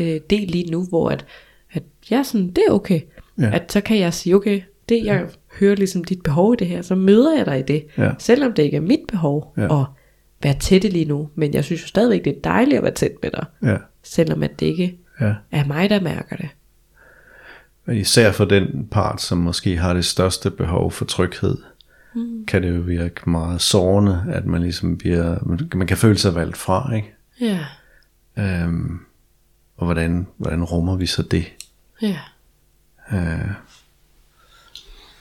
øh, 0.00 0.20
del 0.30 0.48
lige 0.48 0.70
nu, 0.70 0.84
hvor 0.88 1.08
at, 1.10 1.24
at 1.72 1.82
jeg 2.10 2.18
er 2.18 2.22
sådan, 2.22 2.48
det 2.48 2.64
er 2.68 2.72
okay. 2.72 3.00
Ja. 3.38 3.50
At 3.54 3.72
så 3.72 3.80
kan 3.80 3.98
jeg 3.98 4.14
sige, 4.14 4.36
okay, 4.36 4.60
det 4.88 5.04
jeg 5.04 5.26
hører 5.60 5.74
ligesom 5.76 6.04
dit 6.04 6.22
behov 6.22 6.52
i 6.52 6.56
det 6.58 6.66
her, 6.66 6.82
så 6.82 6.94
møder 6.94 7.36
jeg 7.36 7.46
dig 7.46 7.58
i 7.58 7.62
det. 7.62 7.84
Ja. 7.98 8.10
Selvom 8.18 8.52
det 8.52 8.62
ikke 8.62 8.76
er 8.76 8.80
mit 8.80 9.00
behov 9.08 9.54
Ja. 9.56 9.80
at 9.80 9.86
være 10.42 10.54
tætte 10.60 10.88
lige 10.88 11.04
nu. 11.04 11.28
Men 11.34 11.54
jeg 11.54 11.64
synes 11.64 11.82
jo 11.82 11.86
stadigvæk, 11.86 12.24
det 12.24 12.36
er 12.36 12.40
dejligt 12.44 12.76
at 12.76 12.82
være 12.82 12.92
tæt 12.94 13.12
med 13.22 13.30
dig. 13.30 13.44
Ja, 13.62 13.76
Selvom 14.02 14.42
at 14.42 14.60
det 14.60 14.66
ikke 14.66 14.98
ja. 15.20 15.34
er 15.50 15.64
mig, 15.66 15.90
der 15.90 16.00
mærker 16.00 16.36
det. 16.36 16.48
Især 17.88 18.32
for 18.32 18.44
den 18.44 18.88
part, 18.90 19.20
som 19.20 19.38
måske 19.38 19.76
har 19.76 19.94
det 19.94 20.04
største 20.04 20.50
behov 20.50 20.92
for 20.92 21.04
tryghed, 21.04 21.56
mm. 22.14 22.46
kan 22.46 22.62
det 22.62 22.76
jo 22.76 22.80
virke 22.80 23.30
meget 23.30 23.60
sårende, 23.60 24.24
at 24.28 24.46
man 24.46 24.62
ligesom 24.62 24.98
bliver, 24.98 25.38
man- 25.76 25.86
kan 25.86 25.96
føle 25.96 26.18
sig 26.18 26.34
valgt 26.34 26.56
fra, 26.56 26.94
ikke? 26.94 27.14
Ja, 27.40 27.58
Øhm, 28.38 28.98
og 29.76 29.84
hvordan, 29.86 30.26
hvordan 30.36 30.64
rummer 30.64 30.96
vi 30.96 31.06
så 31.06 31.22
det? 31.22 31.44
ja, 32.02 32.18
Øh, 33.12 33.50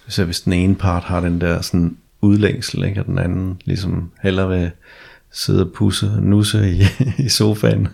så 0.08 0.26
hvis 0.26 0.42
den 0.42 0.54
ene 0.54 0.76
part 0.76 1.04
har 1.04 1.20
den 1.20 1.42
der 1.42 1.62
sådan 1.62 1.98
udlængsel, 2.22 2.84
ikke? 2.84 3.00
og 3.02 3.06
den 3.06 3.20
anden 3.20 3.62
ligesom 3.66 4.12
hellere 4.24 4.50
vil 4.50 4.72
sidde 5.32 5.66
og 5.66 5.72
pusse 5.74 6.08
og 6.08 6.24
nusse 6.24 6.72
i, 6.72 6.82
i 7.26 7.30
sofaen 7.30 7.88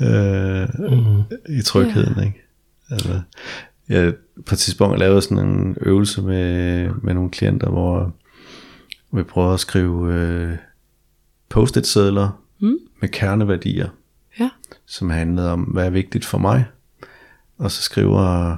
øh, 0.00 0.68
mm. 0.78 1.22
i 1.48 1.62
trygheden. 1.62 2.14
Ja. 2.18 2.22
Ikke? 2.24 2.42
Altså, 2.90 3.20
jeg 3.90 4.14
på 4.46 4.54
et 4.54 4.58
tidspunkt 4.58 4.98
lavede 4.98 5.22
sådan 5.22 5.38
en 5.38 5.76
øvelse 5.80 6.22
med, 6.22 6.88
med 7.02 7.14
nogle 7.14 7.30
klienter, 7.30 7.70
hvor 7.70 8.12
vi 9.12 9.22
prøvede 9.22 9.54
at 9.54 9.60
skrive 9.60 10.14
øh, 10.14 10.56
post-it 11.48 11.86
sedler 11.86 12.42
mm. 12.60 12.76
med 13.00 13.08
kerneværdier 13.08 13.88
ja, 14.38 14.50
som 14.86 15.10
handlede 15.10 15.52
om, 15.52 15.60
hvad 15.60 15.86
er 15.86 15.90
vigtigt 15.90 16.24
for 16.24 16.38
mig. 16.38 16.64
Og 17.58 17.70
så 17.70 17.82
skriver, 17.82 18.56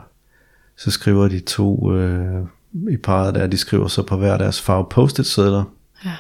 så 0.77 0.91
skriver 0.91 1.29
de 1.29 1.41
to 1.41 1.93
øh, 1.95 2.47
i 2.91 2.97
parret 2.97 3.35
der, 3.35 3.47
de 3.47 3.57
skriver 3.57 3.89
så 3.89 4.03
på 4.03 4.17
hver 4.17 4.39
deres 4.39 4.61
farve 4.61 4.87
post-it 4.91 5.27
sedler, 5.27 5.65
ja, 6.05 6.17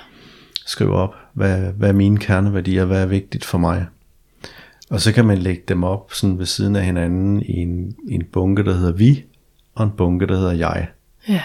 skriver 0.66 0.96
op, 0.96 1.14
hvad, 1.32 1.72
hvad 1.72 1.88
er 1.88 1.92
mine 1.92 2.18
kerneværdier, 2.18 2.84
hvad 2.84 3.02
er 3.02 3.06
vigtigt 3.06 3.44
for 3.44 3.58
mig. 3.58 3.86
Og 4.92 5.00
så 5.00 5.12
kan 5.12 5.24
man 5.24 5.38
lægge 5.38 5.62
dem 5.68 5.84
op 5.84 6.12
sådan 6.12 6.38
ved 6.38 6.46
siden 6.46 6.76
af 6.76 6.84
hinanden 6.84 7.42
i 7.42 7.52
en, 7.52 7.96
i 8.08 8.14
en 8.14 8.24
bunke, 8.32 8.64
der 8.64 8.72
hedder 8.74 8.92
vi, 8.92 9.24
og 9.74 9.84
en 9.84 9.90
bunke, 9.90 10.26
der 10.26 10.36
hedder 10.36 10.52
jeg. 10.52 10.88
ja, 11.28 11.42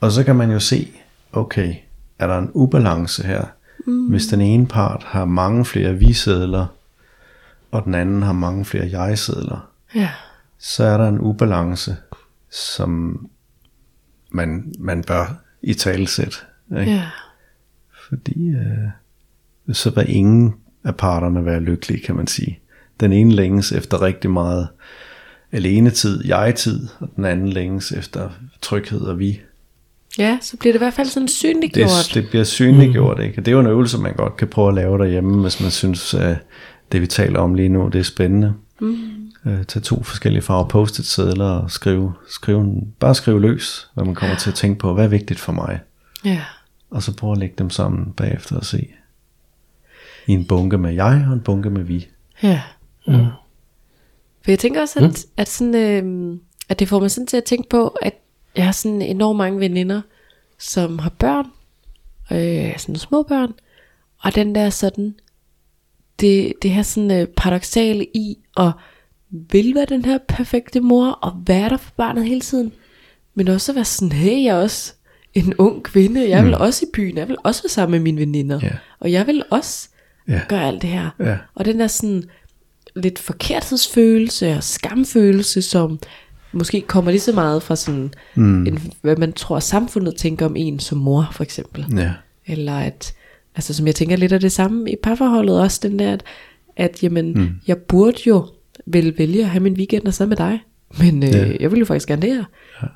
Og 0.00 0.12
så 0.12 0.24
kan 0.24 0.36
man 0.36 0.50
jo 0.50 0.60
se, 0.60 0.88
okay, 1.32 1.74
er 2.18 2.26
der 2.26 2.38
en 2.38 2.50
ubalance 2.54 3.26
her? 3.26 3.44
Mm. 3.86 4.06
Hvis 4.06 4.26
den 4.26 4.40
ene 4.40 4.66
part 4.66 5.02
har 5.04 5.24
mange 5.24 5.64
flere 5.64 5.94
vi-sedler, 5.94 6.66
og 7.70 7.84
den 7.84 7.94
anden 7.94 8.22
har 8.22 8.32
mange 8.32 8.64
flere 8.64 9.00
jeg-sedler, 9.00 9.70
ja, 9.94 10.10
så 10.58 10.84
er 10.84 10.96
der 10.96 11.08
en 11.08 11.18
ubalance, 11.20 11.96
som 12.50 13.20
man, 14.30 14.74
man 14.78 15.04
bør 15.04 15.34
i 15.62 15.74
talesæt. 15.74 16.46
Ikke? 16.70 16.92
ja, 16.92 17.10
Fordi 18.08 18.48
øh, 18.48 19.74
så 19.74 19.90
vil 19.90 20.04
ingen 20.08 20.54
af 20.84 20.96
parterne 20.96 21.44
være 21.44 21.60
lykkelige, 21.60 22.00
kan 22.00 22.16
man 22.16 22.26
sige. 22.26 22.58
Den 23.00 23.12
ene 23.12 23.32
længes 23.32 23.72
efter 23.72 24.02
rigtig 24.02 24.30
meget 24.30 24.68
alenetid, 25.52 26.24
jeg-tid, 26.24 26.88
og 27.00 27.08
den 27.16 27.24
anden 27.24 27.48
længes 27.48 27.92
efter 27.92 28.30
tryghed 28.62 29.00
og 29.00 29.18
vi. 29.18 29.40
ja, 30.18 30.38
så 30.42 30.56
bliver 30.56 30.72
det 30.72 30.78
i 30.78 30.84
hvert 30.84 30.94
fald 30.94 31.08
sådan 31.08 31.28
synliggjort. 31.28 31.88
Det, 32.06 32.14
det 32.14 32.30
bliver 32.30 32.44
synliggjort, 32.44 33.20
ikke? 33.20 33.38
Og 33.38 33.46
det 33.46 33.52
er 33.52 33.52
jo 33.52 33.60
en 33.60 33.66
øvelse, 33.66 33.98
man 33.98 34.14
godt 34.14 34.36
kan 34.36 34.48
prøve 34.48 34.68
at 34.68 34.74
lave 34.74 34.98
derhjemme, 34.98 35.42
hvis 35.42 35.60
man 35.60 35.70
synes, 35.70 36.14
at 36.14 36.36
det 36.92 37.00
vi 37.00 37.06
taler 37.06 37.38
om 37.40 37.54
lige 37.54 37.68
nu, 37.68 37.88
det 37.88 37.98
er 37.98 38.02
spændende. 38.02 38.54
Mm. 38.80 38.96
Øh, 39.46 39.64
tag 39.64 39.82
to 39.82 40.02
forskellige 40.02 40.42
farver 40.42 40.68
post-it 40.68 41.06
sedler 41.06 41.44
og 41.50 41.70
skrive, 41.70 42.12
skrive, 42.28 42.82
bare 43.00 43.14
skrive 43.14 43.40
løs, 43.40 43.88
hvad 43.94 44.04
man 44.04 44.14
kommer 44.14 44.36
til 44.36 44.50
at 44.50 44.54
tænke 44.54 44.78
på, 44.78 44.94
hvad 44.94 45.04
er 45.04 45.08
vigtigt 45.08 45.40
for 45.40 45.52
mig. 45.52 45.80
Ja, 46.24 46.40
Og 46.90 47.02
så 47.02 47.16
prøve 47.16 47.32
at 47.32 47.38
lægge 47.38 47.54
dem 47.58 47.70
sammen 47.70 48.12
bagefter 48.16 48.56
og 48.56 48.64
se. 48.64 48.86
I 50.26 50.32
en 50.32 50.44
bunke 50.44 50.78
med 50.78 50.92
jeg 50.94 51.24
og 51.28 51.32
en 51.34 51.40
bunke 51.40 51.70
med 51.70 51.82
vi. 51.82 52.06
ja. 52.42 52.60
Mm. 53.06 53.14
For 54.44 54.50
jeg 54.50 54.58
tænker 54.58 54.80
også, 54.80 54.98
at, 54.98 55.04
mm. 55.04 55.14
at, 55.36 55.48
sådan, 55.48 55.74
øh, 55.74 56.38
at 56.68 56.78
det 56.78 56.88
får 56.88 57.00
mig 57.00 57.10
sådan 57.10 57.26
til 57.26 57.36
at 57.36 57.44
tænke 57.44 57.68
på, 57.68 57.88
at 57.88 58.14
jeg 58.56 58.64
har 58.64 58.72
sådan 58.72 59.02
enormt 59.02 59.36
mange 59.36 59.60
veninder, 59.60 60.00
som 60.58 60.98
har 60.98 61.10
børn. 61.10 61.46
øh, 62.32 62.78
sådan 62.78 62.96
små 62.96 63.22
børn, 63.22 63.52
og 64.22 64.34
den 64.34 64.54
der 64.54 64.70
sådan, 64.70 65.14
det, 66.20 66.52
det 66.62 66.70
her 66.70 66.82
sådan 66.82 67.10
øh, 67.10 67.26
paradoxale 67.26 68.04
i 68.14 68.38
at 68.56 68.70
vil 69.30 69.74
være 69.74 69.84
den 69.84 70.04
her 70.04 70.18
perfekte 70.28 70.80
mor, 70.80 71.06
og 71.10 71.42
være 71.46 71.68
der 71.68 71.76
for 71.76 71.92
barnet 71.96 72.24
hele 72.24 72.40
tiden, 72.40 72.72
men 73.34 73.48
også 73.48 73.72
at 73.72 73.76
være 73.76 73.84
sådan, 73.84 74.12
hey, 74.12 74.44
jeg 74.44 74.56
er 74.56 74.62
også 74.62 74.92
en 75.34 75.54
ung 75.58 75.82
kvinde, 75.82 76.28
jeg 76.28 76.44
vil 76.44 76.54
Mm. 76.56 76.60
også 76.62 76.84
i 76.86 76.88
byen, 76.94 77.16
jeg 77.16 77.28
vil 77.28 77.36
også 77.44 77.62
være 77.62 77.70
sammen 77.70 77.90
med 77.92 78.00
mine 78.00 78.20
veninder, 78.20 78.60
Ja. 78.62 78.70
og 79.00 79.12
jeg 79.12 79.26
vil 79.26 79.42
også 79.50 79.88
Ja. 80.28 80.40
gøre 80.48 80.64
alt 80.66 80.82
det 80.82 80.90
her. 80.90 81.10
Ja. 81.18 81.36
Og 81.54 81.64
den 81.64 81.80
der 81.80 81.86
sådan 81.86 82.24
lidt 82.96 83.18
forkerthedsfølelse 83.18 84.56
og 84.56 84.64
skamfølelse, 84.64 85.62
som 85.62 85.98
måske 86.52 86.80
kommer 86.80 87.10
lige 87.10 87.20
så 87.20 87.32
meget 87.32 87.62
fra 87.62 87.76
sådan, 87.76 88.14
mm. 88.34 88.66
en, 88.66 88.92
hvad 89.02 89.16
man 89.16 89.32
tror 89.32 89.58
samfundet 89.58 90.16
tænker 90.16 90.46
om 90.46 90.56
en 90.56 90.78
som 90.78 90.98
mor, 90.98 91.28
for 91.32 91.42
eksempel. 91.42 91.86
Ja. 91.96 92.10
Eller 92.46 92.78
at, 92.78 93.14
altså 93.54 93.74
som 93.74 93.86
jeg 93.86 93.94
tænker 93.94 94.16
lidt 94.16 94.32
af 94.32 94.40
det 94.40 94.52
samme 94.52 94.90
i 94.92 94.96
parforholdet 95.02 95.60
også, 95.60 95.80
den 95.82 95.98
der, 95.98 96.12
at, 96.12 96.22
at 96.76 97.02
jamen, 97.02 97.32
mm. 97.32 97.48
jeg 97.66 97.76
burde 97.78 98.18
jo 98.26 98.46
vel 98.86 99.14
vælge 99.18 99.42
at 99.42 99.50
have 99.50 99.62
min 99.62 99.72
weekender 99.76 100.10
sammen 100.10 100.30
med 100.30 100.36
dig, 100.36 100.60
men 100.98 101.22
øh, 101.22 101.28
Ja. 101.28 101.52
jeg 101.60 101.70
vil 101.72 101.78
jo 101.78 101.84
faktisk 101.84 102.08
gerne 102.08 102.22
det 102.22 102.34
her. 102.34 102.44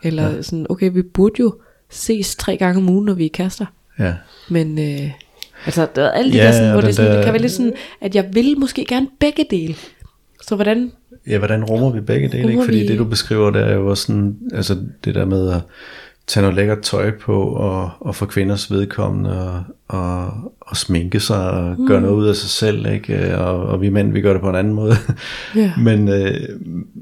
Eller 0.03 0.31
ja. 0.31 0.43
sådan, 0.43 0.67
okay, 0.71 0.91
vi 0.93 1.03
burde 1.03 1.35
jo 1.41 1.55
ses 1.91 2.37
tre 2.37 2.57
gange 2.57 2.79
om 2.79 2.89
ugen, 2.89 3.05
når 3.05 3.15
vi 3.15 3.25
er 3.25 3.31
kærester. 3.33 3.67
Ja. 3.99 4.15
Men 4.49 4.79
øh, 4.79 5.11
altså, 5.67 5.87
der 5.97 6.03
er 6.05 6.11
alle 6.11 6.33
de 6.33 6.37
Ja, 6.37 6.45
der, 6.47 6.53
sådan, 6.53 6.73
hvor 6.73 6.81
det, 6.81 6.95
sådan, 6.95 7.11
det 7.11 7.19
der- 7.19 7.25
kan 7.25 7.33
være 7.33 7.43
lidt 7.43 7.53
sådan, 7.53 7.73
at 8.01 8.15
jeg 8.15 8.29
vil 8.33 8.59
måske 8.59 8.85
gerne 8.85 9.09
begge 9.21 9.45
dele. 9.51 9.75
Så 10.43 10.55
hvordan, 10.55 10.93
Ja, 11.27 11.39
hvordan 11.39 11.65
rummer 11.65 11.91
vi 11.93 12.01
begge 12.01 12.29
dele? 12.29 12.49
Ikke? 12.51 12.65
Fordi 12.65 12.79
vi- 12.79 12.87
det 12.89 12.99
du 12.99 13.05
beskriver, 13.05 13.51
det 13.51 13.63
er 13.63 13.75
jo 13.75 13.87
også 13.91 14.03
sådan, 14.07 14.37
altså 14.53 14.77
det 15.05 15.15
der 15.15 15.25
med 15.25 15.51
at 15.53 15.61
tage 16.27 16.43
noget 16.43 16.57
lækkert 16.57 16.81
tøj 16.81 17.11
på, 17.11 17.43
og, 17.43 17.91
og 18.01 18.15
for 18.15 18.27
kvinders 18.27 18.71
vedkommende, 18.71 19.43
og, 19.51 19.63
og, 19.89 20.27
og 20.61 20.77
sminke 20.77 21.21
sig, 21.21 21.51
og 21.51 21.75
mm. 21.79 21.87
gøre 21.87 22.01
noget 22.01 22.15
ud 22.15 22.27
af 22.29 22.37
sig 22.37 22.51
selv, 22.51 22.87
ikke? 22.87 23.39
Og, 23.39 23.63
og 23.67 23.81
vi 23.81 23.89
mænd, 23.89 24.13
vi 24.13 24.21
gør 24.21 24.33
det 24.33 24.43
på 24.43 24.49
en 24.51 24.57
anden 24.57 24.75
måde. 24.75 24.95
Ja. 25.57 25.73
men, 25.87 26.09
øh, 26.09 26.35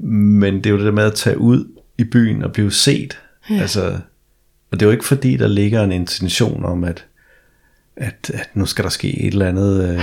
men 0.03 0.55
det 0.57 0.65
er 0.65 0.69
jo 0.69 0.77
det 0.77 0.85
der 0.85 0.91
med 0.91 1.03
at 1.03 1.13
tage 1.13 1.37
ud 1.37 1.65
i 1.97 2.03
byen 2.03 2.43
og 2.43 2.51
blive 2.51 2.71
set. 2.71 3.17
Ja. 3.49 3.55
Altså, 3.55 3.81
og 4.71 4.79
det 4.79 4.81
er 4.81 4.85
jo 4.85 4.91
ikke 4.91 5.05
fordi, 5.05 5.37
der 5.37 5.47
ligger 5.47 5.83
en 5.83 5.91
intention 5.91 6.65
om, 6.65 6.83
at, 6.83 7.05
at, 7.95 8.31
at 8.33 8.49
nu 8.53 8.65
skal 8.65 8.83
der 8.83 8.89
ske 8.89 9.19
et 9.19 9.33
eller 9.33 9.47
andet, 9.47 9.89
øh, 9.89 10.01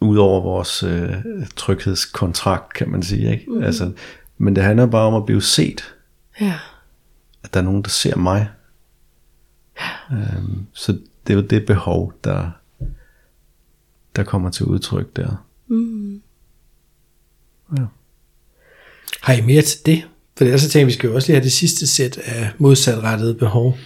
ud 0.00 0.16
over 0.16 0.40
vores 0.40 0.82
øh, 0.82 1.14
tryghedskontrakt, 1.56 2.72
kan 2.72 2.90
man 2.90 3.02
sige. 3.02 3.32
Ikke? 3.32 3.44
Mm. 3.50 3.62
Altså, 3.62 3.92
men 4.38 4.56
det 4.56 4.64
handler 4.64 4.86
bare 4.86 5.06
om 5.06 5.14
at 5.14 5.26
blive 5.26 5.42
set, 5.42 5.94
ja, 6.40 6.58
at 7.42 7.54
der 7.54 7.60
er 7.60 7.64
nogen, 7.64 7.82
der 7.82 7.88
ser 7.88 8.16
mig. 8.16 8.48
Øhm, 10.12 10.66
så 10.72 10.92
det 11.26 11.32
er 11.32 11.34
jo 11.34 11.40
det 11.40 11.66
behov, 11.66 12.12
der, 12.24 12.50
der 14.16 14.22
kommer 14.22 14.50
til 14.50 14.66
udtryk 14.66 15.16
der. 15.16 15.44
Har 19.20 19.32
I 19.34 19.40
mere 19.40 19.62
til 19.62 19.86
det? 19.86 20.02
For 20.36 20.44
ellers 20.44 20.60
så 20.60 20.68
tænker 20.68 20.80
jeg, 20.80 20.86
vi 20.86 20.92
skal 20.92 21.08
jo 21.08 21.14
også 21.14 21.28
lige 21.28 21.36
have 21.36 21.44
det 21.44 21.52
sidste 21.52 21.86
sæt 21.86 22.18
af 22.18 22.50
modsatrettede 22.58 23.34
behov. 23.34 23.78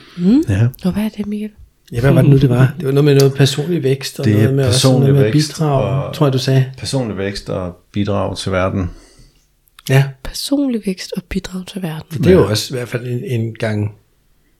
Ja. 0.49 0.69
og 0.85 0.93
hvad 0.93 1.05
er 1.05 1.09
det, 1.09 1.27
Michael? 1.27 1.53
Ja, 1.93 2.01
hvad 2.01 2.11
var 2.12 2.20
det 2.22 2.30
nu, 2.30 2.37
det 2.39 2.49
var? 2.51 2.74
Det 2.78 2.87
var 2.87 2.93
noget 2.93 3.05
med 3.05 3.14
noget 3.14 3.34
personlig 3.34 3.82
vækst, 3.82 4.18
og 4.20 4.24
Det 4.24 4.34
er 4.34 4.39
noget 4.39 4.55
med, 4.55 4.66
også 4.66 4.93
noget 4.99 5.14
med 5.14 5.32
bidrag, 5.32 6.05
og- 6.07 6.14
tror 6.14 6.26
jeg, 6.26 6.32
du 6.32 6.39
sagde. 6.39 6.72
Personlig 6.78 7.16
vækst 7.18 7.51
og 7.51 7.76
bidrag 7.93 8.37
til 8.37 8.53
verden. 8.53 8.91
Ja, 9.89 10.05
Personlig 10.24 10.82
vækst 10.87 11.12
og 11.16 11.22
bidrag 11.28 11.66
til 11.66 11.82
verden. 11.82 12.18
det 12.24 12.26
er 12.26 12.32
jo 12.34 12.47
også 12.49 12.74
i 12.74 12.78
hvert 12.78 12.89
fald 12.89 13.07
en, 13.07 13.24
en 13.41 13.55
gang 13.55 13.95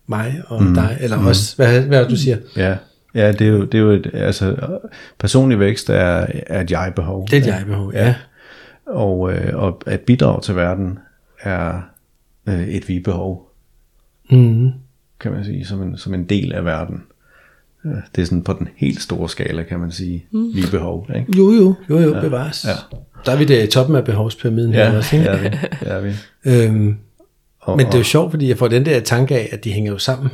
mig 0.07 0.43
og 0.47 0.63
mm. 0.63 0.75
dig, 0.75 0.99
eller 1.01 1.21
mm. 1.21 1.27
os. 1.27 1.53
Hvad, 1.53 1.81
hvad 1.81 2.09
du 2.09 2.17
siger? 2.17 2.37
Ja, 2.57 2.77
ja 3.15 3.33
det, 3.33 3.41
er 3.41 3.47
jo, 3.51 3.65
det 3.65 3.75
er 3.75 3.83
jo 3.83 3.91
et, 3.91 4.11
altså, 4.15 4.57
personlig 5.19 5.59
vækst 5.61 5.91
er, 5.91 6.27
er 6.47 6.61
et 6.61 6.71
jeg-behov. 6.71 7.27
Det 7.31 7.37
er 7.37 7.41
et 7.41 7.47
jeg-behov, 7.47 7.93
ja. 7.95 8.15
Og, 8.87 9.33
øh, 9.33 9.57
og 9.63 9.83
at 9.87 10.01
bidrage 10.01 10.41
til 10.43 10.57
verden 10.57 10.99
er 11.41 11.81
øh, 12.49 12.69
et 12.69 12.89
vi-behov, 12.89 13.43
Mm. 14.31 14.71
kan 15.21 15.33
man 15.33 15.45
sige, 15.45 15.65
som 15.67 15.83
en, 15.83 15.97
som 15.97 16.15
en 16.15 16.25
del 16.25 16.53
af 16.53 16.65
verden. 16.65 17.03
Det 18.17 18.23
er 18.23 18.27
sådan 18.27 18.43
på 18.43 18.53
den 18.53 18.69
helt 18.77 19.03
store 19.03 19.29
skala, 19.29 19.63
kan 19.63 19.81
man 19.81 19.91
sige, 19.93 20.27
mm. 20.31 20.55
vi-behov. 20.55 21.09
Ikke? 21.17 21.39
Jo, 21.39 21.53
jo, 21.53 21.75
jo, 21.91 21.99
jo, 22.01 22.15
ja. 22.15 22.21
bevares. 22.21 22.65
Ja. 22.65 22.97
Der 23.27 23.33
er 23.33 23.37
vi 23.37 23.45
der 23.45 23.63
i 23.63 23.67
toppen 23.67 23.97
af 23.97 24.05
behovspyramiden 24.05 24.73
her 24.73 24.91
Ja, 24.91 24.97
også, 24.97 25.17
det 25.17 25.23
ikke? 25.23 25.31
er 25.31 25.39
vi. 25.43 25.49
Det 25.81 25.93
er 25.93 26.01
vi. 26.01 26.13
Øhm, 26.65 26.97
Og, 27.61 27.77
men 27.77 27.87
det 27.87 27.95
er 27.95 27.99
jo 27.99 28.05
sjovt, 28.05 28.31
fordi 28.31 28.49
jeg 28.49 28.59
får 28.59 28.69
den 28.69 28.87
der 28.87 29.01
tanke 29.01 29.35
af, 29.37 29.49
at 29.53 29.65
de 29.65 29.73
hænger 29.73 29.93
jo 29.93 29.99
sammen. 29.99 30.31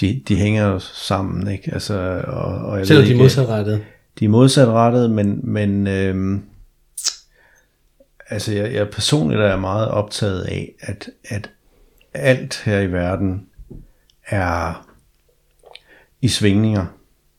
de, 0.00 0.22
de 0.28 0.36
hænger 0.36 0.66
jo 0.66 0.78
sammen, 0.78 1.48
ikke? 1.50 1.70
Altså, 1.74 2.22
og, 2.26 2.42
og 2.44 2.78
jeg 2.78 2.86
Selvom 2.86 3.00
ved 3.00 3.06
de 3.06 3.10
er 3.10 3.14
ikke, 3.14 3.22
modsatrettede. 3.22 3.80
De 4.18 4.24
er 4.24 4.28
modsatrettet, 4.28 5.10
men, 5.10 5.40
men 5.42 5.86
øhm, 5.86 6.42
altså 8.30 8.52
jeg, 8.52 8.74
jeg 8.74 8.88
personligt 8.88 9.40
er 9.40 9.56
meget 9.56 9.88
optaget 9.88 10.42
af, 10.42 10.72
at, 10.80 11.08
at 11.24 11.50
alt 12.14 12.62
her 12.64 12.80
i 12.80 12.92
verden 12.92 13.46
er 14.26 14.86
i 16.22 16.28
svingninger, 16.28 16.86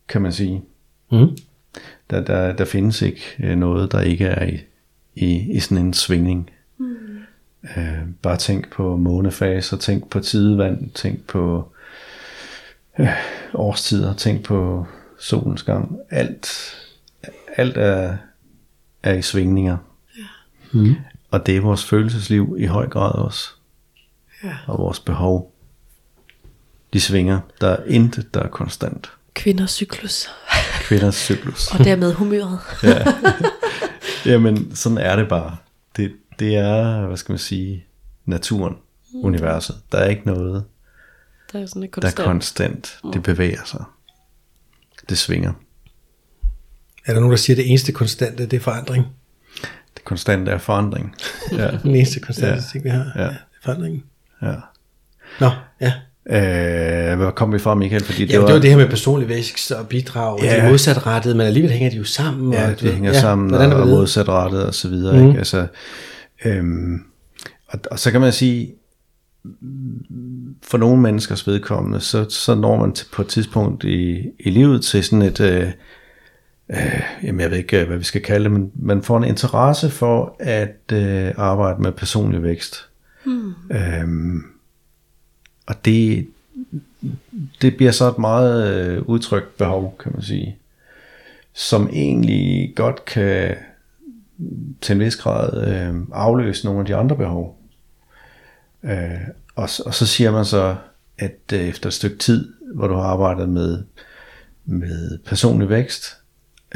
kan 0.07 0.21
man 0.21 0.33
sige. 0.33 0.63
Mm. 1.11 1.37
Der, 2.09 2.21
der, 2.21 2.53
der 2.53 2.65
findes 2.65 3.01
ikke 3.01 3.21
øh, 3.39 3.55
noget, 3.55 3.91
der 3.91 4.01
ikke 4.01 4.25
er 4.25 4.45
i, 4.45 4.59
i, 5.15 5.55
i 5.55 5.59
sådan 5.59 5.85
en 5.85 5.93
svingning. 5.93 6.49
Mm. 6.77 6.95
Øh, 7.77 7.99
bare 8.21 8.37
tænk 8.37 8.71
på 8.71 8.95
månefaser, 8.95 9.77
tænk 9.77 10.09
på 10.09 10.19
tidevand, 10.19 10.89
tænk 10.89 11.27
på 11.27 11.71
øh, 12.99 13.09
årstider, 13.53 14.13
tænk 14.13 14.43
på 14.45 14.85
solens 15.19 15.63
gang. 15.63 15.97
Alt, 16.09 16.75
alt 17.57 17.77
er, 17.77 18.17
er 19.03 19.13
i 19.13 19.21
svingninger. 19.21 19.77
Mm. 20.73 20.95
Og 21.31 21.45
det 21.45 21.57
er 21.57 21.61
vores 21.61 21.85
følelsesliv 21.85 22.55
i 22.59 22.65
høj 22.65 22.87
grad 22.87 23.11
også. 23.11 23.49
Ja. 24.43 24.57
Og 24.67 24.77
vores 24.77 24.99
behov. 24.99 25.50
De 26.93 27.01
svinger. 27.01 27.39
Der 27.61 27.67
er 27.67 27.83
intet, 27.87 28.33
der 28.33 28.39
er 28.43 28.47
konstant. 28.47 29.11
Kvinders 29.33 29.71
cyklus. 29.71 30.27
Kvinders 30.81 31.15
cyklus. 31.15 31.67
Og 31.71 31.85
dermed 31.85 32.13
humøret. 32.13 32.59
ja. 32.83 33.03
Jamen, 34.25 34.75
sådan 34.75 34.97
er 34.97 35.15
det 35.15 35.29
bare. 35.29 35.57
Det, 35.95 36.13
det 36.39 36.55
er, 36.55 37.05
hvad 37.07 37.17
skal 37.17 37.33
man 37.33 37.39
sige, 37.39 37.85
naturen, 38.25 38.73
mm. 39.13 39.19
universet. 39.25 39.75
Der 39.91 39.97
er 39.97 40.07
ikke 40.09 40.21
noget, 40.25 40.65
Der 41.53 41.59
er 41.61 41.65
sådan 41.65 41.83
et 41.83 41.95
der 41.95 42.07
er 42.07 42.11
konstant. 42.11 42.97
konstant. 43.01 43.13
Det 43.13 43.23
bevæger 43.23 43.61
sig. 43.65 43.83
Det 45.09 45.17
svinger. 45.17 45.53
Er 47.05 47.13
der 47.13 47.19
nogen, 47.19 47.31
der 47.31 47.37
siger, 47.37 47.55
at 47.55 47.57
det 47.57 47.69
eneste 47.69 47.91
konstante, 47.91 48.45
det 48.45 48.53
er 48.57 48.61
forandring? 48.61 49.05
Det 49.95 50.03
konstante 50.03 50.51
er 50.51 50.57
forandring. 50.57 51.15
Ja. 51.51 51.71
Den 51.83 51.95
eneste 51.95 52.19
konstante 52.19 52.55
Ja. 52.55 52.61
ting, 52.71 52.83
vi 52.83 52.89
har, 52.89 53.11
Ja. 53.15 53.21
ja. 53.21 53.27
det 53.27 53.33
er 53.35 53.63
forandringen. 53.63 54.03
ja. 54.41 54.55
Nå, 55.39 55.49
ja. 55.81 55.93
Øh, 56.29 57.17
hvor 57.19 57.31
kom 57.31 57.53
vi 57.53 57.59
fra, 57.59 57.75
Michael? 57.75 58.03
Fordi 58.03 58.25
Ja, 58.25 58.31
det 58.37 58.53
var 58.53 58.59
det 58.59 58.69
her 58.69 58.77
med 58.77 58.89
personlig 58.89 59.29
vækst 59.29 59.71
og 59.71 59.87
bidrag, 59.87 60.33
og 60.33 60.43
Ja. 60.43 60.49
de 60.49 60.55
er 60.55 60.69
modsatrettede, 60.69 61.35
men 61.35 61.47
alligevel 61.47 61.71
hænger 61.71 61.89
de 61.89 61.97
jo 61.97 62.03
sammen. 62.03 62.53
Ja, 62.53 62.71
og, 62.71 62.79
det 62.81 62.93
hænger 62.93 63.11
ja, 63.11 63.19
sammen 63.19 63.53
og, 63.53 63.59
og 63.65 63.69
det? 63.71 63.87
modsatrettet 63.87 64.65
og 64.65 64.73
så 64.73 64.89
videre. 64.89 65.19
Mm. 65.21 65.27
Ikke? 65.27 65.37
Altså, 65.37 65.67
øhm, 66.45 67.03
og, 67.67 67.79
og 67.91 67.99
så 67.99 68.11
kan 68.11 68.21
man 68.21 68.31
sige, 68.31 68.73
for 70.63 70.77
nogle 70.77 71.01
menneskers 71.01 71.47
vedkommende, 71.47 71.99
så, 71.99 72.25
så 72.29 72.55
når 72.55 72.79
man 72.79 72.93
til, 72.93 73.07
på 73.13 73.21
et 73.21 73.27
tidspunkt 73.27 73.83
i, 73.83 74.29
i 74.39 74.49
livet 74.49 74.83
til 74.83 75.03
sådan 75.03 75.21
et, 75.21 75.39
øh, 75.39 75.67
øh, 76.71 77.01
jamen 77.23 77.39
jeg 77.41 77.51
ved 77.51 77.57
ikke, 77.57 77.83
hvad 77.83 77.97
vi 77.97 78.03
skal 78.03 78.21
kalde 78.21 78.43
det, 78.43 78.51
men 78.51 78.71
man 78.75 79.03
får 79.03 79.17
en 79.17 79.23
interesse 79.23 79.89
for 79.89 80.35
at 80.39 80.93
øh, 80.93 81.31
arbejde 81.37 81.81
med 81.81 81.91
personlig 81.91 82.43
vækst. 82.43 82.87
Mm. 83.25 83.53
Øhm, 83.71 84.41
og 85.65 85.85
det, 85.85 86.27
det 87.61 87.77
bliver 87.77 87.91
så 87.91 88.09
et 88.09 88.17
meget 88.17 88.73
øh, 88.73 89.01
udtrykt 89.01 89.57
behov, 89.57 89.95
kan 89.99 90.11
man 90.13 90.21
sige 90.21 90.57
som 91.53 91.89
egentlig 91.93 92.73
godt 92.75 93.05
kan 93.05 93.55
til 94.81 94.93
en 94.93 94.99
vis 94.99 95.15
grad 95.15 95.67
øh, 95.67 96.01
afløse 96.13 96.65
nogle 96.65 96.79
af 96.79 96.85
de 96.85 96.95
andre 96.95 97.15
behov. 97.15 97.57
Øh, 98.83 99.21
og, 99.55 99.69
og 99.85 99.93
så 99.93 100.05
siger 100.05 100.31
man 100.31 100.45
så, 100.45 100.75
at 101.17 101.39
øh, 101.53 101.59
efter 101.59 101.87
et 101.87 101.93
stykke 101.93 102.17
tid, 102.17 102.53
hvor 102.75 102.87
du 102.87 102.93
har 102.93 103.03
arbejdet 103.03 103.49
med, 103.49 103.83
med 104.65 105.17
personlig 105.17 105.69
vækst, 105.69 106.17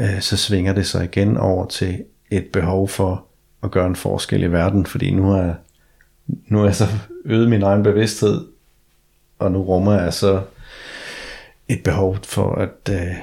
øh, 0.00 0.20
så 0.20 0.36
svinger 0.36 0.72
det 0.72 0.86
sig 0.86 1.04
igen 1.04 1.36
over 1.36 1.66
til 1.66 2.04
et 2.30 2.46
behov 2.52 2.88
for 2.88 3.26
at 3.62 3.70
gøre 3.70 3.86
en 3.86 3.96
forskel 3.96 4.42
i 4.42 4.52
verden, 4.52 4.86
fordi 4.86 5.10
nu 5.10 5.32
er, 5.32 5.54
nu 6.26 6.60
er 6.60 6.64
jeg 6.64 6.74
så 6.74 6.86
øget 7.24 7.48
min 7.48 7.62
egen 7.62 7.82
bevidsthed, 7.82 8.46
og 9.38 9.52
nu 9.52 9.62
rummer 9.62 10.00
jeg 10.02 10.12
så 10.14 10.42
et 11.68 11.82
behov 11.84 12.16
for 12.24 12.54
at, 12.54 12.94
øh, 12.94 13.14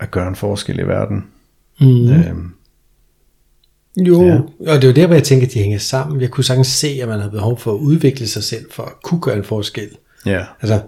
at 0.00 0.10
gøre 0.10 0.28
en 0.28 0.36
forskel 0.36 0.78
i 0.78 0.82
verden. 0.82 1.24
Mm. 1.80 2.12
Øhm, 2.12 2.50
Jo, 3.96 4.22
Ja. 4.24 4.38
og 4.72 4.82
det 4.82 4.84
er 4.84 4.88
jo 4.88 4.94
der, 4.94 5.06
hvor 5.06 5.14
jeg 5.14 5.24
tænker, 5.24 5.46
at 5.46 5.52
de 5.52 5.58
hænger 5.58 5.78
sammen. 5.78 6.20
Jeg 6.20 6.30
kunne 6.30 6.44
sagtens 6.44 6.66
se, 6.66 6.88
at 7.02 7.08
man 7.08 7.20
har 7.20 7.28
behov 7.30 7.58
for 7.58 7.72
at 7.74 7.78
udvikle 7.78 8.26
sig 8.26 8.42
selv, 8.44 8.64
for 8.72 8.82
at 8.82 8.92
kunne 9.02 9.20
gøre 9.20 9.36
en 9.36 9.44
forskel. 9.44 9.88
ja, 10.26 10.44
Altså, 10.60 10.80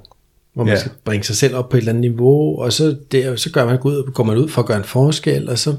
hvor 0.55 0.65
man 0.65 0.73
Ja. 0.75 0.79
skal 0.81 0.93
bringe 1.05 1.25
sig 1.25 1.37
selv 1.37 1.55
op 1.57 1.69
på 1.69 1.77
et 1.77 1.81
eller 1.81 1.93
andet 1.93 2.01
niveau, 2.01 2.59
og 2.61 2.73
så, 2.73 2.97
der, 3.13 3.37
så 3.37 3.51
gør 3.53 3.65
man, 3.67 3.79
ud, 3.85 4.13
går 4.13 4.25
man 4.25 4.37
ud 4.39 4.49
for 4.49 4.63
at 4.63 4.69
gøre 4.69 4.79
en 4.79 4.85
forskel, 4.85 5.49
og 5.49 5.59
så 5.59 5.77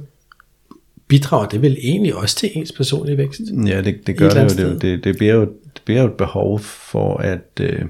bidrager 1.07 1.47
det 1.47 1.61
vel 1.61 1.77
egentlig 1.81 2.15
også 2.15 2.35
til 2.35 2.49
ens 2.53 2.71
personlige 2.71 3.17
vækst. 3.17 3.41
Ja, 3.65 3.77
det, 3.81 3.85
det 4.07 4.09
Et 4.09 4.17
gør 4.17 4.29
det 4.29 4.63
jo. 4.63 4.69
Det, 4.69 4.81
det, 4.81 5.03
det, 5.03 5.17
bliver 5.17 5.33
jo. 5.33 5.41
det 5.73 5.81
bliver 5.85 6.01
jo 6.01 6.07
et 6.07 6.13
behov 6.13 6.59
for 6.59 7.17
at... 7.17 7.59
Øh, 7.61 7.85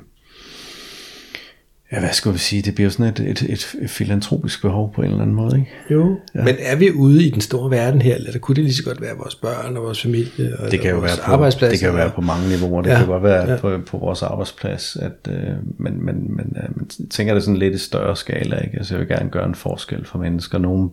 ja, 1.91 1.99
hvad 1.99 2.09
skal 2.13 2.33
vi 2.33 2.38
sige? 2.38 2.61
Det 2.61 2.75
bliver 2.75 2.89
sådan 2.89 3.05
et, 3.13 3.19
et, 3.19 3.41
et, 3.41 3.75
et 3.81 3.89
filantropisk 3.89 4.61
behov 4.61 4.93
på 4.93 5.01
en 5.01 5.07
eller 5.07 5.21
anden 5.21 5.35
måde, 5.35 5.55
ikke? 5.59 5.71
Jo, 5.91 6.19
ja. 6.35 6.43
men 6.43 6.55
er 6.59 6.75
vi 6.75 6.91
ude 6.91 7.23
i 7.27 7.29
den 7.29 7.41
store 7.41 7.71
verden 7.71 8.01
her, 8.01 8.15
eller 8.15 8.39
kunne 8.39 8.55
det 8.55 8.63
lige 8.63 8.73
så 8.73 8.83
godt 8.83 9.01
være 9.01 9.15
vores 9.17 9.35
børn 9.35 9.77
og 9.77 9.83
vores 9.83 10.01
familie 10.01 10.59
og 10.59 10.71
Det 10.71 10.79
kan 10.79 10.89
jo 10.91 10.97
vores 10.97 11.11
være 11.11 11.25
på, 11.25 11.31
arbejdsplads? 11.31 11.71
det 11.71 11.79
kan 11.79 11.89
jo 11.89 11.95
være 11.95 12.11
på 12.11 12.21
mange 12.21 12.49
niveauer. 12.49 12.81
Det 12.81 12.89
Ja, 12.89 12.97
kan 12.97 13.07
godt 13.07 13.23
være 13.23 13.51
ja. 13.51 13.57
på, 13.57 13.77
på 13.88 13.97
vores 13.97 14.23
arbejdsplads, 14.23 14.95
at, 14.95 15.27
øh, 15.29 15.55
men, 15.77 16.05
men, 16.05 16.35
men 16.35 16.57
øh, 16.63 16.77
man 16.77 16.88
tænker 17.09 17.33
det 17.33 17.43
sådan 17.43 17.57
lidt 17.57 17.73
i 17.75 17.77
større 17.77 18.15
skala. 18.15 18.59
Ikke? 18.59 18.77
Altså, 18.77 18.93
jeg 18.93 18.99
vil 18.99 19.07
gerne 19.07 19.29
gøre 19.29 19.45
en 19.47 19.55
forskel 19.55 20.05
for 20.05 20.19
mennesker. 20.19 20.57
Nogle 20.57 20.89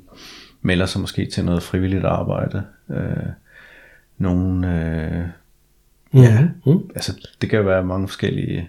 melder 0.62 0.86
sig 0.86 1.01
måske 1.01 1.26
til 1.26 1.45
noget 1.45 1.62
frivilligt 1.62 2.05
arbejde. 2.05 2.62
Øh, 2.90 2.97
nogle, 4.18 4.68
øh, 4.68 5.22
ja, 6.22 6.38
Mm. 6.66 6.78
altså 6.95 7.28
det 7.40 7.51
kan 7.51 7.59
jo 7.59 7.64
være 7.64 7.84
mange 7.84 8.09
forskellige 8.09 8.68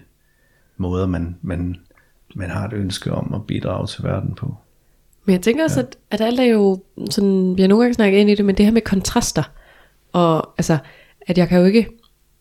måder, 0.76 1.06
man, 1.06 1.36
man, 1.42 1.76
man 2.36 2.50
har 2.50 2.66
et 2.66 2.72
ønske 2.72 3.12
om 3.12 3.34
at 3.34 3.46
bidrage 3.46 3.86
til 3.86 4.04
verden 4.04 4.34
på. 4.34 4.54
Men 5.24 5.32
jeg 5.32 5.42
tænker 5.42 5.64
også, 5.64 5.80
at, 5.80 5.96
at 6.10 6.20
alt 6.20 6.40
er 6.40 6.44
jo 6.44 6.82
sådan, 7.10 7.56
vi 7.56 7.62
har 7.62 7.68
nogle 7.68 7.82
gange 7.84 7.94
snakket 7.94 8.18
ind 8.18 8.30
i 8.30 8.34
det, 8.34 8.44
men 8.44 8.56
det 8.56 8.64
her 8.66 8.72
med 8.72 8.82
kontraster, 8.82 9.42
og 10.12 10.54
altså, 10.58 10.78
at 11.26 11.38
jeg 11.38 11.48
kan 11.48 11.58
jo 11.58 11.64
ikke, 11.64 11.88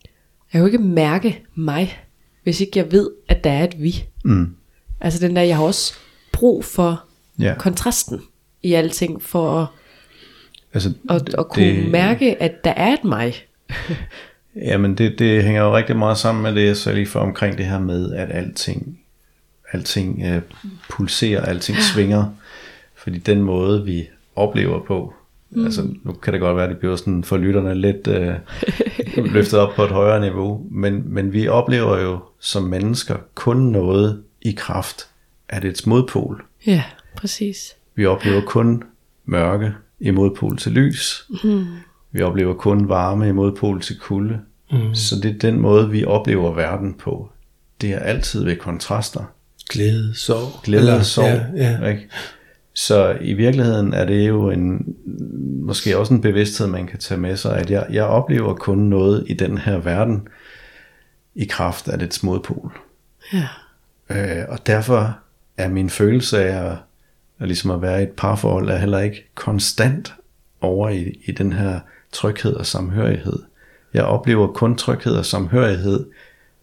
jeg 0.03 0.51
kan 0.51 0.59
jo 0.59 0.65
ikke 0.65 0.77
mærke 0.77 1.43
mig, 1.55 1.99
hvis 2.43 2.61
ikke 2.61 2.79
jeg 2.79 2.91
ved, 2.91 3.09
at 3.29 3.43
der 3.43 3.51
er 3.51 3.63
et 3.63 3.75
vi. 3.83 4.03
Mm. 4.25 4.55
Altså 5.01 5.27
den 5.27 5.35
der, 5.35 5.41
jeg 5.41 5.55
har 5.57 5.63
også 5.63 5.93
brug 6.31 6.65
for 6.65 7.03
Ja. 7.39 7.53
kontrasten 7.57 8.21
i 8.63 8.73
alting, 8.73 9.21
for 9.21 9.61
at, 9.61 9.67
Altså, 10.73 10.93
at, 11.09 11.33
at 11.37 11.47
kunne 11.49 11.65
det... 11.65 11.91
mærke, 11.91 12.41
at 12.41 12.63
der 12.63 12.71
er 12.71 12.93
et 12.93 13.03
mig. 13.03 13.33
Jamen 14.55 14.95
det, 14.97 15.19
det 15.19 15.43
hænger 15.43 15.61
jo 15.63 15.75
rigtig 15.75 15.95
meget 15.97 16.17
sammen 16.17 16.43
med 16.43 16.55
det, 16.61 16.67
jeg 16.67 16.77
sagde 16.77 16.95
lige 16.97 17.07
for 17.07 17.19
omkring 17.19 17.57
det 17.57 17.65
her 17.65 17.79
med, 17.79 18.13
at 18.13 18.31
alting, 18.31 18.99
alting 19.71 20.21
øh, 20.25 20.41
pulserer, 20.89 21.41
alting 21.41 21.77
svinger. 21.77 22.25
Fordi 22.95 23.17
den 23.17 23.41
måde, 23.41 23.85
vi 23.85 24.07
oplever 24.35 24.85
på, 24.85 25.13
mm. 25.49 25.65
altså 25.65 25.87
nu 26.03 26.13
kan 26.13 26.33
det 26.33 26.41
godt 26.41 26.55
være, 26.55 26.65
at 26.65 26.69
det 26.69 26.77
bliver 26.77 26.95
sådan 26.95 27.23
for 27.23 27.37
lytterne 27.37 27.75
lidt 27.75 28.07
øh, 28.07 28.33
løftet 29.33 29.59
op 29.59 29.75
på 29.75 29.83
et 29.83 29.91
højere 29.91 30.21
niveau, 30.21 30.65
men, 30.71 31.03
men 31.05 31.33
vi 31.33 31.47
oplever 31.47 31.99
jo 31.99 32.19
som 32.39 32.63
mennesker 32.63 33.15
kun 33.35 33.57
noget 33.57 34.23
i 34.41 34.51
kraft 34.51 35.07
af 35.49 35.61
dets 35.61 35.85
modpol. 35.85 36.45
Ja, 36.65 36.83
præcis. 37.17 37.75
Vi 37.95 38.05
oplever 38.05 38.41
kun 38.41 38.83
mørke 39.25 39.73
i 39.99 40.11
modpol 40.11 40.57
til 40.57 40.71
lys. 40.71 41.25
Mm. 41.43 41.65
Vi 42.11 42.21
oplever 42.21 42.53
kun 42.53 42.89
varme 42.89 43.29
i 43.29 43.31
modpol 43.31 43.81
til 43.81 43.99
kulde. 43.99 44.39
Mm. 44.71 44.95
Så 44.95 45.15
det 45.23 45.35
er 45.35 45.39
den 45.39 45.59
måde, 45.59 45.89
vi 45.89 46.05
oplever 46.05 46.53
verden 46.53 46.93
på. 46.93 47.29
Det 47.81 47.91
er 47.93 47.99
altid 47.99 48.43
ved 48.43 48.55
kontraster. 48.55 49.23
Glæde, 49.69 50.15
sorg. 50.15 50.63
Glæde 50.63 50.81
Eller- 50.81 50.95
og 50.95 51.05
sorg. 51.05 51.55
Ja, 51.55 51.77
ja. 51.81 51.87
Ikke? 51.87 52.09
Så 52.73 53.17
i 53.21 53.33
virkeligheden 53.33 53.93
er 53.93 54.05
det 54.05 54.27
jo 54.27 54.49
en, 54.49 54.95
måske 55.61 55.97
også 55.97 56.13
en 56.13 56.21
bevidsthed, 56.21 56.67
man 56.67 56.87
kan 56.87 56.99
tage 56.99 57.19
med 57.19 57.37
sig, 57.37 57.57
at 57.57 57.71
jeg, 57.71 57.87
jeg 57.91 58.03
oplever 58.03 58.53
kun 58.53 58.77
noget 58.77 59.23
i 59.27 59.33
den 59.33 59.57
her 59.57 59.77
verden 59.77 60.27
i 61.35 61.45
kraft 61.45 61.87
af 61.87 61.99
dets 61.99 62.23
modpol. 62.23 62.77
Ja. 63.33 63.47
Øh, 64.09 64.45
og 64.49 64.67
derfor 64.67 65.17
er 65.57 65.69
min 65.69 65.89
følelse 65.89 66.43
af 66.43 66.71
at, 66.71 66.77
at, 67.39 67.47
ligesom 67.47 67.71
at 67.71 67.81
være 67.81 67.99
i 67.99 68.03
et 68.03 68.11
parforhold 68.11 68.69
er 68.69 68.77
heller 68.77 68.99
ikke 68.99 69.25
konstant 69.35 70.13
over 70.61 70.89
i, 70.89 71.19
i 71.25 71.31
den 71.31 71.53
her 71.53 71.79
tryghed 72.11 72.53
og 72.53 72.65
samhørighed. 72.65 73.39
Jeg 73.93 74.03
oplever 74.03 74.47
kun 74.47 74.75
tryghed 74.75 75.15
og 75.15 75.25
samhørighed 75.25 76.05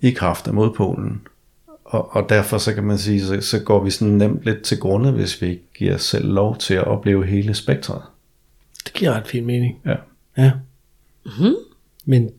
i 0.01 0.11
kraft 0.11 0.47
af 0.47 0.55
modpolen. 0.55 1.23
Og, 1.93 2.17
og 2.17 2.29
derfor 2.29 2.59
så 2.59 2.75
kan 2.75 2.85
man 2.85 2.99
sige, 2.99 3.27
så, 3.27 3.41
så 3.41 3.59
går 3.59 3.85
vi 3.85 3.91
sådan 3.91 4.15
nemt 4.15 4.45
lidt 4.45 4.63
til 4.63 4.79
grunde, 4.79 5.11
hvis 5.11 5.43
vi 5.43 5.47
ikke 5.47 5.69
giver 5.79 5.95
os 5.95 6.03
selv 6.03 6.33
lov 6.33 6.59
til 6.59 6.75
at 6.75 6.85
opleve 6.85 7.27
hele 7.27 7.55
spektret. 7.55 8.03
Det 8.85 8.93
giver 8.93 9.13
ret 9.13 9.27
fin 9.27 9.47
mening. 9.47 9.79
Ja. 9.87 9.95
Ja. 10.37 10.53
Mm-hmm. 11.25 11.55
Men 12.05 12.31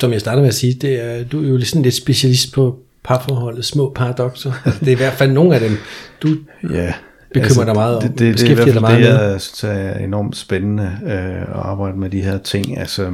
som 0.00 0.12
jeg 0.12 0.20
startede 0.20 0.42
med 0.42 0.48
at 0.48 0.54
sige, 0.54 0.74
det 0.74 1.00
er, 1.04 1.24
du 1.24 1.44
er 1.44 1.48
jo 1.48 1.64
sådan 1.64 1.82
lidt 1.82 1.94
specialist 1.94 2.52
på 2.52 2.78
parforholdet, 3.04 3.64
små 3.64 3.92
paradokser. 3.94 4.52
Altså, 4.64 4.80
det 4.84 4.88
er 4.88 4.92
i 4.92 4.98
hvert 4.98 5.12
fald 5.12 5.32
nogle 5.32 5.54
af 5.54 5.60
dem, 5.60 5.76
du 6.22 6.36
Ja, 6.70 6.94
Bekymrer 7.34 7.64
dig 7.64 7.74
meget 7.74 7.96
om, 7.96 8.02
det, 8.02 8.10
det, 8.10 8.38
det, 8.38 8.46
er 8.46 8.50
i 8.50 8.54
hvert 8.54 8.68
fald 8.68 8.80
meget 8.80 9.04
det, 9.04 9.14
med. 9.14 9.30
jeg 9.30 9.40
synes 9.40 9.64
er 9.64 9.98
enormt 9.98 10.36
spændende 10.36 10.98
øh, 11.04 11.42
at 11.42 11.48
arbejde 11.48 11.98
med 11.98 12.10
de 12.10 12.22
her 12.22 12.38
ting. 12.38 12.78
Altså, 12.78 13.12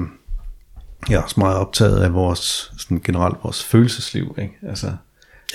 jeg 1.09 1.17
er 1.17 1.23
også 1.23 1.41
meget 1.41 1.57
optaget 1.57 2.03
af 2.03 2.15
vores, 2.15 2.73
sådan 2.79 3.01
generelt 3.05 3.37
vores 3.43 3.65
følelsesliv. 3.65 4.35
Ikke? 4.39 4.53
Altså, 4.69 4.93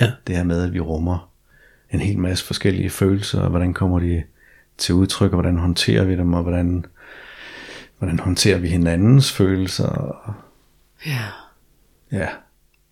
Ja. 0.01 0.11
det 0.27 0.35
her 0.37 0.43
med, 0.43 0.63
at 0.63 0.73
vi 0.73 0.79
rummer 0.79 1.31
en 1.91 1.99
hel 1.99 2.17
masse 2.19 2.45
forskellige 2.45 2.89
følelser, 2.89 3.39
og 3.41 3.49
hvordan 3.49 3.73
kommer 3.73 3.99
de 3.99 4.23
til 4.77 4.95
udtryk, 4.95 5.31
og 5.31 5.35
hvordan 5.41 5.57
håndterer 5.57 6.03
vi 6.03 6.15
dem, 6.15 6.33
og 6.33 6.41
hvordan, 6.43 6.85
hvordan 7.99 8.19
håndterer 8.19 8.57
vi 8.57 8.67
hinandens 8.67 9.31
følelser. 9.31 9.87
Og, 9.87 10.33
Ja. 11.05 11.11
ja, 12.11 12.27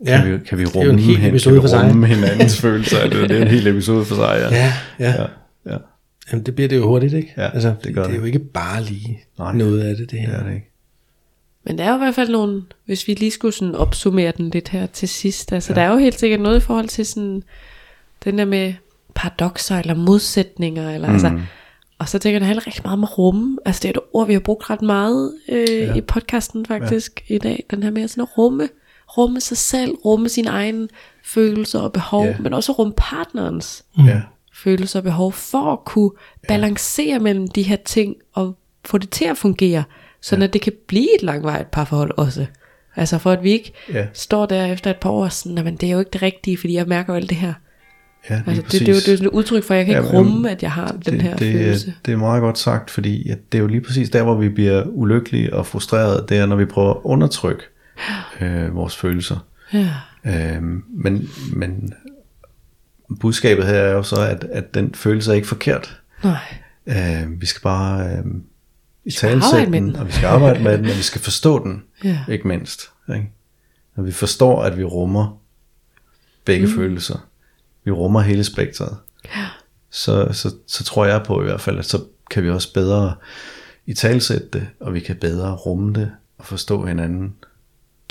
Ja, 0.05 0.21
kan 0.21 0.31
vi, 0.33 0.37
kan 0.45 0.57
vi 0.57 0.63
det 0.63 0.75
er 0.75 0.81
en 0.81 0.87
rumme, 0.87 1.01
hel 1.01 1.17
hen- 1.17 1.29
episode 1.29 1.55
kan 1.55 1.63
vi 1.63 1.67
sig. 1.69 1.89
rumme 1.89 2.07
hinandens 2.07 2.59
følelser? 2.61 3.09
Det, 3.09 3.29
det 3.29 3.37
er 3.37 3.41
en 3.41 3.47
hel 3.47 3.67
episode 3.67 4.05
for 4.05 4.15
sig, 4.15 4.37
ja. 4.51 4.55
Ja, 4.55 4.73
ja. 4.99 5.11
ja, 5.21 5.27
ja. 5.73 5.77
Jamen, 6.31 6.45
det 6.45 6.55
bliver 6.55 6.67
det 6.69 6.75
jo 6.77 6.87
hurtigt, 6.87 7.13
ikke? 7.13 7.33
Ja, 7.37 7.49
altså, 7.49 7.75
det 7.83 7.93
gør 7.95 8.01
det 8.01 8.07
er 8.09 8.13
det. 8.13 8.19
jo 8.19 8.23
ikke 8.25 8.39
bare 8.39 8.83
lige 8.83 9.19
Nej. 9.39 9.53
noget 9.55 9.79
af 9.81 9.89
det, 9.95 9.99
det 9.99 10.11
Det 10.11 10.19
her. 10.19 10.33
er 10.33 10.43
det 10.43 10.53
ikke. 10.53 10.68
Men 11.63 11.77
der 11.77 11.83
er 11.83 11.89
jo 11.89 11.95
i 11.95 11.97
hvert 11.97 12.15
fald 12.15 12.29
nogle, 12.29 12.63
hvis 12.85 13.07
vi 13.07 13.13
lige 13.13 13.31
skulle 13.31 13.53
sådan 13.53 13.75
opsummere 13.75 14.33
den 14.37 14.49
lidt 14.49 14.69
her 14.69 14.85
til 14.85 15.09
sidst, 15.09 15.53
altså 15.53 15.73
ja. 15.73 15.79
der 15.79 15.81
er 15.87 15.91
jo 15.91 15.97
helt 15.97 16.19
sikkert 16.19 16.39
noget 16.41 16.57
i 16.57 16.65
forhold 16.65 16.87
til 16.87 17.05
sådan, 17.05 17.43
den 18.23 18.37
der 18.37 18.45
med 18.45 18.73
paradoxer 19.15 19.79
eller 19.79 19.95
modsætninger, 19.95 20.91
eller 20.91 21.07
mm. 21.07 21.13
altså, 21.13 21.39
og 21.99 22.09
så 22.09 22.19
tænker 22.19 22.33
jeg, 22.35 22.39
det 22.39 22.47
handler 22.47 22.67
rigtig 22.67 22.81
meget 22.85 22.97
om 22.97 23.03
rumme, 23.03 23.57
altså 23.65 23.79
det 23.81 23.87
er 23.87 23.93
et 23.93 23.99
ord, 24.13 24.27
vi 24.27 24.33
har 24.33 24.39
brugt 24.39 24.69
ret 24.69 24.81
meget 24.81 25.33
øh, 25.49 25.69
ja. 25.69 25.93
i 25.95 26.01
podcasten 26.01 26.65
faktisk 26.65 27.23
ja. 27.29 27.35
i 27.35 27.37
dag, 27.37 27.63
den 27.71 27.83
her 27.83 27.91
med 27.91 28.07
sådan 28.07 28.21
at 28.21 28.37
rumme, 28.37 28.69
rumme 29.17 29.41
sig 29.41 29.57
selv, 29.57 29.91
rumme 29.91 30.29
sine 30.29 30.49
egne 30.49 30.87
følelser 31.25 31.79
og 31.79 31.93
behov, 31.93 32.25
Ja. 32.25 32.35
men 32.39 32.53
også 32.53 32.71
rumme 32.71 32.93
partnerens 32.97 33.83
Ja. 33.97 34.21
følelser 34.53 34.99
og 34.99 35.03
behov, 35.03 35.31
for 35.33 35.71
at 35.73 35.85
kunne 35.85 36.11
balancere 36.47 37.19
mellem 37.19 37.47
de 37.47 37.61
her 37.61 37.75
ting, 37.85 38.15
og 38.33 38.55
få 38.85 38.97
det 38.97 39.09
til 39.09 39.25
at 39.25 39.37
fungere, 39.37 39.83
sådan 40.21 40.41
ja. 40.41 40.47
at 40.47 40.53
det 40.53 40.61
kan 40.61 40.73
blive 40.87 41.15
et 41.15 41.23
langvarigt 41.23 41.71
parforhold 41.71 42.11
også. 42.17 42.45
Altså 42.95 43.17
for 43.17 43.31
at 43.31 43.43
vi 43.43 43.51
ikke 43.51 43.73
Ja. 43.93 44.05
står 44.13 44.45
der 44.45 44.65
efter 44.65 44.89
et 44.89 44.97
par 44.97 45.09
år 45.09 45.27
sådan, 45.29 45.63
men 45.63 45.75
det 45.75 45.87
er 45.89 45.93
jo 45.93 45.99
ikke 45.99 46.11
det 46.13 46.21
rigtige, 46.21 46.57
fordi 46.57 46.73
jeg 46.73 46.85
mærker 46.87 47.13
jo 47.13 47.17
alt 47.17 47.29
det 47.29 47.37
her. 47.37 47.53
Ja, 48.29 48.41
Altså 48.47 48.61
det, 48.61 48.71
det, 48.71 48.81
er 48.81 48.93
jo, 48.93 48.95
det 48.95 49.07
er 49.07 49.11
jo 49.11 49.17
sådan 49.17 49.25
et 49.27 49.31
udtryk 49.33 49.63
for, 49.63 49.73
at 49.73 49.77
jeg 49.77 49.85
kan 49.85 49.97
ikke 49.97 50.07
Jamen, 50.17 50.19
rumme, 50.31 50.49
at 50.51 50.63
jeg 50.63 50.71
har 50.71 50.87
den 51.05 51.13
det, 51.13 51.21
her 51.21 51.35
det, 51.35 51.53
følelse. 51.53 51.93
Det 52.05 52.11
er 52.11 52.17
meget 52.17 52.41
godt 52.41 52.57
sagt, 52.57 52.89
fordi 52.89 53.29
at 53.29 53.37
det 53.51 53.57
er 53.57 53.61
jo 53.61 53.67
lige 53.67 53.81
præcis 53.81 54.09
der, 54.09 54.23
hvor 54.23 54.35
vi 54.35 54.49
bliver 54.49 54.83
ulykkelige 54.85 55.53
og 55.53 55.65
frustrerede, 55.65 56.25
det 56.29 56.37
er, 56.37 56.45
når 56.45 56.55
vi 56.55 56.65
prøver 56.65 56.93
at 56.93 57.01
undertrykke 57.03 57.63
øh, 58.41 58.75
vores 58.75 58.95
følelser. 58.95 59.45
Ja. 59.73 59.89
Øh, 60.25 60.63
men, 60.89 61.29
men 61.53 61.93
budskabet 63.19 63.65
her 63.65 63.73
er 63.73 63.91
jo 63.93 64.03
så, 64.03 64.21
at, 64.21 64.43
at 64.51 64.73
den 64.73 64.93
følelse 64.95 65.31
er 65.31 65.35
ikke 65.35 65.47
forkert. 65.47 66.01
Nej. 66.23 66.37
Øh, 66.87 67.41
vi 67.41 67.45
skal 67.45 67.61
bare 67.61 68.09
øh, 68.09 68.23
i 69.05 69.11
skal 69.11 69.41
arbejde 69.41 69.71
med 69.71 69.81
den. 69.81 69.95
og 69.95 70.07
vi 70.07 70.11
skal 70.11 70.25
arbejde 70.27 70.63
med 70.63 70.77
den, 70.77 70.85
og 70.85 70.97
vi 70.97 71.01
skal 71.01 71.21
forstå 71.21 71.63
den, 71.63 71.83
Ja. 72.03 72.19
ikke 72.29 72.47
mindst. 72.47 72.89
Ikke? 73.09 73.31
Når 73.95 74.03
vi 74.03 74.11
forstår, 74.11 74.63
at 74.63 74.77
vi 74.77 74.83
rummer 74.83 75.41
begge 76.45 76.65
mm. 76.65 76.73
følelser, 76.75 77.27
vi 77.83 77.91
rummer 77.91 78.21
hele 78.21 78.43
spektret, 78.43 78.97
så, 79.91 80.27
så, 80.33 80.53
så 80.67 80.83
tror 80.83 81.05
jeg 81.05 81.23
på 81.25 81.41
i 81.41 81.43
hvert 81.43 81.61
fald, 81.61 81.79
at 81.79 81.85
så 81.85 82.03
kan 82.31 82.43
vi 82.43 82.49
også 82.49 82.73
bedre 82.73 83.15
i 83.85 83.93
talsætte 83.93 84.47
det, 84.53 84.67
og 84.79 84.93
vi 84.93 84.99
kan 84.99 85.15
bedre 85.15 85.55
rumme 85.55 85.93
det 85.93 86.11
og 86.37 86.45
forstå 86.45 86.85
hinanden. 86.85 87.33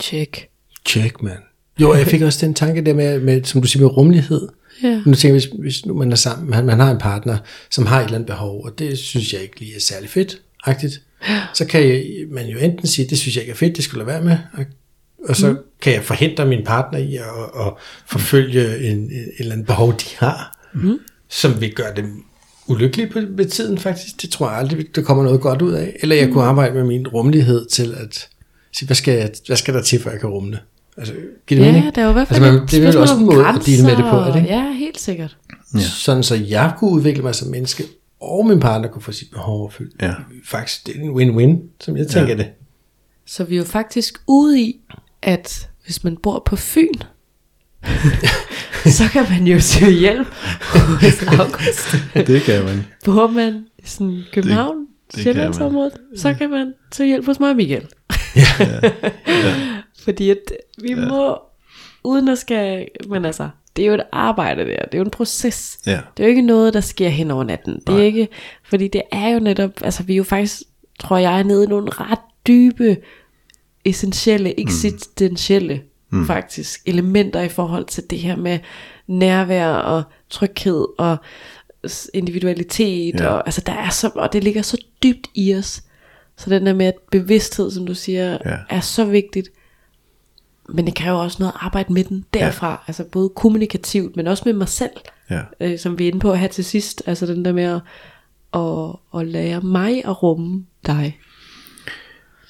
Check. 0.02 0.48
Check, 0.86 1.22
man. 1.22 1.36
Jo, 1.80 1.94
jeg 1.94 2.06
fik 2.06 2.22
også 2.28 2.46
den 2.46 2.54
tanke 2.54 2.84
der 2.84 2.94
med, 2.94 3.20
med 3.20 3.44
som 3.44 3.60
du 3.60 3.66
siger, 3.66 3.82
med 3.82 3.96
rummelighed. 3.96 4.48
Ja. 4.82 5.02
Nu 5.06 5.14
tænker 5.14 5.28
jeg, 5.28 5.32
hvis, 5.32 5.60
hvis 5.60 5.86
nu 5.86 5.94
man 5.94 6.12
er 6.12 6.16
sammen, 6.16 6.50
man, 6.50 6.66
man 6.66 6.80
har 6.80 6.90
en 6.90 6.98
partner, 6.98 7.38
som 7.70 7.86
har 7.86 8.00
et 8.00 8.04
eller 8.04 8.14
andet 8.14 8.26
behov, 8.26 8.64
og 8.64 8.78
det 8.78 8.98
synes 8.98 9.32
jeg 9.32 9.42
ikke 9.42 9.60
lige 9.60 9.76
er 9.76 9.80
særlig 9.80 10.10
fedt, 10.10 10.42
agtigt, 10.64 11.02
så 11.54 11.64
kan 11.64 11.88
jeg, 11.88 12.04
man 12.30 12.46
jo 12.46 12.58
enten 12.58 12.86
sige, 12.86 13.08
det 13.10 13.18
synes 13.18 13.36
jeg 13.36 13.42
ikke 13.42 13.52
er 13.52 13.56
fedt, 13.56 13.76
det 13.76 13.84
skulle 13.84 14.00
jeg 14.00 14.06
være 14.06 14.22
med, 14.22 14.38
og, 14.52 14.64
og 15.28 15.36
så 15.36 15.50
mm. 15.50 15.58
kan 15.82 15.92
jeg 15.92 16.04
forhindre 16.04 16.46
min 16.46 16.64
partner 16.64 16.98
i 16.98 17.16
at, 17.16 17.22
at 17.66 17.72
forfølge 18.06 18.90
en, 18.90 18.96
en, 18.96 19.10
et 19.10 19.32
eller 19.38 19.52
andet 19.52 19.66
behov, 19.66 19.92
de 19.92 20.04
har, 20.18 20.58
mm. 20.74 20.98
som 21.28 21.60
vil 21.60 21.74
gøre 21.74 21.94
dem 21.96 22.24
ulykkelige 22.68 23.10
på, 23.10 23.18
med 23.36 23.46
tiden 23.46 23.78
faktisk. 23.78 24.22
Det 24.22 24.30
tror 24.30 24.48
jeg 24.48 24.58
aldrig, 24.58 24.96
der 24.96 25.02
kommer 25.02 25.24
noget 25.24 25.40
godt 25.40 25.62
ud 25.62 25.72
af. 25.72 25.96
Eller 26.00 26.16
jeg 26.16 26.28
kunne 26.32 26.44
arbejde 26.44 26.74
med 26.74 26.84
min 26.84 27.08
rummelighed 27.08 27.66
til 27.66 27.94
at 28.00 28.28
sige, 28.72 28.86
hvad 28.86 28.96
skal, 28.96 29.14
jeg, 29.14 29.30
hvad 29.46 29.56
skal 29.56 29.74
der 29.74 29.82
til, 29.82 30.00
for 30.00 30.10
jeg 30.10 30.20
kan 30.20 30.28
rumme 30.28 30.50
det? 30.50 30.60
Altså, 30.96 31.14
giver 31.46 31.60
det 31.60 31.66
Ja, 31.66 31.72
mening? 31.72 31.94
der 31.94 32.00
er 32.00 32.04
jo 32.04 32.10
i 32.10 32.12
hvert 32.12 32.28
fald 32.28 32.42
altså, 32.42 32.52
man, 32.52 32.62
et 32.62 32.70
det 32.70 32.78
er 32.78 32.86
vel 32.86 32.96
også 32.96 33.14
en 33.14 33.24
måde 33.24 33.38
at 33.38 33.44
grænser, 33.44 33.72
dele 33.72 33.82
med 33.82 33.96
det 33.96 34.04
på, 34.04 34.16
er 34.16 34.32
det 34.32 34.36
ikke? 34.36 34.54
Ja, 34.54 34.72
helt 34.72 35.00
sikkert. 35.00 35.36
ja. 35.74 35.80
sådan 35.80 36.22
så 36.22 36.34
jeg 36.34 36.72
kunne 36.78 36.90
udvikle 36.90 37.22
mig 37.22 37.34
som 37.34 37.48
menneske, 37.48 37.84
og 38.28 38.46
min 38.46 38.60
partner 38.60 38.88
kunne 38.88 39.02
få 39.02 39.12
sit 39.12 39.30
behov 39.30 39.64
opfyldt. 39.64 40.02
Ja. 40.02 40.14
Faktisk, 40.44 40.86
det 40.86 40.96
er 40.96 41.00
en 41.00 41.10
win-win, 41.10 41.58
som 41.80 41.96
jeg 41.96 42.08
tænker 42.08 42.32
ja. 42.32 42.36
det. 42.36 42.50
Så 43.26 43.44
vi 43.44 43.54
er 43.54 43.58
jo 43.58 43.64
faktisk 43.64 44.18
ude 44.26 44.60
i, 44.60 44.80
at 45.22 45.70
hvis 45.84 46.04
man 46.04 46.16
bor 46.16 46.42
på 46.46 46.56
Fyn, 46.56 46.94
så 48.98 49.04
kan 49.12 49.26
man 49.30 49.46
jo 49.46 49.60
søge 49.60 49.92
hjælp 49.92 50.26
hos 51.00 51.22
August. 51.22 51.96
Det 52.32 52.42
kan 52.42 52.64
man. 52.64 52.86
Bor 53.04 53.26
man 53.26 53.66
i 53.78 53.86
sådan 53.86 54.22
København, 54.32 54.86
det 55.12 55.22
Sjællandsområdet, 55.22 55.92
så 56.16 56.34
kan 56.34 56.50
man 56.50 56.74
søge 56.92 57.08
hjælp 57.08 57.26
hos 57.26 57.40
mig 57.40 57.50
og 57.50 57.56
Michael. 57.56 57.86
Fordi 60.04 60.30
at 60.30 60.52
vi 60.82 60.94
ja. 60.94 61.08
må, 61.08 61.38
uden 62.04 62.28
at 62.28 62.38
skal, 62.38 62.88
men 63.08 63.24
altså, 63.24 63.48
det 63.78 63.84
er 63.84 63.88
jo 63.88 63.94
et 63.94 64.02
arbejde 64.12 64.60
der, 64.64 64.76
det 64.84 64.94
er 64.94 64.98
jo 64.98 65.04
en 65.04 65.10
proces. 65.10 65.78
Ja. 65.86 66.00
Det 66.16 66.22
er 66.22 66.24
jo 66.24 66.28
ikke 66.28 66.42
noget, 66.42 66.74
der 66.74 66.80
sker 66.80 67.08
hen 67.08 67.30
over 67.30 67.44
natten. 67.44 67.74
Det 67.74 67.88
er 67.88 67.92
Nej. 67.92 68.02
ikke, 68.04 68.28
fordi 68.64 68.88
det 68.88 69.02
er 69.12 69.28
jo 69.28 69.38
netop, 69.38 69.70
altså 69.82 70.02
vi 70.02 70.12
er 70.12 70.16
jo 70.16 70.24
faktisk, 70.24 70.62
tror 71.00 71.16
jeg, 71.16 71.44
nede 71.44 71.64
i 71.64 71.66
nogle 71.66 71.90
ret 71.90 72.18
dybe, 72.46 72.96
essentielle, 73.84 74.60
eksistentielle 74.60 75.82
mm. 76.10 76.26
faktisk, 76.26 76.80
elementer 76.86 77.40
i 77.40 77.48
forhold 77.48 77.84
til 77.84 78.04
det 78.10 78.18
her 78.18 78.36
med 78.36 78.58
nærvær 79.06 79.68
og 79.68 80.02
tryghed 80.30 80.86
og 80.98 81.16
individualitet. 82.14 83.20
Ja. 83.20 83.26
Og, 83.26 83.42
altså 83.46 83.60
der 83.66 83.72
er 83.72 83.88
så, 83.90 84.10
og 84.14 84.32
det 84.32 84.44
ligger 84.44 84.62
så 84.62 84.76
dybt 85.02 85.26
i 85.34 85.54
os. 85.54 85.82
Så 86.36 86.50
den 86.50 86.66
der 86.66 86.74
med, 86.74 86.86
at 86.86 86.94
bevidsthed, 87.10 87.70
som 87.70 87.86
du 87.86 87.94
siger, 87.94 88.38
Ja. 88.44 88.56
er 88.70 88.80
så 88.80 89.04
vigtigt. 89.04 89.48
Men 90.68 90.86
det 90.86 90.94
kræver 90.94 91.18
også 91.18 91.36
noget 91.40 91.52
arbejde 91.60 91.92
med 91.92 92.04
den 92.04 92.24
derfra. 92.34 92.70
Ja. 92.70 92.76
Altså 92.86 93.04
både 93.04 93.28
kommunikativt, 93.28 94.16
men 94.16 94.26
også 94.26 94.42
med 94.46 94.52
mig 94.52 94.68
selv. 94.68 94.90
Ja. 95.30 95.40
Øh, 95.60 95.78
som 95.78 95.98
vi 95.98 96.04
er 96.04 96.08
inde 96.08 96.20
på 96.20 96.34
her 96.34 96.48
til 96.48 96.64
sidst. 96.64 97.02
Altså 97.06 97.26
den 97.26 97.44
der 97.44 97.52
med 97.52 97.64
at, 97.64 97.80
at, 98.54 99.20
at 99.20 99.26
lære 99.26 99.60
mig 99.60 100.04
at 100.04 100.22
rumme 100.22 100.64
dig. 100.86 101.18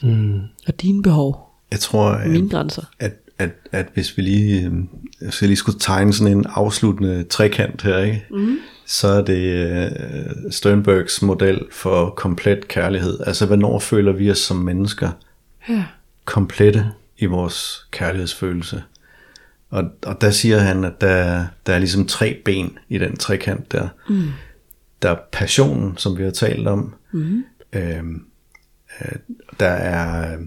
Mm. 0.03 0.41
Og 0.69 0.81
dine 0.83 1.03
behov. 1.03 1.55
Jeg 1.71 1.81
tror, 1.81 2.05
Og 2.05 2.25
øh, 2.27 2.31
mine 2.31 2.49
grænser. 2.51 2.83
at, 2.99 3.12
at, 3.39 3.51
at 3.73 3.87
hvis 3.95 4.16
vi 4.16 4.23
lige, 4.23 4.64
øh, 4.66 4.73
hvis 5.21 5.43
jeg 5.43 5.49
lige 5.49 5.57
skulle 5.57 5.79
tegne 5.79 6.12
sådan 6.12 6.37
en 6.39 6.47
afsluttende 6.49 7.25
trekant 7.25 7.83
her, 7.83 7.99
ikke? 7.99 8.25
Mm. 8.31 8.57
så 8.87 9.09
er 9.09 9.23
det 9.25 9.43
øh, 9.43 9.91
Sternbergs 10.51 11.23
model 11.23 11.61
for 11.73 12.11
komplet 12.11 12.69
kærlighed. 12.69 13.19
Altså, 13.27 13.47
hvornår 13.47 13.79
føler 13.79 14.12
vi 14.12 14.31
os 14.31 14.39
som 14.39 14.57
mennesker 14.57 15.11
Ja. 15.69 15.85
komplette 16.25 16.91
i 17.19 17.27
vores 17.27 17.87
kærlighedsfølelse? 17.91 18.83
Og, 19.71 19.85
og 20.07 20.21
der 20.21 20.31
siger 20.31 20.59
han, 20.59 20.85
at 20.85 21.01
der, 21.01 21.47
der 21.66 21.75
er 21.75 21.79
ligesom 21.79 22.07
tre 22.07 22.43
ben 22.45 22.79
i 22.89 22.99
den 22.99 23.16
trekant 23.16 23.73
der. 23.73 23.89
Mm. 24.09 24.29
Der 25.03 25.11
er 25.11 25.16
passionen, 25.33 25.97
som 25.97 26.19
vi 26.19 26.23
har 26.23 26.31
talt 26.31 26.69
om. 26.69 26.95
Mm. 27.12 27.45
Øhm, 27.73 28.25
øh, 29.01 29.16
der 29.61 29.69
er 29.69 30.39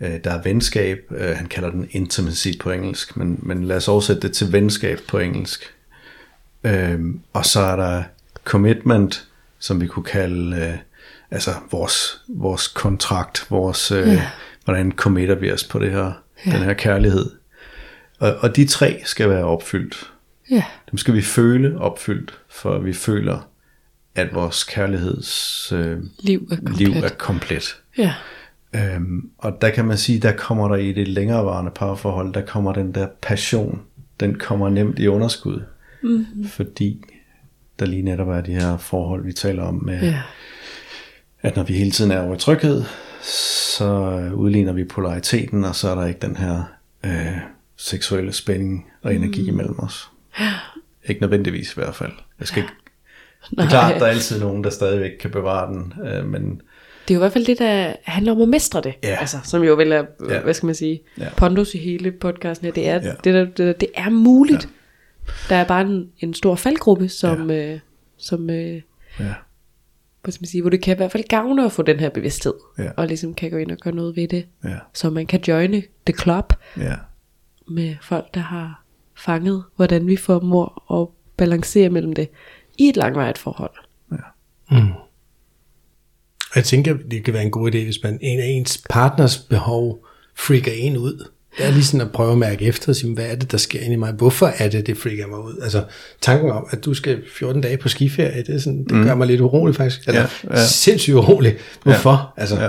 øh, 0.00 0.20
der 0.24 0.30
er 0.30 0.42
venskab, 0.42 0.98
øh, 1.10 1.36
han 1.36 1.46
kalder 1.46 1.70
den 1.70 1.88
intimacy 1.90 2.48
på 2.60 2.70
engelsk, 2.70 3.16
men, 3.16 3.38
men 3.42 3.64
lad 3.64 3.76
os 3.76 3.88
oversætte 3.88 4.22
det 4.22 4.32
til 4.32 4.52
venskab 4.52 4.98
på 5.08 5.18
engelsk. 5.18 5.74
Øhm, 6.64 7.20
og 7.32 7.46
så 7.46 7.60
er 7.60 7.76
der 7.76 8.02
commitment, 8.44 9.28
som 9.58 9.80
vi 9.80 9.86
kunne 9.86 10.04
kalde 10.04 10.56
øh, 10.56 10.78
altså 11.30 11.54
vores, 11.70 12.20
vores 12.28 12.68
kontrakt, 12.68 13.46
vores, 13.50 13.90
øh, 13.90 14.08
Ja. 14.08 14.28
Hvordan 14.70 14.92
committer 14.92 15.34
vi 15.34 15.52
os 15.52 15.64
på 15.64 15.78
det 15.78 15.90
her, 15.90 16.12
Ja. 16.46 16.50
den 16.52 16.62
her 16.62 16.72
kærlighed. 16.74 17.30
Og, 18.18 18.34
og 18.40 18.56
de 18.56 18.66
tre 18.66 19.00
skal 19.04 19.28
være 19.30 19.44
opfyldt. 19.44 20.12
Ja. 20.50 20.64
Dem 20.90 20.98
skal 20.98 21.14
vi 21.14 21.22
føle 21.22 21.78
opfyldt, 21.78 22.38
for 22.50 22.78
vi 22.78 22.92
føler, 22.92 23.48
at 24.14 24.34
vores 24.34 24.64
kærligheds 24.64 25.72
øh, 25.72 25.98
Liv 26.18 26.48
er 26.50 26.56
komplet. 26.56 26.78
liv 26.78 27.02
er 27.04 27.08
komplet. 27.08 27.76
Ja. 27.98 28.14
Øhm, 28.74 29.30
og 29.38 29.58
der 29.60 29.70
kan 29.70 29.84
man 29.84 29.98
sige, 29.98 30.18
der 30.20 30.32
kommer 30.32 30.68
der 30.68 30.76
i 30.76 30.92
det 30.92 31.08
længerevarende 31.08 31.70
parforhold, 31.74 32.32
der 32.34 32.40
kommer 32.46 32.72
den 32.72 32.92
der 32.94 33.06
passion, 33.22 33.80
den 34.20 34.34
kommer 34.38 34.68
nemt 34.68 34.98
i 34.98 35.06
underskud. 35.08 35.62
Mm-hmm. 36.02 36.48
Fordi 36.48 37.04
der 37.78 37.86
lige 37.86 38.02
netop 38.02 38.28
er 38.28 38.40
de 38.40 38.52
her 38.52 38.76
forhold, 38.76 39.24
vi 39.24 39.32
taler 39.32 39.62
om 39.62 39.74
med, 39.84 40.00
Ja. 40.02 40.22
at 41.42 41.56
når 41.56 41.62
vi 41.62 41.72
hele 41.74 41.90
tiden 41.90 42.10
er 42.10 42.20
over 42.20 42.34
i 42.34 42.38
tryghed, 42.38 42.84
så 43.22 44.20
udligner 44.34 44.72
vi 44.72 44.84
polariteten, 44.84 45.64
og 45.64 45.74
så 45.74 45.88
er 45.88 45.94
der 45.94 46.06
ikke 46.06 46.20
den 46.20 46.36
her 46.36 46.62
øh, 47.04 47.36
seksuelle 47.76 48.32
spænding 48.32 48.86
og 49.02 49.14
energi 49.14 49.42
mm. 49.42 49.48
imellem 49.48 49.78
os. 49.78 50.10
Ikke 51.04 51.20
nødvendigvis 51.20 51.70
i 51.72 51.74
hvert 51.74 51.94
fald. 51.94 52.12
Jeg 52.38 52.46
skal 52.48 52.62
ikke, 52.62 52.72
det 53.50 53.58
er 53.58 53.68
klart, 53.68 53.94
der 54.00 54.06
er 54.06 54.10
altid 54.10 54.40
nogen, 54.40 54.64
der 54.64 54.70
stadigvæk 54.70 55.10
kan 55.20 55.30
bevare 55.30 55.72
den, 55.74 55.92
øh, 56.06 56.26
men 56.26 56.62
Det 57.08 57.14
er 57.14 57.14
jo 57.14 57.20
i 57.20 57.22
hvert 57.22 57.32
fald 57.32 57.44
det, 57.46 57.58
der 57.58 57.94
handler 58.04 58.32
om 58.32 58.42
at 58.42 58.48
mestre 58.48 58.80
det. 58.80 58.94
Ja. 59.02 59.16
Altså, 59.20 59.36
som 59.44 59.62
jo 59.62 59.74
vel 59.74 59.92
er, 59.92 60.04
Ja. 60.28 60.34
ja. 60.34 60.40
hvad 60.42 60.54
skal 60.54 60.66
man 60.66 60.74
sige, 60.74 61.02
Ja. 61.18 61.24
ja. 61.24 61.30
pondus 61.36 61.74
i 61.74 61.78
hele 61.78 62.12
podcasten 62.12 62.64
her. 62.64 62.72
Det 62.72 62.88
er, 62.88 62.94
Ja. 62.94 63.06
ja. 63.06 63.12
det, 63.24 63.34
der, 63.34 63.44
det, 63.64 63.80
det 63.80 63.88
er 63.94 64.10
muligt. 64.10 64.64
Ja. 64.64 65.32
Der 65.48 65.56
er 65.56 65.64
bare 65.64 65.80
en, 65.80 66.08
en 66.18 66.34
stor 66.34 66.54
faldgruppe, 66.54 67.08
som, 67.08 67.50
ja. 67.50 67.72
øh, 67.72 67.78
som 68.18 68.50
øh, 68.50 68.80
ja, 69.20 69.24
hvad 70.22 70.32
skal 70.32 70.42
man 70.42 70.48
sige, 70.48 70.60
hvor 70.60 70.70
det 70.70 70.82
kan 70.82 70.94
i 70.94 70.96
hvert 70.96 71.12
fald 71.12 71.28
gavne 71.28 71.64
at 71.64 71.72
få 71.72 71.82
den 71.82 72.00
her 72.00 72.08
bevidsthed. 72.08 72.54
Ja. 72.78 72.90
Og 72.96 73.06
ligesom 73.06 73.34
kan 73.34 73.50
gå 73.50 73.56
ind 73.56 73.70
og 73.70 73.76
gøre 73.76 73.94
noget 73.94 74.16
ved 74.16 74.28
det. 74.28 74.46
ja, 74.64 74.76
Så 74.94 75.10
man 75.10 75.26
kan 75.26 75.40
joine 75.48 75.82
the 76.06 76.14
club 76.22 76.52
ja, 76.76 76.94
med 77.68 77.96
folk, 78.02 78.34
der 78.34 78.40
har 78.40 78.84
fanget, 79.16 79.64
hvordan 79.76 80.06
vi 80.06 80.16
formår 80.16 81.00
at 81.00 81.08
balancere 81.36 81.90
mellem 81.90 82.12
det 82.12 82.28
i 82.78 82.88
et 82.88 82.96
langvarigt 82.96 83.38
forhold. 83.38 83.74
Og 86.50 86.56
jeg 86.56 86.64
tænker, 86.64 86.96
det 87.10 87.24
kan 87.24 87.34
være 87.34 87.42
en 87.42 87.50
god 87.50 87.70
idé, 87.70 87.84
hvis 87.84 88.02
man 88.02 88.18
en 88.22 88.40
af 88.40 88.46
ens 88.46 88.82
partners 88.90 89.38
behov 89.38 90.06
freaker 90.34 90.72
en 90.72 90.96
ud. 90.96 91.30
Det 91.60 91.68
er 91.68 91.72
lige 91.72 91.84
sådan 91.84 92.00
at 92.06 92.12
prøve 92.12 92.32
at 92.32 92.38
mærke 92.38 92.64
efter 92.64 92.88
og 92.92 92.96
sige, 92.96 93.14
hvad 93.14 93.24
er 93.26 93.34
det, 93.34 93.52
der 93.52 93.58
sker 93.58 93.80
inde 93.80 93.92
i 93.92 93.96
mig? 93.96 94.12
Hvorfor 94.12 94.46
er 94.58 94.68
det, 94.68 94.86
det 94.86 94.96
freaker 94.96 95.26
mig 95.26 95.38
ud? 95.38 95.58
Altså 95.62 95.84
tanken 96.20 96.50
om, 96.50 96.66
at 96.70 96.84
du 96.84 96.94
skal 96.94 97.22
14 97.36 97.62
dage 97.62 97.76
på 97.76 97.88
skiferie, 97.88 98.42
det, 98.46 98.54
er 98.54 98.58
sådan, 98.58 98.84
det 98.84 99.04
gør 99.06 99.14
mig 99.14 99.26
lidt 99.26 99.40
urolig 99.40 99.74
faktisk. 99.76 100.08
Eller 100.08 100.20
Ja, 100.20 100.26
ja, 100.44 100.48
ja. 100.54 100.58
ja. 100.60 100.66
sindssygt 100.66 101.14
urolig. 101.16 101.56
Hvorfor? 101.82 102.32
Ja. 102.36 102.40
Altså, 102.40 102.56
Ja. 102.56 102.68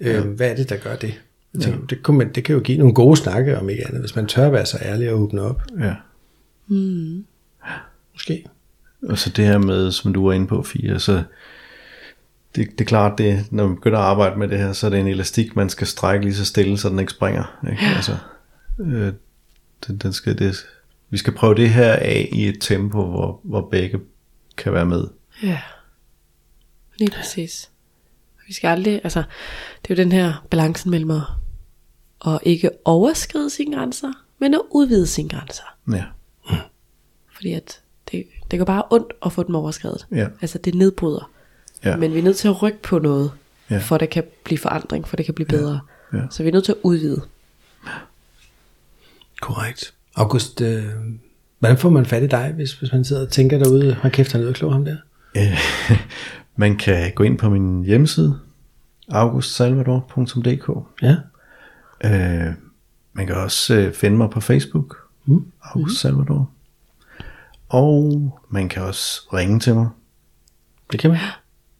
ja. 0.00 0.16
Øh, 0.18 0.24
hvad 0.26 0.50
er 0.50 0.54
det, 0.56 0.68
der 0.70 0.76
gør 0.76 0.96
det? 0.96 1.14
Jeg 1.54 1.62
tænker, 1.62 1.86
det, 1.86 2.02
kunne 2.02 2.18
man, 2.18 2.32
det 2.32 2.44
kan 2.44 2.54
jo 2.54 2.60
give 2.60 2.78
nogle 2.78 2.94
gode 2.94 3.16
snakke 3.16 3.58
om 3.58 3.68
ikke 3.68 3.86
andet, 3.86 4.00
hvis 4.00 4.16
man 4.16 4.26
tør 4.26 4.50
være 4.50 4.66
så 4.66 4.78
ærlig 4.82 5.10
og 5.10 5.20
åbne 5.20 5.40
op. 5.42 5.62
ja. 5.80 5.94
Måske. 8.12 8.44
Og 9.08 9.18
så 9.18 9.30
det 9.30 9.44
her 9.44 9.58
med, 9.58 9.92
som 9.92 10.12
du 10.12 10.26
var 10.26 10.32
inde 10.32 10.46
på, 10.46 10.62
Fie, 10.62 10.98
så 10.98 11.22
det, 12.56 12.70
det 12.70 12.80
er 12.80 12.84
klart, 12.84 13.18
det, 13.18 13.52
når 13.52 13.66
man 13.66 13.76
begynder 13.76 13.98
at 13.98 14.04
arbejde 14.04 14.38
med 14.38 14.48
det 14.48 14.58
her, 14.58 14.72
så 14.72 14.86
er 14.86 14.90
det 14.90 15.00
en 15.00 15.06
elastik, 15.06 15.56
man 15.56 15.70
skal 15.70 15.86
strække 15.86 16.24
lige 16.24 16.34
så 16.34 16.44
stille, 16.44 16.78
så 16.78 16.88
den 16.88 16.98
ikke 16.98 17.12
springer. 17.12 17.58
Ikke? 17.70 17.84
Ja. 17.84 17.94
Altså, 17.94 18.16
øh, 18.80 19.12
den, 19.86 19.98
den 19.98 20.12
skal, 20.12 20.38
det, 20.38 20.66
vi 21.10 21.18
skal 21.18 21.34
prøve 21.34 21.54
det 21.54 21.70
her 21.70 21.92
af 21.92 22.28
i 22.32 22.48
et 22.48 22.56
tempo, 22.60 23.06
hvor, 23.06 23.40
hvor 23.42 23.68
begge 23.70 24.00
kan 24.56 24.72
være 24.72 24.86
med. 24.86 25.04
Ja, 25.42 25.60
lige 26.98 27.10
præcis. 27.10 27.70
Vi 28.46 28.52
skal 28.52 28.68
aldrig, 28.68 29.00
altså, 29.04 29.22
det 29.82 29.90
er 29.90 29.94
jo 29.94 30.02
den 30.04 30.12
her 30.12 30.46
balancen 30.50 30.90
mellem 30.90 31.10
at, 31.10 31.22
at 32.26 32.38
ikke 32.42 32.70
overskride 32.84 33.50
sine 33.50 33.76
grænser, 33.76 34.12
men 34.38 34.54
at 34.54 34.60
udvide 34.70 35.06
sine 35.06 35.28
grænser. 35.28 35.76
Ja, 35.92 36.04
Fordi 37.34 37.52
at 37.52 37.80
det, 38.12 38.26
det 38.50 38.58
går 38.58 38.66
bare 38.66 38.82
ondt 38.90 39.12
at 39.24 39.32
få 39.32 39.42
dem 39.42 39.54
overskrevet. 39.54 40.06
Ja. 40.12 40.26
Altså 40.40 40.58
det 40.58 40.74
nedbryder. 40.74 41.30
Ja, 41.90 41.96
Men 41.96 42.14
vi 42.14 42.18
er 42.18 42.22
nødt 42.22 42.36
til 42.36 42.48
at 42.48 42.62
rykke 42.62 42.82
på 42.82 42.98
noget, 42.98 43.30
Ja. 43.70 43.74
ja. 43.74 43.80
for 43.80 43.94
at 43.94 44.00
det 44.00 44.10
kan 44.10 44.24
blive 44.44 44.58
forandring, 44.58 45.08
for 45.08 45.16
det 45.16 45.24
kan 45.26 45.34
blive 45.34 45.46
bedre. 45.46 45.80
Ja. 46.12 46.20
Så 46.30 46.42
vi 46.42 46.48
er 46.48 46.52
nødt 46.52 46.64
til 46.64 46.72
at 46.72 46.78
udvide. 46.82 47.22
Korrekt. 49.40 49.94
August, 50.16 50.60
øh, 50.60 50.84
hvordan 51.58 51.78
får 51.78 51.88
man 51.90 52.06
fat 52.06 52.22
i 52.22 52.26
dig, 52.26 52.52
hvis, 52.54 52.72
hvis 52.72 52.92
man 52.92 53.04
sidder 53.04 53.22
og 53.22 53.32
tænker 53.32 53.58
derude, 53.58 53.94
hold 53.94 54.12
kæft, 54.12 54.32
han 54.32 54.48
er 54.48 54.52
klog 54.52 54.72
ham 54.72 54.84
der? 54.84 54.96
Øh, 55.36 55.58
man 56.56 56.76
kan 56.76 57.12
gå 57.14 57.22
ind 57.22 57.38
på 57.38 57.50
min 57.50 57.84
hjemmeside, 57.84 58.38
augustsalvador.dk. 59.08 60.70
Ja. 61.02 61.16
Øh, 62.04 62.54
man 63.12 63.26
kan 63.26 63.36
også 63.36 63.74
øh, 63.74 63.92
finde 63.94 64.16
mig 64.16 64.30
på 64.30 64.40
Facebook, 64.40 64.96
mm. 65.24 65.46
August 65.62 66.00
Salvador. 66.00 66.50
Og 67.68 68.38
man 68.50 68.68
kan 68.68 68.82
også 68.82 69.20
ringe 69.32 69.60
til 69.60 69.74
mig, 69.74 69.88
Det 70.92 71.00
kan 71.00 71.10
man. 71.10 71.18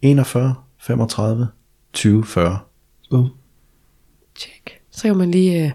41 0.02 0.54
35 0.80 1.48
20 1.92 2.24
40. 2.26 2.58
Boom. 3.10 3.28
Check. 4.38 4.80
Så 4.90 5.02
kan 5.02 5.16
man 5.16 5.30
lige 5.30 5.64
uh, 5.64 5.70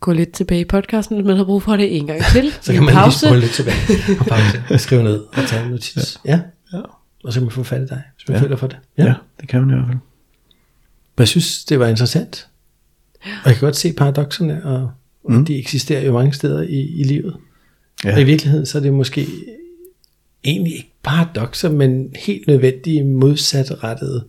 gå 0.00 0.12
lidt 0.12 0.32
tilbage 0.32 0.60
i 0.60 0.64
podcasten, 0.64 1.16
hvis 1.16 1.26
man 1.26 1.36
har 1.36 1.44
brug 1.44 1.62
for 1.62 1.76
det 1.76 1.96
en 1.96 2.06
gang 2.06 2.20
til. 2.32 2.52
Så 2.60 2.72
kan 2.72 2.82
man 2.84 2.94
pause. 2.94 3.26
lige 3.26 3.30
spole 3.30 3.40
lidt 3.40 3.52
tilbage 3.52 3.76
og 4.20 4.26
pause, 4.68 4.78
skrive 4.78 5.02
ned 5.02 5.20
og 5.20 5.42
tage 5.48 5.64
en 5.64 5.70
notits. 5.70 6.20
Ja. 6.24 6.40
Ja. 6.72 6.80
Og 7.24 7.32
så 7.32 7.40
kan 7.40 7.44
man 7.44 7.50
få 7.52 7.62
fat 7.62 7.80
i 7.82 7.86
dig, 7.86 8.02
hvis 8.16 8.28
man 8.28 8.34
Ja. 8.34 8.38
ja. 8.38 8.44
føler 8.44 8.56
for 8.56 8.66
det. 8.66 8.78
Ja. 8.98 9.04
ja, 9.04 9.14
det 9.40 9.48
kan 9.48 9.60
man 9.60 9.70
i 9.70 9.72
hvert 9.74 9.86
fald. 9.86 9.98
Men 11.16 11.20
jeg 11.20 11.28
synes, 11.28 11.64
det 11.64 11.78
var 11.80 11.86
interessant. 11.86 12.48
Og 13.24 13.30
jeg 13.46 13.54
kan 13.54 13.60
godt 13.60 13.76
se 13.76 13.92
paradoxerne, 13.92 14.64
og 14.64 14.90
mm. 15.28 15.44
de 15.44 15.58
eksisterer 15.58 16.04
jo 16.04 16.12
mange 16.12 16.32
steder 16.32 16.62
i, 16.62 16.80
i 17.00 17.04
livet. 17.04 17.36
Ja. 18.04 18.14
Og 18.14 18.20
i 18.20 18.24
virkeligheden, 18.24 18.66
så 18.66 18.78
er 18.78 18.82
det 18.82 18.92
måske 18.92 19.26
egentlig 20.44 20.72
ikke 20.72 20.92
paradoxer, 21.02 21.70
men 21.70 22.12
helt 22.16 22.46
nødvendige 22.46 23.04
modsatrettede 23.04 24.24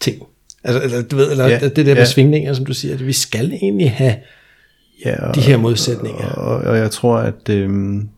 ting. 0.00 0.22
Altså, 0.64 0.82
eller, 0.82 1.02
du 1.02 1.16
ved, 1.16 1.30
eller 1.30 1.46
Ja, 1.46 1.58
det 1.58 1.76
der 1.76 1.84
med 1.84 1.94
ja. 1.94 2.04
svingninger, 2.04 2.52
som 2.52 2.66
du 2.66 2.74
siger, 2.74 2.94
at 2.94 3.06
vi 3.06 3.12
skal 3.12 3.52
egentlig 3.52 3.90
have 3.90 4.14
Ja, 5.04 5.28
og, 5.28 5.34
de 5.34 5.40
her 5.40 5.56
modsætninger. 5.56 6.26
Og, 6.26 6.56
og 6.56 6.78
jeg 6.78 6.90
tror, 6.90 7.16
at 7.16 7.48
øhm, 7.48 8.08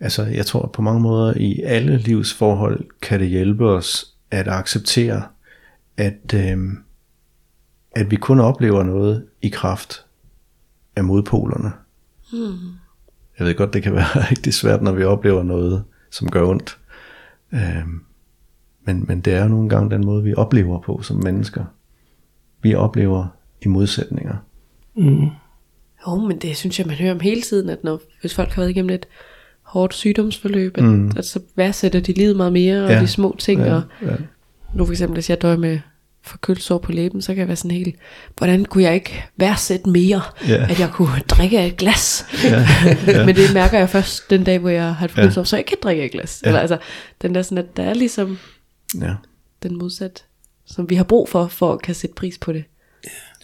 altså, 0.00 0.22
jeg 0.22 0.46
tror 0.46 0.62
at 0.62 0.72
på 0.72 0.82
mange 0.82 1.00
måder 1.00 1.34
i 1.36 1.60
alle 1.64 1.98
livsforhold 1.98 2.84
kan 3.02 3.20
det 3.20 3.28
hjælpe 3.28 3.68
os 3.68 4.06
at 4.30 4.48
acceptere, 4.48 5.22
at, 5.96 6.34
øhm, 6.34 6.78
at 7.96 8.10
vi 8.10 8.16
kun 8.16 8.40
oplever 8.40 8.82
noget 8.82 9.26
i 9.42 9.48
kraft 9.48 10.04
af 10.96 11.04
modpolerne. 11.04 11.72
Hmm. 12.32 12.58
Jeg 13.38 13.46
ved 13.46 13.54
godt, 13.54 13.74
det 13.74 13.82
kan 13.82 13.94
være 13.94 14.20
rigtig 14.30 14.54
svært, 14.54 14.82
når 14.82 14.92
vi 14.92 15.04
oplever 15.04 15.42
noget, 15.42 15.84
som 16.12 16.30
gør 16.30 16.44
ondt. 16.48 16.78
Øhm, 17.52 18.00
men, 18.84 19.04
men 19.08 19.20
det 19.20 19.32
er 19.34 19.42
jo 19.42 19.48
nogle 19.48 19.68
gange 19.68 19.90
den 19.90 20.06
måde, 20.06 20.24
vi 20.24 20.34
oplever 20.34 20.80
på 20.80 21.02
som 21.02 21.16
mennesker. 21.24 21.64
Vi 22.62 22.74
oplever 22.74 23.26
i 23.62 23.68
modsætninger. 23.68 24.36
Jo, 26.08 26.16
men 26.16 26.38
det 26.38 26.56
synes 26.56 26.78
jeg, 26.78 26.86
man 26.86 26.96
hører 26.96 27.12
om 27.14 27.20
hele 27.20 27.40
tiden, 27.42 27.68
at 27.70 27.84
når, 27.84 28.00
hvis 28.20 28.34
folk 28.34 28.48
har 28.52 28.62
været 28.62 28.70
igennem 28.70 28.90
et 28.90 29.06
hårdt 29.62 29.94
sygdomsforløb, 29.94 30.78
at, 30.78 30.84
mm. 30.84 31.12
at 31.16 31.24
så 31.24 31.40
værdsætter 31.56 32.00
de 32.00 32.12
livet 32.12 32.36
meget 32.36 32.52
mere, 32.52 32.84
og 32.84 32.90
Ja. 32.90 33.00
de 33.00 33.06
små 33.06 33.36
ting, 33.38 33.60
Ja, 33.60 33.74
og 33.74 33.82
ja. 34.02 34.16
nu 34.74 34.84
for 34.84 34.92
eksempel, 34.92 35.14
hvis 35.16 35.30
jeg 35.30 35.42
døjer 35.42 35.56
med 35.56 35.80
forkølelsesår 36.24 36.78
på 36.78 36.92
læben, 36.92 37.22
så 37.22 37.32
kan 37.32 37.38
jeg 37.38 37.48
være 37.48 37.56
sådan 37.56 37.70
helt, 37.70 37.96
hvordan 38.38 38.64
kunne 38.64 38.82
jeg 38.84 38.94
ikke 38.94 39.24
værdsætte 39.36 39.88
mere, 39.90 40.22
Ja. 40.48 40.66
at 40.70 40.80
jeg 40.80 40.90
kunne 40.92 41.20
drikke 41.28 41.58
af 41.60 41.66
et 41.66 41.76
glas. 41.76 42.24
Ja, 42.44 42.66
ja. 43.06 43.26
Men 43.26 43.36
det 43.36 43.54
mærker 43.54 43.78
jeg 43.78 43.88
først 43.88 44.30
den 44.30 44.44
dag, 44.44 44.58
hvor 44.58 44.70
jeg 44.70 44.94
har 44.94 45.04
et 45.04 45.10
forkølelsesår, 45.10 45.44
så 45.44 45.56
jeg 45.56 45.66
kan 45.66 45.76
drikke 45.82 46.02
af 46.02 46.06
et 46.06 46.12
glas. 46.12 46.42
Eller 46.46 46.60
altså, 46.60 46.78
den 47.22 47.34
der 47.34 47.42
sådan, 47.42 47.58
at 47.58 47.76
der 47.76 47.82
er 47.82 47.94
ligesom 47.94 48.38
ja, 49.00 49.14
den 49.62 49.78
modsat, 49.78 50.24
som 50.66 50.90
vi 50.90 50.94
har 50.94 51.04
brug 51.04 51.28
for, 51.28 51.46
for 51.46 51.72
at 51.72 51.82
kan 51.82 51.94
sætte 51.94 52.14
pris 52.14 52.38
på 52.38 52.52
det 52.52 52.64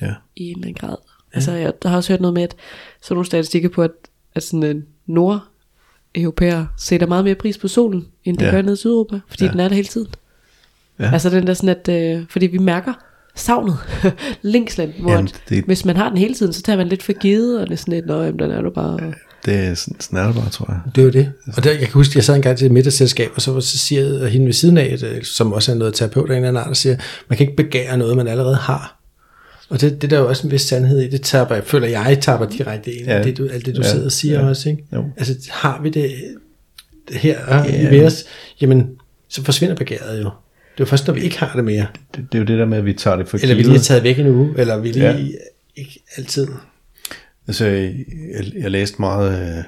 ja. 0.00 0.14
i 0.36 0.42
en 0.44 0.56
eller 0.56 0.68
anden 0.68 0.74
grad. 0.88 0.96
Altså, 1.32 1.52
jeg 1.52 1.72
der 1.82 1.88
har 1.88 1.96
også 1.96 2.12
hørt 2.12 2.20
noget 2.20 2.34
med, 2.34 2.42
at 2.42 2.54
sådan 3.02 3.14
nogle 3.14 3.26
statistikker 3.26 3.68
på, 3.68 3.82
at, 3.82 3.90
at 4.34 4.42
sådan 4.42 4.62
en 4.62 4.84
nord 5.06 5.40
europæer 6.14 6.66
sætter 6.76 7.06
meget 7.06 7.24
mere 7.24 7.34
pris 7.34 7.58
på 7.58 7.68
solen, 7.68 8.06
end 8.24 8.38
de 8.38 8.44
Ja. 8.44 8.50
gør 8.50 8.62
nede 8.62 8.72
i 8.72 8.76
Sydeuropa, 8.76 9.20
fordi 9.28 9.44
Ja. 9.44 9.50
den 9.50 9.60
er 9.60 9.68
der 9.68 9.74
hele 9.74 9.88
tiden. 9.88 10.08
Ja. 11.00 11.12
Altså 11.12 11.30
den 11.30 11.46
der 11.46 11.54
sådan, 11.54 11.68
at, 11.68 11.88
øh, 11.88 12.22
fordi 12.30 12.46
vi 12.46 12.58
mærker 12.58 12.92
savnet, 13.34 13.76
længslen, 14.42 14.92
hvor 15.00 15.10
Jamen, 15.10 15.26
at, 15.26 15.40
det- 15.48 15.64
hvis 15.64 15.84
man 15.84 15.96
har 15.96 16.08
den 16.08 16.18
hele 16.18 16.34
tiden, 16.34 16.52
så 16.52 16.62
tager 16.62 16.76
man 16.76 16.88
lidt 16.88 17.02
for 17.02 17.12
givet, 17.12 17.60
og 17.60 17.66
det 17.66 17.72
er 17.72 17.76
sådan 17.76 17.94
lidt, 17.94 18.06
nå, 18.06 18.22
jamen, 18.22 18.38
den 18.38 18.50
er 18.50 18.60
du 18.60 18.70
bare... 18.70 18.98
Det 19.46 19.54
er 19.54 19.74
sådan, 19.74 20.00
sådan 20.00 20.18
er 20.18 20.26
det 20.26 20.34
bare, 20.34 20.48
tror 20.50 20.66
jeg. 20.72 20.80
Det 20.94 21.04
var 21.04 21.10
det. 21.10 21.32
Og 21.56 21.64
der, 21.64 21.70
jeg 21.70 21.78
kan 21.80 21.90
huske, 21.92 22.12
at 22.12 22.16
jeg 22.16 22.24
sad 22.24 22.34
engang 22.36 22.58
til 22.58 22.66
et 22.66 22.72
middagsselskab, 22.72 23.30
og 23.34 23.42
så, 23.42 23.60
så 23.60 23.78
siger 23.78 24.26
hende 24.28 24.46
ved 24.46 24.52
siden 24.52 24.78
af, 24.78 24.96
øh, 25.04 25.22
som 25.24 25.52
også 25.52 25.72
er 25.72 25.76
noget 25.76 25.94
terapeut 25.94 26.30
af 26.30 26.32
en 26.32 26.36
eller 26.36 26.48
anden 26.48 26.60
art, 26.62 26.68
der 26.68 26.74
siger, 26.74 26.96
man 27.28 27.36
kan 27.36 27.44
ikke 27.48 27.56
begære 27.56 27.96
noget, 27.98 28.16
man 28.16 28.28
allerede 28.28 28.56
har. 28.56 29.00
Og 29.70 29.80
det, 29.80 30.02
det 30.02 30.10
der 30.10 30.16
er 30.16 30.20
jo 30.20 30.28
også 30.28 30.46
en 30.46 30.50
vis 30.50 30.60
sandhed 30.62 31.00
i, 31.00 31.08
det 31.10 31.22
tapper, 31.22 31.54
jeg 31.54 31.64
føler, 31.64 31.86
jeg 31.88 32.18
tapper 32.20 32.46
direkte 32.46 32.92
ind 32.92 33.06
i 33.06 33.10
Ja. 33.10 33.22
det, 33.22 33.38
du, 33.38 33.48
alt 33.52 33.66
det, 33.66 33.76
du 33.76 33.80
Ja. 33.82 33.88
sidder 33.90 34.04
og 34.04 34.12
siger 34.12 34.40
Ja. 34.40 34.48
også. 34.48 34.68
Ikke? 34.68 34.84
Jo. 34.94 35.04
Altså, 35.16 35.34
har 35.52 35.80
vi 35.82 35.90
det, 35.90 36.10
her 37.12 37.38
ja. 37.48 37.64
Ja. 37.64 37.88
ved 37.90 38.06
os, 38.06 38.24
jamen, 38.60 38.86
så 39.28 39.44
forsvinder 39.44 39.74
begæret 39.76 40.22
jo. 40.22 40.30
Det 40.78 40.84
er 40.84 40.88
først, 40.88 41.06
når 41.06 41.14
vi 41.14 41.20
ikke 41.20 41.38
har 41.38 41.52
det 41.56 41.64
mere. 41.64 41.86
Det, 42.16 42.26
det 42.32 42.38
er 42.38 42.42
jo 42.42 42.44
det 42.44 42.58
der 42.58 42.64
med, 42.64 42.78
at 42.78 42.84
vi 42.84 42.92
tager 42.92 43.16
det 43.16 43.28
for 43.28 43.38
Eller 43.42 43.54
vi 43.54 43.62
givet. 43.62 43.72
lige 43.72 43.78
er 43.78 43.82
taget 43.82 44.02
væk 44.02 44.18
en 44.18 44.26
uge, 44.26 44.54
eller 44.58 44.78
vi 44.78 44.88
lige 44.88 45.04
Ja. 45.04 45.16
ikke 45.76 46.00
altid. 46.16 46.48
Altså, 47.48 47.66
jeg, 47.66 48.52
jeg 48.58 48.70
læste 48.70 48.96
meget 49.00 49.58
øh, 49.58 49.64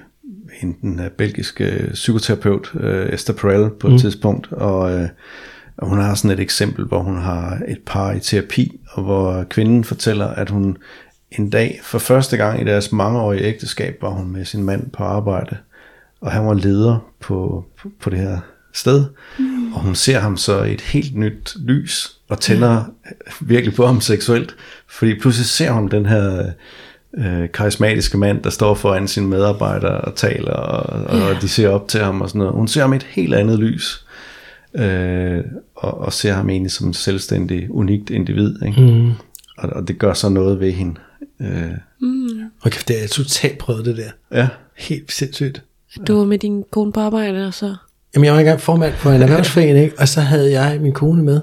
hende, 0.60 0.76
den 0.82 1.00
belgiske 1.18 1.90
psykoterapeut, 1.92 2.72
øh, 2.80 3.12
Esther 3.12 3.34
Perel, 3.34 3.70
på 3.70 3.86
et 3.86 3.92
mm. 3.92 3.98
tidspunkt, 3.98 4.52
og, 4.52 4.92
øh, 4.98 5.08
og 5.76 5.88
hun 5.88 5.98
har 5.98 6.14
sådan 6.14 6.30
et 6.30 6.40
eksempel, 6.40 6.84
hvor 6.84 7.02
hun 7.02 7.16
har 7.16 7.60
et 7.68 7.78
par 7.86 8.12
i 8.12 8.20
terapi, 8.20 8.80
og 8.90 9.02
hvor 9.02 9.44
kvinden 9.50 9.84
fortæller, 9.84 10.26
at 10.26 10.50
hun 10.50 10.76
en 11.38 11.50
dag, 11.50 11.80
for 11.82 11.98
første 11.98 12.36
gang 12.36 12.60
i 12.60 12.64
deres 12.64 12.92
mangeårige 12.92 13.42
ægteskab, 13.42 13.98
var 14.02 14.10
hun 14.10 14.32
med 14.32 14.44
sin 14.44 14.64
mand 14.64 14.90
på 14.90 15.02
arbejde, 15.02 15.56
og 16.20 16.32
han 16.32 16.46
var 16.46 16.54
leder 16.54 17.10
på, 17.20 17.64
på, 17.78 17.90
på 18.00 18.10
det 18.10 18.18
her 18.18 18.38
sted, 18.72 19.04
mm. 19.38 19.72
og 19.72 19.80
hun 19.80 19.94
ser 19.94 20.18
ham 20.18 20.36
så 20.36 20.62
i 20.62 20.72
et 20.74 20.80
helt 20.80 21.16
nyt 21.16 21.56
lys, 21.64 22.16
og 22.28 22.40
tænder 22.40 22.84
virkelig 23.40 23.74
på 23.74 23.86
ham 23.86 24.00
seksuelt, 24.00 24.56
fordi 24.88 25.18
pludselig 25.18 25.46
ser 25.46 25.70
hun 25.70 25.88
den 25.88 26.06
her 26.06 26.52
øh, 27.18 27.48
karismatiske 27.54 28.18
mand, 28.18 28.42
der 28.42 28.50
står 28.50 28.74
foran 28.74 29.08
sine 29.08 29.26
medarbejdere 29.28 30.00
og 30.00 30.14
taler, 30.14 30.52
og, 30.52 31.20
og 31.20 31.42
de 31.42 31.48
ser 31.48 31.68
op 31.68 31.88
til 31.88 32.00
ham 32.00 32.20
og 32.20 32.28
sådan 32.28 32.38
noget. 32.38 32.54
Hun 32.54 32.68
ser 32.68 32.80
ham 32.80 32.92
i 32.92 32.96
et 32.96 33.02
helt 33.02 33.34
andet 33.34 33.58
lys, 33.58 34.06
øh, 34.74 35.44
og, 35.74 35.98
og 35.98 36.12
ser 36.12 36.32
ham 36.32 36.50
egentlig 36.50 36.72
som 36.72 36.86
en 36.86 36.94
selvstændig, 36.94 37.70
unikt 37.70 38.10
individ. 38.10 38.62
Ikke? 38.66 38.80
Mm. 38.80 39.10
Og, 39.58 39.70
og 39.70 39.88
det 39.88 39.98
gør 39.98 40.12
så 40.12 40.28
noget 40.28 40.60
ved 40.60 40.72
hende. 40.72 40.94
Øh, 41.40 41.70
Og 42.60 42.70
kæft, 42.70 42.88
det 42.88 43.04
er 43.04 43.08
totalt 43.08 43.58
prøvet 43.58 43.84
det 43.84 43.96
der. 43.96 44.38
ja, 44.40 44.48
Helt 44.76 45.12
sindssygt. 45.12 45.62
Du 46.06 46.16
var 46.16 46.24
med 46.24 46.38
din 46.38 46.64
kone 46.70 46.92
på 46.92 47.00
arbejde, 47.00 47.46
og 47.46 47.54
så... 47.54 47.74
Jamen, 48.14 48.24
jeg 48.24 48.32
var 48.32 48.38
engang 48.40 48.60
formand 48.60 48.92
på 49.00 49.10
en 49.10 49.22
erhvervsforening, 49.26 49.92
og 49.98 50.08
så 50.08 50.20
havde 50.20 50.60
jeg 50.60 50.78
min 50.80 50.92
kone 50.92 51.22
med 51.22 51.40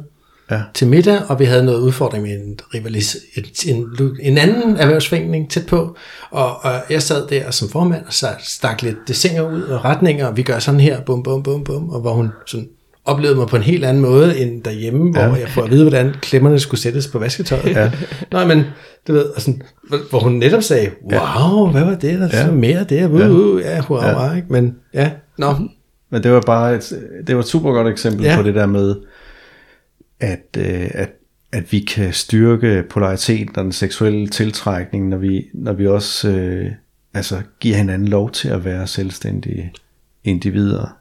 ja, 0.52 0.62
til 0.74 0.88
middag, 0.88 1.20
og 1.28 1.40
vi 1.40 1.46
havde 1.46 1.66
noget 1.66 1.80
udfordring 1.80 2.24
med 2.24 2.32
en, 2.32 2.60
rivalis, 2.74 3.18
en, 3.36 3.76
en, 3.76 3.88
en 4.22 4.38
anden 4.38 4.78
erhvervsforening 4.78 5.50
tæt 5.50 5.66
på, 5.66 5.96
og, 6.32 6.64
og 6.66 6.74
jeg 6.90 7.02
sad 7.02 7.28
der 7.28 7.52
som 7.52 7.70
formand, 7.70 8.06
og 8.08 8.14
så 8.14 8.28
stak 8.40 8.82
lidt 8.82 8.98
desinger 9.08 9.42
ud 9.42 9.62
og 9.62 9.86
retninger, 9.86 10.28
og 10.28 10.38
vi 10.38 10.42
gør 10.44 10.60
sådan 10.60 10.80
her, 10.80 11.02
bum, 11.02 11.24
bum, 11.24 11.44
bum, 11.44 11.64
bum, 11.64 11.90
og 11.90 12.02
hvor 12.02 12.14
hun 12.14 12.30
sådan 12.48 12.68
oplevede 13.06 13.38
mig 13.38 13.48
på 13.48 13.56
en 13.56 13.62
helt 13.62 13.86
anden 13.86 14.02
måde 14.04 14.38
end 14.40 14.64
derhjemme, 14.64 15.12
hvor 15.12 15.22
Ja. 15.22 15.34
jeg 15.34 15.50
får 15.50 15.62
at 15.64 15.72
vide, 15.72 15.84
hvordan 15.84 16.14
klemmerne 16.22 16.60
skulle 16.60 16.82
sættes 16.82 17.08
på 17.08 17.20
vasketøjet. 17.20 17.76
Ja. 17.76 17.92
Nå, 18.32 18.46
men 18.46 18.64
du 19.08 19.14
ved, 19.14 19.26
og 19.26 19.42
sådan, 19.42 19.62
hvor- 19.90 20.10
hvor 20.10 20.20
hun 20.20 20.32
netop 20.34 20.64
sagde, 20.64 20.90
wow, 21.14 21.68
hvad 21.72 21.84
var 21.84 21.96
det, 21.96 22.20
der 22.20 22.30
Ja. 22.34 22.46
ja. 22.46 22.52
mere 22.52 22.84
der, 22.90 23.08
uh, 23.08 23.20
Ja. 23.20 23.28
uh, 23.30 23.62
ja, 23.62 23.82
wow, 23.90 24.02
Ja. 24.02 24.26
ja. 24.26 24.36
ikke? 24.36 24.48
men 24.50 24.76
ja, 24.94 25.12
nå, 25.38 25.54
Men 26.10 26.24
det 26.24 26.32
var 26.32 26.42
bare 26.42 26.76
et, 26.76 27.10
det 27.28 27.36
var 27.36 27.42
et 27.42 27.48
super 27.48 27.72
godt 27.72 27.88
eksempel 27.88 28.26
ja. 28.26 28.36
På 28.36 28.44
det 28.44 28.56
der 28.56 28.66
med, 28.66 28.96
at, 30.20 30.46
øh, 30.58 30.90
at, 30.94 31.10
at 31.52 31.72
vi 31.72 31.80
kan 31.80 32.14
styrke 32.14 32.84
polariteten 32.90 33.58
og 33.58 33.64
den 33.64 33.72
seksuelle 33.72 34.28
tiltrækning, 34.28 35.08
når 35.10 35.18
vi, 35.18 35.46
når 35.54 35.74
vi 35.74 35.88
også 35.88 36.30
øh, 36.30 36.72
altså, 37.14 37.42
giver 37.60 37.78
hinanden 37.78 38.08
lov 38.08 38.32
til 38.32 38.48
at 38.50 38.66
være 38.66 38.88
selvstændige 38.88 39.74
individer, 40.24 40.98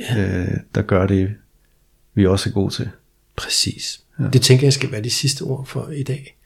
ja. 0.00 0.40
øh, 0.40 0.56
der 0.74 0.82
gør 0.82 1.06
det, 1.06 1.34
vi 2.14 2.26
også 2.26 2.50
er 2.50 2.52
gode 2.52 2.74
til. 2.74 2.88
præcis. 3.36 4.00
Ja. 4.20 4.24
Det 4.32 4.42
tænker 4.42 4.66
jeg 4.66 4.72
skal 4.72 4.92
være 4.92 5.02
de 5.02 5.10
sidste 5.10 5.42
ord 5.42 5.66
for 5.66 5.88
i 5.88 6.02
dag. 6.02 6.36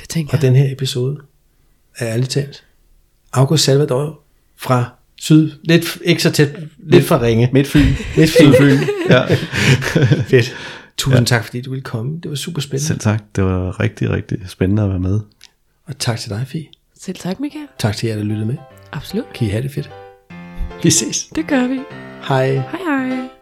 Det 0.00 0.08
tænker 0.08 0.32
Og 0.32 0.42
jeg. 0.42 0.42
den 0.42 0.56
her 0.56 0.72
episode 0.72 1.20
er 1.98 2.08
ærligt 2.08 2.30
talt. 2.30 2.64
August 3.32 3.64
Salvador 3.64 4.20
fra 4.56 4.94
syd, 5.20 5.50
lidt, 5.64 5.98
ikke 6.04 6.22
så 6.22 6.30
tæt, 6.30 6.48
lidt 6.78 7.04
fra 7.04 7.20
Ringe. 7.20 7.50
Midtfyn. 7.52 7.80
Lidt 8.16 8.30
fint. 8.30 8.54
Sydfyn. 8.54 8.78
ja. 9.10 9.34
Fedt. 10.30 10.56
Tusind 10.96 11.20
ja. 11.20 11.24
tak, 11.24 11.44
fordi 11.44 11.60
du 11.60 11.70
ville 11.70 11.82
komme. 11.82 12.20
Det 12.22 12.30
var 12.30 12.36
super 12.36 12.60
spændende. 12.60 12.86
Selv 12.86 12.98
tak. 12.98 13.22
Det 13.36 13.44
var 13.44 13.80
rigtig, 13.80 14.10
rigtig 14.10 14.38
spændende 14.46 14.82
at 14.82 14.88
være 14.88 14.98
med. 15.00 15.20
Og 15.86 15.98
tak 15.98 16.18
til 16.18 16.30
dig, 16.30 16.44
Fie. 16.48 16.66
Selv 17.00 17.16
tak, 17.16 17.40
Michael. 17.40 17.66
Tak 17.78 17.96
til 17.96 18.08
jer, 18.08 18.16
der 18.16 18.24
lyttede 18.24 18.46
med. 18.46 18.56
Absolut. 18.92 19.32
Kan 19.34 19.46
I 19.46 19.50
have 19.50 19.62
det 19.62 19.70
fedt. 19.70 19.90
Vi 20.82 20.90
ses. 20.90 21.26
Det 21.34 21.46
gør 21.46 21.66
vi. 21.66 21.80
Hej. 22.28 22.52
Hej 22.52 22.78
hej. 22.86 23.39